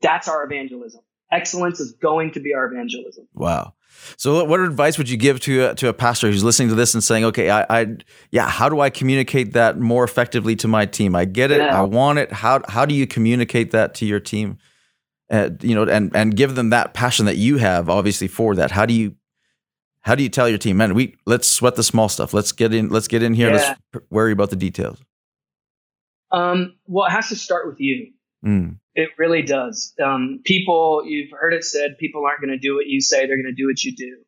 that's 0.00 0.28
our 0.28 0.42
evangelism. 0.44 1.02
Excellence 1.32 1.80
is 1.80 1.92
going 1.92 2.32
to 2.32 2.40
be 2.40 2.54
our 2.54 2.66
evangelism. 2.66 3.26
Wow. 3.34 3.74
So, 4.16 4.44
what 4.44 4.60
advice 4.60 4.98
would 4.98 5.08
you 5.08 5.16
give 5.16 5.40
to 5.40 5.70
a, 5.70 5.74
to 5.76 5.88
a 5.88 5.92
pastor 5.92 6.28
who's 6.28 6.44
listening 6.44 6.68
to 6.68 6.74
this 6.74 6.94
and 6.94 7.02
saying, 7.02 7.24
"Okay, 7.24 7.50
I, 7.50 7.64
I, 7.68 7.96
yeah, 8.30 8.48
how 8.48 8.68
do 8.68 8.80
I 8.80 8.90
communicate 8.90 9.54
that 9.54 9.78
more 9.78 10.04
effectively 10.04 10.56
to 10.56 10.68
my 10.68 10.86
team? 10.86 11.14
I 11.14 11.24
get 11.24 11.50
it, 11.50 11.58
yeah. 11.58 11.80
I 11.80 11.82
want 11.82 12.18
it. 12.18 12.32
How 12.32 12.60
how 12.68 12.84
do 12.84 12.94
you 12.94 13.06
communicate 13.06 13.70
that 13.70 13.94
to 13.96 14.06
your 14.06 14.20
team? 14.20 14.58
Uh, 15.30 15.50
you 15.60 15.74
know, 15.74 15.84
and 15.84 16.14
and 16.14 16.36
give 16.36 16.54
them 16.54 16.70
that 16.70 16.92
passion 16.92 17.26
that 17.26 17.36
you 17.36 17.56
have, 17.58 17.88
obviously, 17.88 18.28
for 18.28 18.54
that. 18.56 18.70
How 18.70 18.84
do 18.84 18.92
you 18.94 19.14
how 20.02 20.14
do 20.14 20.22
you 20.22 20.28
tell 20.28 20.48
your 20.48 20.58
team, 20.58 20.76
man? 20.76 20.94
We 20.94 21.16
let's 21.24 21.48
sweat 21.48 21.76
the 21.76 21.82
small 21.82 22.08
stuff. 22.08 22.34
Let's 22.34 22.52
get 22.52 22.74
in. 22.74 22.90
Let's 22.90 23.08
get 23.08 23.22
in 23.22 23.32
here. 23.32 23.48
Yeah. 23.48 23.74
Let's 23.92 24.06
worry 24.10 24.32
about 24.32 24.50
the 24.50 24.56
details. 24.56 24.98
Um, 26.30 26.74
well, 26.86 27.06
it 27.06 27.10
has 27.10 27.28
to 27.28 27.36
start 27.36 27.66
with 27.66 27.80
you. 27.80 28.12
Mm. 28.44 28.78
It 28.94 29.10
really 29.18 29.42
does. 29.42 29.94
Um, 30.02 30.40
people, 30.44 31.02
you've 31.04 31.30
heard 31.32 31.54
it 31.54 31.64
said, 31.64 31.98
people 31.98 32.24
aren't 32.26 32.40
going 32.40 32.50
to 32.50 32.58
do 32.58 32.74
what 32.74 32.86
you 32.86 33.00
say; 33.00 33.26
they're 33.26 33.36
going 33.36 33.54
to 33.54 33.60
do 33.60 33.66
what 33.66 33.82
you 33.82 33.94
do. 33.96 34.18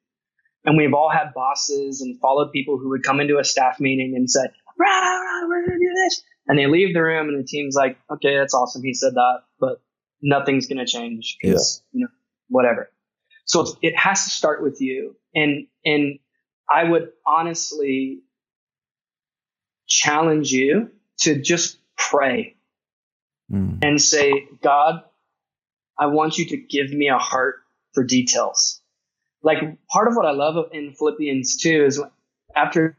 And 0.65 0.77
we've 0.77 0.95
all 0.95 1.11
had 1.11 1.33
bosses 1.35 2.01
and 2.01 2.19
followed 2.21 2.51
people 2.51 2.79
who 2.79 2.91
would 2.91 3.05
come 3.05 3.21
into 3.21 3.39
a 3.39 3.45
staff 3.45 3.79
meeting 3.79 4.15
and 4.17 4.29
say, 4.29 4.41
rah, 4.79 4.87
rah, 4.87 5.49
"We're 5.49 5.67
going 5.67 5.79
to 5.79 5.87
do 5.87 5.93
this," 6.05 6.23
and 6.49 6.59
they 6.59 6.67
leave 6.67 6.95
the 6.95 7.03
room, 7.03 7.29
and 7.29 7.39
the 7.39 7.47
team's 7.47 7.77
like, 7.77 7.99
"Okay, 8.11 8.37
that's 8.37 8.55
awesome. 8.55 8.83
He 8.83 8.95
said 8.95 9.15
that, 9.15 9.43
but 9.61 9.81
nothing's 10.21 10.67
going 10.67 10.79
to 10.79 10.87
change 10.87 11.37
because 11.41 11.83
yeah. 11.93 11.99
you 11.99 12.05
know 12.05 12.11
whatever." 12.49 12.91
So 13.47 13.65
it 13.81 13.97
has 13.97 14.25
to 14.25 14.31
start 14.31 14.63
with 14.63 14.81
you. 14.81 15.17
And, 15.35 15.69
and 15.85 16.19
I 16.69 16.85
would 16.85 17.11
honestly 17.25 18.21
challenge 19.87 20.51
you 20.51 20.91
to 21.21 21.41
just 21.41 21.79
pray 21.97 22.56
mm. 23.51 23.79
and 23.83 24.01
say, 24.01 24.49
God, 24.63 25.03
I 25.99 26.07
want 26.07 26.39
you 26.39 26.47
to 26.47 26.57
give 26.57 26.91
me 26.91 27.09
a 27.09 27.19
heart 27.19 27.57
for 27.95 28.05
details. 28.05 28.81
Like 29.43 29.59
part 29.91 30.09
of 30.09 30.17
what 30.17 30.27
I 30.27 30.33
love 30.33 30.57
in 30.73 30.93
Philippians 30.93 31.59
2 31.59 31.85
is 31.85 32.03
after 32.55 32.99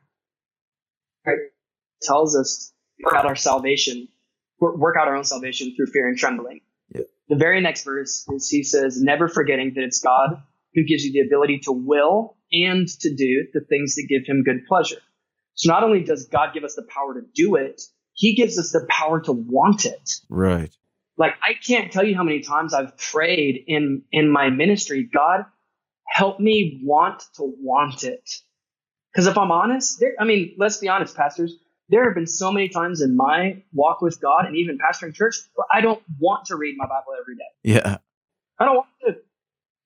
it 1.25 1.53
tells 2.01 2.35
us 2.35 2.71
work 3.03 3.15
out 3.15 3.25
our 3.25 3.35
salvation, 3.35 4.07
work 4.59 4.95
out 4.99 5.07
our 5.07 5.15
own 5.15 5.23
salvation 5.23 5.75
through 5.75 5.87
fear 5.87 6.07
and 6.07 6.17
trembling. 6.17 6.61
Yeah. 6.93 7.01
The 7.29 7.35
very 7.35 7.61
next 7.61 7.83
verse 7.83 8.25
is 8.29 8.49
he 8.49 8.63
says, 8.63 9.01
never 9.01 9.27
forgetting 9.27 9.73
that 9.75 9.83
it's 9.83 9.99
God 9.99 10.41
who 10.73 10.83
gives 10.83 11.03
you 11.03 11.11
the 11.11 11.27
ability 11.27 11.59
to 11.63 11.71
will 11.71 12.37
and 12.51 12.87
to 12.87 13.13
do 13.13 13.47
the 13.53 13.61
things 13.61 13.95
that 13.95 14.07
give 14.07 14.25
him 14.25 14.43
good 14.43 14.65
pleasure. 14.67 15.01
So 15.55 15.71
not 15.71 15.83
only 15.83 16.03
does 16.03 16.27
God 16.27 16.53
give 16.53 16.63
us 16.63 16.75
the 16.75 16.83
power 16.83 17.15
to 17.15 17.27
do 17.33 17.55
it, 17.55 17.81
he 18.17 18.33
gives 18.33 18.57
us 18.57 18.71
the 18.71 18.85
power 18.89 19.21
to 19.21 19.31
want 19.31 19.85
it. 19.85 20.15
Right. 20.27 20.75
Like 21.17 21.35
I 21.41 21.53
can't 21.53 21.91
tell 21.91 22.03
you 22.03 22.15
how 22.15 22.23
many 22.23 22.41
times 22.41 22.73
I've 22.73 22.97
prayed 22.97 23.63
in 23.67 24.03
in 24.11 24.29
my 24.29 24.49
ministry, 24.49 25.03
God, 25.03 25.45
help 26.05 26.39
me 26.39 26.81
want 26.83 27.23
to 27.35 27.53
want 27.61 28.03
it. 28.03 28.27
Because 29.13 29.27
if 29.27 29.37
I'm 29.37 29.51
honest, 29.51 29.99
there, 29.99 30.13
I 30.19 30.25
mean, 30.25 30.55
let's 30.57 30.77
be 30.77 30.89
honest, 30.89 31.15
pastors, 31.15 31.55
there 31.89 32.05
have 32.05 32.15
been 32.15 32.27
so 32.27 32.51
many 32.51 32.69
times 32.69 33.01
in 33.01 33.15
my 33.15 33.63
walk 33.71 34.01
with 34.01 34.19
God 34.19 34.45
and 34.45 34.57
even 34.57 34.77
pastoring 34.77 35.13
church 35.13 35.37
where 35.53 35.67
I 35.71 35.81
don't 35.81 36.01
want 36.19 36.45
to 36.47 36.55
read 36.55 36.75
my 36.77 36.85
Bible 36.85 37.13
every 37.19 37.35
day. 37.35 37.43
Yeah. 37.63 37.97
I 38.59 38.65
don't 38.65 38.75
want 38.75 38.87
to. 39.05 39.15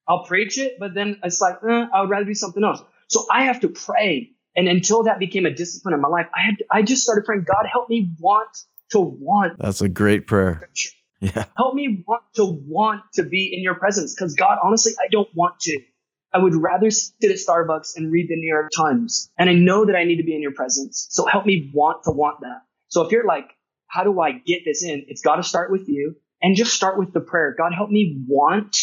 I'll 0.08 0.24
preach 0.24 0.58
it, 0.58 0.78
but 0.80 0.94
then 0.94 1.20
it's 1.24 1.42
like, 1.42 1.58
eh, 1.70 1.86
I 1.94 2.02
would 2.02 2.10
rather 2.10 2.26
do 2.26 2.34
something 2.34 2.64
else. 2.64 2.82
So 3.08 3.26
I 3.32 3.44
have 3.44 3.60
to 3.62 3.70
pray. 3.70 4.32
And 4.56 4.68
until 4.68 5.04
that 5.04 5.20
became 5.20 5.45
a 5.45 5.52
discipline 5.52 5.93
in 5.93 6.02
my 6.02 6.10
life, 6.10 6.28
I 6.36 6.41
had 6.41 6.56
I 6.70 6.82
just 6.82 7.04
started 7.04 7.26
praying, 7.26 7.45
God, 7.47 7.66
help 7.72 7.89
me 7.89 8.12
want 8.20 8.49
to 8.91 8.99
want. 8.99 9.58
That's 9.60 9.82
a 9.82 9.89
great 9.89 10.28
prayer. 10.28 10.70
Yeah. 11.20 11.45
Help 11.56 11.76
me 11.76 12.04
want 12.08 12.24
to 12.36 12.45
want 12.45 13.04
to 13.14 13.24
be 13.24 13.54
in 13.54 13.62
your 13.62 13.76
presence. 13.76 14.16
Because 14.16 14.34
God, 14.34 14.58
honestly, 14.64 14.93
I 14.99 15.08
don't 15.10 15.30
want 15.36 15.60
to. 15.62 15.80
I 16.34 16.39
would 16.39 16.56
rather 16.56 16.89
sit 16.89 17.14
at 17.24 17.38
Starbucks 17.38 17.95
and 17.95 18.12
read 18.12 18.28
the 18.30 18.36
New 18.36 18.47
York 18.47 18.72
Times. 18.76 19.30
And 19.38 19.49
I 19.49 19.54
know 19.54 19.86
that 19.86 19.95
I 19.95 20.06
need 20.06 20.18
to 20.18 20.24
be 20.24 20.34
in 20.34 20.41
your 20.41 20.54
presence. 20.54 21.08
So 21.12 21.26
help 21.26 21.45
me 21.45 21.70
want 21.74 22.04
to 22.06 22.12
want 22.12 22.41
that. 22.41 22.62
So 22.88 23.02
if 23.04 23.12
you're 23.12 23.26
like, 23.26 23.49
how 23.88 24.04
do 24.04 24.20
I 24.20 24.32
get 24.32 24.62
this 24.66 24.84
in? 24.84 25.06
It's 25.10 25.22
got 25.22 25.36
to 25.36 25.43
start 25.43 25.72
with 25.72 25.89
you 25.89 26.16
and 26.41 26.56
just 26.56 26.74
start 26.74 26.97
with 26.97 27.14
the 27.14 27.20
prayer. 27.20 27.54
God, 27.58 27.74
help 27.76 27.89
me 27.89 28.24
want 28.28 28.78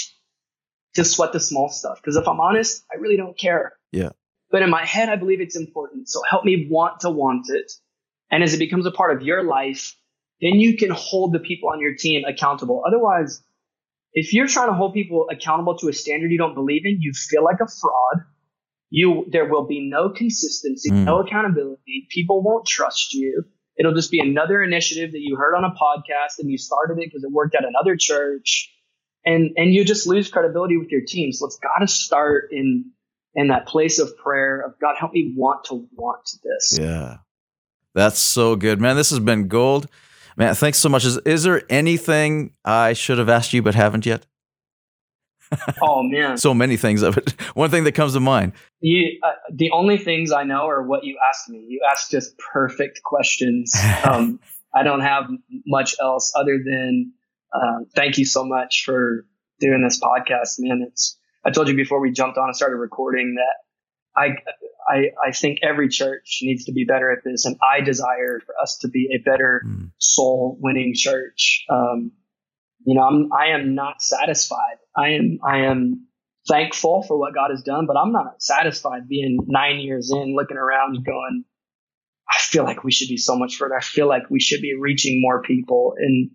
to 0.95 1.05
sweat 1.05 1.33
the 1.33 1.41
small 1.41 1.71
stuff. 1.71 1.99
Because 2.01 2.17
if 2.17 2.29
I'm 2.29 2.41
honest, 2.41 2.85
I 2.93 2.99
really 3.01 3.17
don't 3.17 3.37
care. 3.37 3.73
Yeah. 3.93 4.11
But 4.51 4.63
in 4.63 4.71
my 4.71 4.85
head, 4.85 5.09
I 5.09 5.17
believe 5.17 5.41
it's 5.41 5.57
important. 5.57 6.09
So 6.09 6.21
help 6.29 6.45
me 6.45 6.69
want 6.71 7.01
to 7.01 7.11
want 7.11 7.47
it. 7.51 7.71
And 8.31 8.43
as 8.43 8.55
it 8.55 8.59
becomes 8.59 8.87
a 8.87 8.91
part 8.91 9.15
of 9.17 9.23
your 9.23 9.43
life, 9.43 9.95
then 10.41 10.55
you 10.55 10.77
can 10.77 10.91
hold 10.91 11.33
the 11.33 11.39
people 11.39 11.71
on 11.71 11.81
your 11.81 11.95
team 11.95 12.25
accountable. 12.25 12.83
Otherwise, 12.87 13.43
if 14.13 14.33
you're 14.33 14.47
trying 14.47 14.69
to 14.69 14.75
hold 14.75 14.95
people 14.95 15.27
accountable 15.31 15.77
to 15.79 15.89
a 15.89 15.93
standard 15.93 16.31
you 16.31 16.39
don't 16.39 16.55
believe 16.55 16.83
in, 16.85 16.99
you 17.01 17.13
feel 17.13 17.45
like 17.45 17.61
a 17.61 17.69
fraud. 17.69 18.25
You, 18.91 19.27
there 19.31 19.47
will 19.47 19.67
be 19.67 19.81
no 19.91 20.09
consistency, 20.11 20.91
Mm. 20.91 21.05
no 21.05 21.21
accountability. 21.21 22.07
People 22.11 22.43
won't 22.43 22.67
trust 22.67 23.13
you. 23.13 23.45
It'll 23.77 23.95
just 23.95 24.11
be 24.11 24.21
another 24.21 24.63
initiative 24.63 25.13
that 25.13 25.21
you 25.21 25.37
heard 25.37 25.55
on 25.55 25.65
a 25.65 25.71
podcast 25.71 26.39
and 26.39 26.51
you 26.51 26.57
started 26.59 26.99
it 26.99 27.05
because 27.05 27.23
it 27.23 27.31
worked 27.31 27.55
at 27.55 27.65
another 27.65 27.97
church. 27.97 28.75
And, 29.25 29.51
and 29.57 29.75
you 29.75 29.85
just 29.85 30.07
lose 30.07 30.31
credibility 30.31 30.79
with 30.79 30.89
your 30.91 31.03
team. 31.07 31.33
So 31.33 31.47
it's 31.47 31.59
got 31.59 31.81
to 31.81 31.87
start 31.87 32.49
in, 32.51 32.93
in 33.35 33.49
that 33.49 33.67
place 33.67 33.99
of 33.99 34.17
prayer 34.17 34.61
of 34.61 34.79
God, 34.81 34.97
help 34.99 35.13
me 35.13 35.33
want 35.37 35.65
to 35.65 35.87
want 35.95 36.31
this. 36.43 36.79
Yeah. 36.81 37.19
That's 37.95 38.19
so 38.19 38.57
good, 38.57 38.81
man. 38.81 38.97
This 38.97 39.11
has 39.11 39.21
been 39.21 39.49
gold. 39.49 39.89
Man, 40.37 40.55
thanks 40.55 40.79
so 40.79 40.89
much. 40.89 41.05
Is, 41.05 41.19
is 41.19 41.43
there 41.43 41.63
anything 41.69 42.53
I 42.65 42.93
should 42.93 43.19
have 43.19 43.29
asked 43.29 43.53
you 43.53 43.63
but 43.63 43.75
haven't 43.75 44.07
yet? 44.07 44.27
Oh 45.83 46.03
man. 46.03 46.37
So 46.37 46.53
many 46.53 46.77
things 46.77 47.03
of 47.03 47.17
it. 47.17 47.31
One 47.55 47.71
thing 47.71 47.85
that 47.85 47.93
comes 47.93 48.13
to 48.13 48.21
mind. 48.21 48.53
You, 48.81 49.19
uh, 49.23 49.33
the 49.53 49.71
only 49.71 49.97
things 49.97 50.31
I 50.31 50.45
know 50.45 50.69
are 50.69 50.83
what 50.83 51.05
you 51.05 51.17
asked 51.31 51.49
me. 51.49 51.65
You 51.67 51.81
asked 51.91 52.11
just 52.11 52.37
perfect 52.39 53.03
questions. 53.03 53.75
Um, 54.05 54.41
I 54.75 54.83
don't 54.83 55.01
have 55.01 55.25
much 55.67 55.97
else 56.01 56.33
other 56.37 56.59
than 56.65 57.13
uh, 57.53 57.85
thank 57.95 58.19
you 58.19 58.25
so 58.25 58.45
much 58.45 58.85
for 58.85 59.25
doing 59.61 59.83
this 59.83 59.99
podcast, 60.01 60.57
man. 60.59 60.87
It's 60.87 61.18
I 61.45 61.51
told 61.51 61.69
you 61.69 61.75
before 61.77 62.01
we 62.01 62.11
jumped 62.11 62.39
on 62.39 62.47
and 62.47 62.57
started 62.57 62.77
recording 62.77 63.37
that 63.37 64.21
I 64.21 64.37
I 64.89 65.29
I 65.29 65.33
think 65.33 65.59
every 65.63 65.89
church 65.89 66.39
needs 66.43 66.65
to 66.65 66.73
be 66.73 66.85
better 66.85 67.11
at 67.13 67.19
this, 67.25 67.45
and 67.45 67.57
I 67.63 67.81
desire 67.83 68.41
for 68.45 68.55
us 68.61 68.79
to 68.79 68.89
be 68.89 69.09
a 69.15 69.23
better 69.23 69.63
Mm. 69.67 69.91
soul 69.99 70.59
winning 70.61 70.93
church. 70.95 71.65
Um, 71.71 72.13
you 72.85 72.95
know, 72.95 73.03
I'm 73.03 73.33
I 73.33 73.49
am 73.49 73.75
not 73.75 74.03
satisfied. 74.03 74.79
I 74.97 75.11
am 75.11 75.39
I 75.47 75.59
am 75.67 76.07
thankful 76.49 77.03
for 77.03 77.19
what 77.19 77.35
God 77.35 77.51
has 77.51 77.63
done, 77.63 77.87
but 77.87 77.97
I'm 77.97 78.13
not 78.13 78.43
satisfied 78.43 79.09
being 79.09 79.39
nine 79.47 79.81
years 79.81 80.11
in, 80.11 80.35
looking 80.35 80.57
around, 80.57 81.05
going, 81.05 81.45
I 82.27 82.41
feel 82.41 82.65
like 82.65 82.85
we 82.85 82.91
should 82.93 83.09
be 83.09 83.19
so 83.19 83.37
much 83.37 83.57
further. 83.57 83.77
I 83.77 83.83
feel 83.83 84.09
like 84.09 84.31
we 84.31 84.41
should 84.41 84.63
be 84.63 84.75
reaching 84.75 85.21
more 85.21 85.43
people, 85.43 85.95
and 85.99 86.31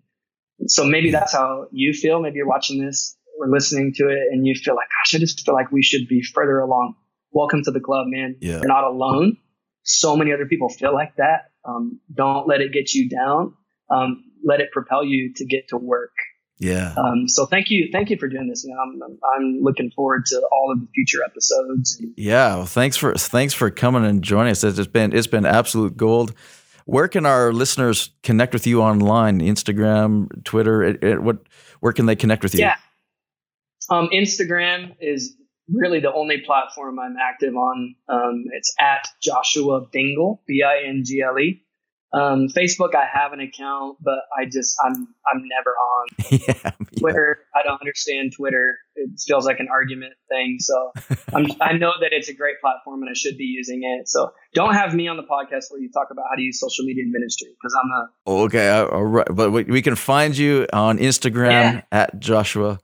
so 0.68 0.86
maybe 0.86 1.12
that's 1.12 1.34
how 1.34 1.66
you 1.72 1.94
feel. 1.94 2.22
Maybe 2.22 2.38
you're 2.38 2.48
watching 2.48 2.86
this 2.86 3.18
listening 3.52 3.94
to 3.96 4.10
it, 4.10 4.20
and 4.32 4.46
you 4.46 4.56
feel 4.56 4.76
like, 4.76 4.88
gosh, 4.90 5.16
I 5.16 5.20
just 5.20 5.46
feel 5.46 5.54
like 5.56 5.72
we 5.72 5.84
should 5.84 6.08
be 6.08 6.22
further 6.22 6.60
along. 6.60 6.96
Welcome 7.32 7.64
to 7.64 7.72
the 7.72 7.80
club, 7.80 8.08
man. 8.08 8.36
Yeah. 8.42 8.54
You're 8.58 8.68
not 8.68 8.84
alone. 8.84 9.38
So 9.84 10.16
many 10.16 10.32
other 10.32 10.46
people 10.46 10.70
feel 10.70 10.94
like 10.94 11.16
that. 11.18 11.52
Um, 11.66 12.00
don't 12.14 12.48
let 12.48 12.62
it 12.62 12.72
get 12.72 12.94
you 12.94 13.10
down. 13.10 13.54
Um, 13.90 14.24
let 14.46 14.60
it 14.62 14.72
propel 14.72 15.04
you 15.04 15.34
to 15.36 15.46
get 15.46 15.68
to 15.70 15.78
work. 15.78 16.12
Yeah. 16.60 16.94
Um, 16.98 17.28
so 17.28 17.46
thank 17.46 17.70
you, 17.70 17.90
thank 17.92 18.10
you 18.10 18.18
for 18.18 18.28
doing 18.28 18.48
this. 18.48 18.66
Man. 18.66 18.78
I'm, 18.82 19.02
I'm, 19.04 19.20
I'm 19.36 19.60
looking 19.62 19.92
forward 19.96 20.26
to 20.28 20.42
all 20.52 20.72
of 20.72 20.80
the 20.80 20.88
future 20.94 21.24
episodes. 21.26 22.02
Yeah. 22.16 22.56
Well, 22.58 22.66
thanks 22.66 22.96
for 22.96 23.14
thanks 23.16 23.54
for 23.54 23.70
coming 23.70 24.06
and 24.06 24.22
joining 24.24 24.52
us. 24.52 24.64
It's 24.64 24.88
been 24.88 25.14
it's 25.14 25.28
been 25.28 25.46
absolute 25.46 25.98
gold. 25.98 26.34
Where 26.86 27.08
can 27.08 27.26
our 27.26 27.52
listeners 27.52 28.12
connect 28.24 28.54
with 28.54 28.68
you 28.68 28.82
online? 28.82 29.40
Instagram, 29.40 30.44
Twitter. 30.46 30.84
It, 30.84 31.04
it- 31.04 31.22
what? 31.24 31.40
Where 31.80 31.92
can 31.92 32.06
they 32.06 32.16
connect 32.16 32.44
with 32.44 32.54
you? 32.54 32.62
Yeah. 32.62 32.76
Um, 33.90 34.10
Instagram 34.14 34.96
is 35.00 35.36
really 35.70 36.00
the 36.00 36.14
only 36.14 36.42
platform 36.46 37.00
I'm 37.00 37.16
active 37.22 37.56
on. 37.56 37.96
Um, 38.10 38.46
it's 38.54 38.74
at 38.80 39.08
Joshua 39.22 39.82
Bingle, 39.92 40.42
B 40.48 40.64
I 40.66 40.88
N 40.88 41.04
G 41.06 41.22
L 41.22 41.38
E. 41.40 41.62
Um, 42.16 42.48
Facebook, 42.48 42.94
I 42.94 43.08
have 43.12 43.34
an 43.34 43.40
account, 43.40 43.98
but 44.00 44.20
I 44.38 44.46
just 44.46 44.76
I'm 44.86 44.94
I'm 44.94 45.42
never 45.50 45.72
on 45.72 46.08
yeah. 46.30 46.54
yeah. 46.64 46.72
Twitter. 47.00 47.40
I 47.56 47.64
don't 47.64 47.82
understand 47.82 48.34
Twitter. 48.38 48.78
It 48.96 49.10
feels 49.26 49.48
like 49.48 49.60
an 49.60 49.68
argument 49.72 50.14
thing. 50.30 50.58
So 50.60 50.92
I'm, 51.34 51.48
I 51.60 51.74
know 51.74 51.92
that 52.02 52.10
it's 52.14 52.30
a 52.30 52.36
great 52.36 52.62
platform 52.62 53.02
and 53.02 53.10
I 53.10 53.14
should 53.16 53.36
be 53.36 53.46
using 53.46 53.82
it. 53.84 54.08
So 54.08 54.32
don't 54.54 54.76
have 54.76 54.94
me 54.94 55.08
on 55.08 55.18
the 55.18 55.24
podcast 55.24 55.72
where 55.72 55.82
you 55.82 55.90
talk 55.92 56.10
about 56.12 56.26
how 56.30 56.36
to 56.36 56.42
use 56.44 56.60
social 56.60 56.86
media 56.86 57.04
in 57.04 57.12
ministry 57.12 57.48
because 57.60 57.76
I'm 57.84 57.90
a 57.90 58.44
Okay, 58.44 58.70
uh, 58.70 58.86
all 58.90 59.06
right. 59.06 59.28
But 59.32 59.50
we, 59.50 59.64
we 59.64 59.82
can 59.82 59.96
find 59.96 60.38
you 60.38 60.68
on 60.72 61.00
Instagram 61.00 61.50
Yeah. 61.52 61.82
at 61.92 62.20
Joshua 62.20 62.80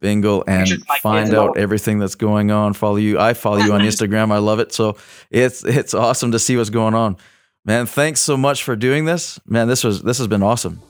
Bingle 0.00 0.44
and 0.46 0.60
Pictures 0.60 0.82
of 0.82 0.88
my 0.88 0.98
find 0.98 1.34
out 1.34 1.56
everything 1.58 1.98
that's 1.98 2.14
going 2.14 2.50
on. 2.50 2.72
Follow 2.74 2.96
you. 2.96 3.18
I 3.18 3.34
follow 3.34 3.58
you 3.58 3.72
on 3.72 3.80
Instagram. 3.90 4.32
I 4.32 4.38
love 4.38 4.58
it. 4.60 4.72
So 4.72 4.96
it's 5.30 5.64
it's 5.64 5.94
awesome 5.94 6.32
to 6.32 6.38
see 6.38 6.56
what's 6.56 6.70
going 6.70 6.94
on. 6.94 7.16
Man, 7.64 7.86
thanks 7.86 8.20
so 8.20 8.36
much 8.36 8.62
for 8.62 8.76
doing 8.76 9.04
this. 9.06 9.40
Man, 9.46 9.68
this 9.68 9.82
was 9.84 10.02
this 10.02 10.18
has 10.18 10.26
been 10.26 10.42
awesome. 10.42 10.80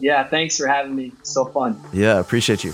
yeah. 0.00 0.24
Thanks 0.28 0.56
for 0.56 0.66
having 0.66 0.94
me. 0.94 1.12
So 1.22 1.44
fun. 1.46 1.80
Yeah, 1.92 2.18
appreciate 2.20 2.62
you. 2.64 2.72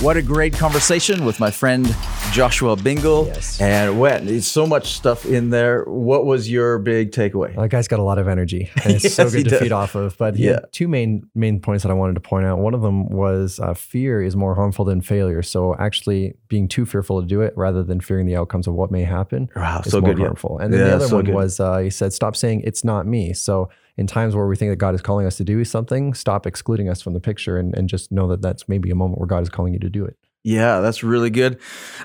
What 0.00 0.16
a 0.16 0.22
great 0.22 0.54
conversation 0.54 1.26
with 1.26 1.38
my 1.40 1.50
friend 1.50 1.84
Joshua 2.32 2.74
Bingle. 2.74 3.26
Yes. 3.26 3.60
And 3.60 4.00
what 4.00 4.24
there's 4.24 4.46
so 4.46 4.66
much 4.66 4.94
stuff 4.94 5.26
in 5.26 5.50
there. 5.50 5.84
What 5.84 6.24
was 6.24 6.50
your 6.50 6.78
big 6.78 7.10
takeaway? 7.12 7.54
That 7.54 7.68
guy's 7.68 7.86
got 7.86 7.98
a 8.00 8.02
lot 8.02 8.18
of 8.18 8.26
energy, 8.26 8.70
and 8.82 8.94
it's 8.94 9.12
so 9.14 9.24
Yes, 9.24 9.32
he 9.34 9.38
good 9.42 9.44
to 9.44 9.50
does. 9.50 9.60
feed 9.60 9.72
off 9.72 9.94
of. 9.94 10.16
But 10.16 10.36
Yeah. 10.38 10.60
two 10.72 10.88
main 10.88 11.28
main 11.34 11.60
points 11.60 11.82
that 11.82 11.90
I 11.90 11.94
wanted 11.94 12.14
to 12.14 12.20
point 12.20 12.46
out. 12.46 12.60
One 12.60 12.72
of 12.72 12.80
them 12.80 13.10
was 13.10 13.60
uh, 13.60 13.74
fear 13.74 14.22
is 14.22 14.34
more 14.36 14.54
harmful 14.54 14.86
than 14.86 15.02
failure. 15.02 15.42
So 15.42 15.76
actually, 15.78 16.32
being 16.48 16.66
too 16.66 16.86
fearful 16.86 17.20
to 17.20 17.26
do 17.26 17.42
it 17.42 17.52
rather 17.54 17.82
than 17.82 18.00
fearing 18.00 18.24
the 18.24 18.36
outcomes 18.36 18.66
of 18.66 18.72
what 18.72 18.90
may 18.90 19.02
happen 19.04 19.50
Wow, 19.54 19.82
is 19.84 19.92
so 19.92 20.00
more 20.00 20.12
good. 20.14 20.18
Yeah. 20.20 20.24
harmful. 20.28 20.58
And 20.60 20.72
then 20.72 20.80
Yeah, 20.80 20.86
the 20.86 20.94
other 20.94 21.08
so 21.08 21.16
one 21.16 21.24
good. 21.26 21.34
was 21.34 21.60
uh, 21.60 21.76
he 21.78 21.90
said, 21.90 22.14
"Stop 22.14 22.36
saying 22.36 22.62
it's 22.64 22.84
not 22.84 23.06
me." 23.06 23.34
So 23.34 23.68
in 23.96 24.06
times 24.06 24.34
where 24.34 24.46
we 24.46 24.56
think 24.56 24.70
that 24.70 24.76
God 24.76 24.94
is 24.94 25.02
calling 25.02 25.26
us 25.26 25.36
to 25.36 25.44
do 25.44 25.64
something, 25.64 26.14
stop 26.14 26.46
excluding 26.46 26.88
us 26.88 27.00
from 27.02 27.14
the 27.14 27.20
picture 27.20 27.58
and, 27.58 27.74
and 27.76 27.88
just 27.88 28.10
know 28.10 28.26
that 28.28 28.42
that's 28.42 28.68
maybe 28.68 28.90
a 28.90 28.94
moment 28.94 29.18
where 29.18 29.26
God 29.26 29.42
is 29.42 29.48
calling 29.48 29.72
you 29.72 29.80
to 29.80 29.90
do 29.90 30.04
it. 30.04 30.16
Yeah, 30.42 30.80
that's 30.80 31.02
really 31.02 31.28
good. 31.28 31.60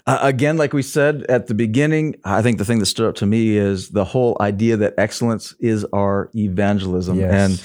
Uh, 0.05 0.19
again, 0.21 0.57
like 0.57 0.73
we 0.73 0.81
said 0.81 1.23
at 1.29 1.47
the 1.47 1.53
beginning, 1.53 2.15
I 2.25 2.41
think 2.41 2.57
the 2.57 2.65
thing 2.65 2.79
that 2.79 2.87
stood 2.87 3.07
out 3.07 3.15
to 3.17 3.25
me 3.25 3.55
is 3.55 3.89
the 3.89 4.03
whole 4.03 4.35
idea 4.41 4.75
that 4.77 4.95
excellence 4.97 5.55
is 5.59 5.85
our 5.93 6.29
evangelism. 6.35 7.19
Yes. 7.19 7.31
And 7.31 7.63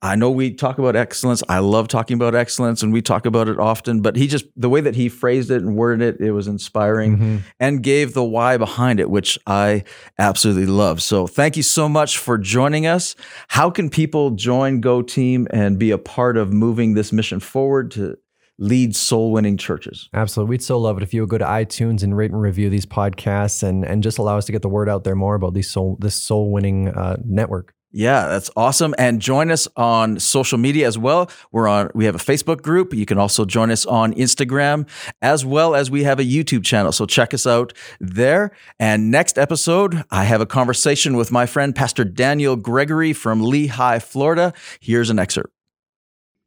I 0.00 0.14
know 0.14 0.30
we 0.30 0.52
talk 0.52 0.78
about 0.78 0.94
excellence. 0.94 1.42
I 1.48 1.58
love 1.58 1.88
talking 1.88 2.14
about 2.14 2.34
excellence 2.36 2.84
and 2.84 2.92
we 2.92 3.02
talk 3.02 3.26
about 3.26 3.48
it 3.48 3.58
often, 3.58 4.00
but 4.00 4.14
he 4.14 4.28
just, 4.28 4.44
the 4.54 4.68
way 4.68 4.80
that 4.80 4.94
he 4.94 5.08
phrased 5.08 5.50
it 5.50 5.60
and 5.62 5.74
worded 5.76 6.20
it, 6.20 6.24
it 6.24 6.30
was 6.30 6.46
inspiring 6.46 7.18
Mhm. 7.18 7.40
and 7.58 7.82
gave 7.82 8.14
the 8.14 8.22
why 8.22 8.56
behind 8.58 9.00
it, 9.00 9.10
which 9.10 9.38
I 9.46 9.82
absolutely 10.16 10.66
love. 10.66 11.02
So 11.02 11.26
thank 11.26 11.56
you 11.56 11.64
so 11.64 11.88
much 11.88 12.16
for 12.18 12.38
joining 12.38 12.86
us. 12.86 13.16
How 13.48 13.70
can 13.70 13.90
people 13.90 14.30
join 14.30 14.80
Go 14.80 15.02
Team 15.02 15.48
and 15.50 15.78
be 15.80 15.90
a 15.90 15.98
part 15.98 16.36
of 16.36 16.52
moving 16.52 16.94
this 16.94 17.12
mission 17.12 17.40
forward 17.40 17.90
to 17.92 18.16
lead 18.60 18.94
soul 18.94 19.32
winning 19.32 19.56
churches? 19.56 20.08
Absolutely. 20.14 20.50
We'd 20.50 20.62
so 20.62 20.78
love 20.78 20.96
it 20.96 21.02
if 21.02 21.12
you 21.12 21.22
would 21.22 21.30
go 21.30 21.38
to 21.38 21.44
iTunes 21.44 22.04
and 22.04 22.16
rate 22.16 22.30
and 22.30 22.40
review 22.40 22.70
these 22.70 22.86
podcasts 22.86 23.64
and, 23.64 23.84
and 23.84 24.02
just 24.04 24.18
allow 24.18 24.38
us 24.38 24.44
to 24.46 24.52
get 24.52 24.62
the 24.62 24.68
word 24.68 24.88
out 24.88 25.02
there 25.02 25.16
more 25.16 25.34
about 25.34 25.54
these 25.54 25.68
soul, 25.70 25.96
this 26.00 26.14
soul 26.14 26.52
winning 26.52 26.88
uh, 26.88 27.16
network. 27.24 27.74
Yeah, 27.90 28.28
that's 28.28 28.50
awesome. 28.54 28.94
And 28.98 29.20
join 29.20 29.50
us 29.50 29.66
on 29.74 30.20
social 30.20 30.58
media 30.58 30.86
as 30.86 30.98
well. 30.98 31.30
We're 31.52 31.66
on 31.68 31.90
we 31.94 32.04
have 32.04 32.14
a 32.14 32.18
Facebook 32.18 32.60
group. 32.60 32.92
You 32.92 33.06
can 33.06 33.16
also 33.16 33.46
join 33.46 33.70
us 33.70 33.86
on 33.86 34.12
Instagram 34.12 34.86
as 35.22 35.44
well 35.46 35.74
as 35.74 35.90
we 35.90 36.04
have 36.04 36.20
a 36.20 36.24
YouTube 36.24 36.64
channel. 36.64 36.92
So 36.92 37.06
check 37.06 37.32
us 37.32 37.46
out 37.46 37.72
there. 37.98 38.52
And 38.78 39.10
next 39.10 39.38
episode, 39.38 40.04
I 40.10 40.24
have 40.24 40.42
a 40.42 40.46
conversation 40.46 41.16
with 41.16 41.32
my 41.32 41.46
friend 41.46 41.74
Pastor 41.74 42.04
Daniel 42.04 42.56
Gregory 42.56 43.14
from 43.14 43.42
Lehigh, 43.42 44.00
Florida. 44.00 44.52
Here's 44.80 45.08
an 45.08 45.18
excerpt. 45.18 45.50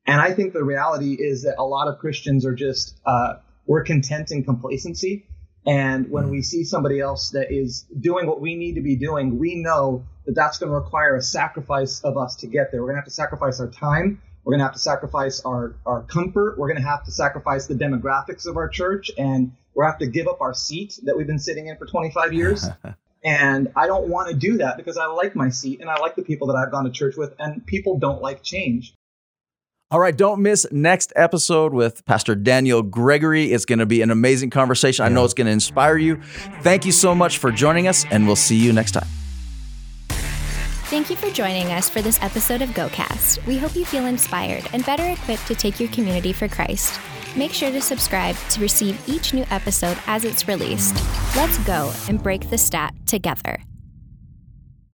And 0.06 0.22
I 0.22 0.34
think 0.34 0.54
the 0.54 0.64
reality 0.64 1.14
is 1.14 1.44
that 1.44 1.56
a 1.58 1.64
lot 1.64 1.88
of 1.88 1.98
Christians 2.00 2.46
are 2.46 2.56
just, 2.56 3.00
uh, 3.06 3.36
we're 3.66 3.84
content 3.84 4.32
in 4.32 4.44
complacency. 4.44 5.26
And 5.66 6.09
when 6.09 6.26
hmm. 6.26 6.32
we 6.32 6.41
see 6.41 6.64
somebody 6.64 6.99
else 6.99 7.32
that 7.32 7.51
is 7.51 7.86
doing 7.99 8.28
what 8.28 8.41
we 8.41 8.55
need 8.55 8.76
to 8.76 8.82
be 8.82 8.95
doing, 8.95 9.38
we 9.38 9.55
know 9.55 10.05
that 10.26 10.34
that's 10.36 10.57
going 10.57 10.72
to 10.72 10.76
require 10.76 11.16
a 11.16 11.22
sacrifice 11.22 12.01
of 12.01 12.18
us 12.18 12.38
to 12.38 12.47
get 12.47 12.72
there. 12.72 12.82
We're 12.82 12.88
going 12.88 12.95
to 12.95 13.01
have 13.01 13.05
to 13.05 13.12
sacrifice 13.12 13.59
our 13.59 13.70
time. 13.70 14.22
We're 14.43 14.53
going 14.53 14.59
to 14.59 14.66
have 14.66 14.74
to 14.74 14.80
sacrifice 14.80 15.41
our, 15.41 15.76
our 15.86 16.01
comfort. 16.03 16.57
We're 16.57 16.68
going 16.68 16.82
to 16.82 16.88
have 16.88 17.05
to 17.05 17.12
sacrifice 17.12 17.68
the 17.68 17.76
demographics 17.76 18.47
of 18.47 18.57
our 18.57 18.70
church. 18.70 19.12
And 19.18 19.51
we're 19.74 19.84
going 19.86 19.93
to 19.93 19.93
have 19.93 19.99
to 19.99 20.07
give 20.07 20.28
up 20.28 20.41
our 20.41 20.53
seat 20.53 20.99
that 21.03 21.16
we've 21.16 21.28
been 21.28 21.39
sitting 21.39 21.68
in 21.68 21.78
for 21.78 21.86
25 21.86 22.34
years. 22.34 22.66
And 23.24 23.72
I 23.76 23.86
don't 23.86 24.07
want 24.07 24.30
to 24.30 24.36
do 24.36 24.57
that 24.57 24.78
because 24.78 24.97
I 24.97 25.05
like 25.05 25.36
my 25.36 25.49
seat 25.49 25.80
and 25.82 25.89
I 25.89 25.99
like 25.99 26.16
the 26.16 26.24
people 26.24 26.47
that 26.47 26.55
I've 26.55 26.72
gone 26.72 26.86
to 26.86 26.91
church 26.91 27.16
with, 27.16 27.36
and 27.38 27.66
people 27.66 27.99
don't 27.99 28.22
like 28.22 28.41
change. 28.41 28.95
All 29.92 30.00
right, 30.00 30.16
don't 30.16 30.42
miss 30.42 30.66
next 30.72 31.12
episode 31.18 31.74
with 31.74 32.06
Pastor 32.06 32.34
Daniel 32.34 32.82
Gregory. 32.82 33.52
It's 33.52 33.66
going 33.66 33.80
to 33.80 33.86
be 33.86 34.02
an 34.02 34.10
amazing 34.10 34.50
conversation. 34.50 35.04
I 35.04 35.10
know 35.10 35.26
it's 35.26 35.34
going 35.34 35.48
to 35.48 35.52
inspire 35.52 35.98
you. 35.98 36.22
Thank 36.62 36.86
you 36.86 36.94
so 36.94 37.14
much 37.14 37.39
for 37.39 37.52
joining 37.52 37.89
us, 37.89 38.06
and 38.10 38.26
we'll 38.26 38.38
see 38.38 38.56
you 38.56 38.72
next 38.72 38.92
time. 38.92 39.08
Thank 40.88 41.10
you 41.10 41.18
for 41.18 41.30
joining 41.30 41.74
us 41.74 41.89
for 41.89 42.02
this 42.02 42.24
episode 42.24 42.62
of 42.62 42.70
GoCast. 42.70 43.46
We 43.46 43.58
hope 43.58 43.76
you 43.76 43.84
feel 43.84 44.06
inspired 44.06 44.64
and 44.72 44.86
better 44.86 45.10
equipped 45.10 45.48
to 45.48 45.56
take 45.56 45.78
your 45.78 45.89
community 45.89 46.32
for 46.32 46.48
Christ. 46.48 46.98
Make 47.36 47.52
sure 47.52 47.70
to 47.70 47.82
subscribe 47.82 48.38
to 48.52 48.62
receive 48.62 48.98
each 49.10 49.34
new 49.34 49.44
episode 49.52 49.98
as 50.08 50.24
it's 50.24 50.48
released. 50.48 50.96
Let's 51.36 51.58
go 51.66 51.92
and 52.08 52.24
break 52.24 52.50
the 52.50 52.58
stat 52.58 52.94
together. 53.08 53.62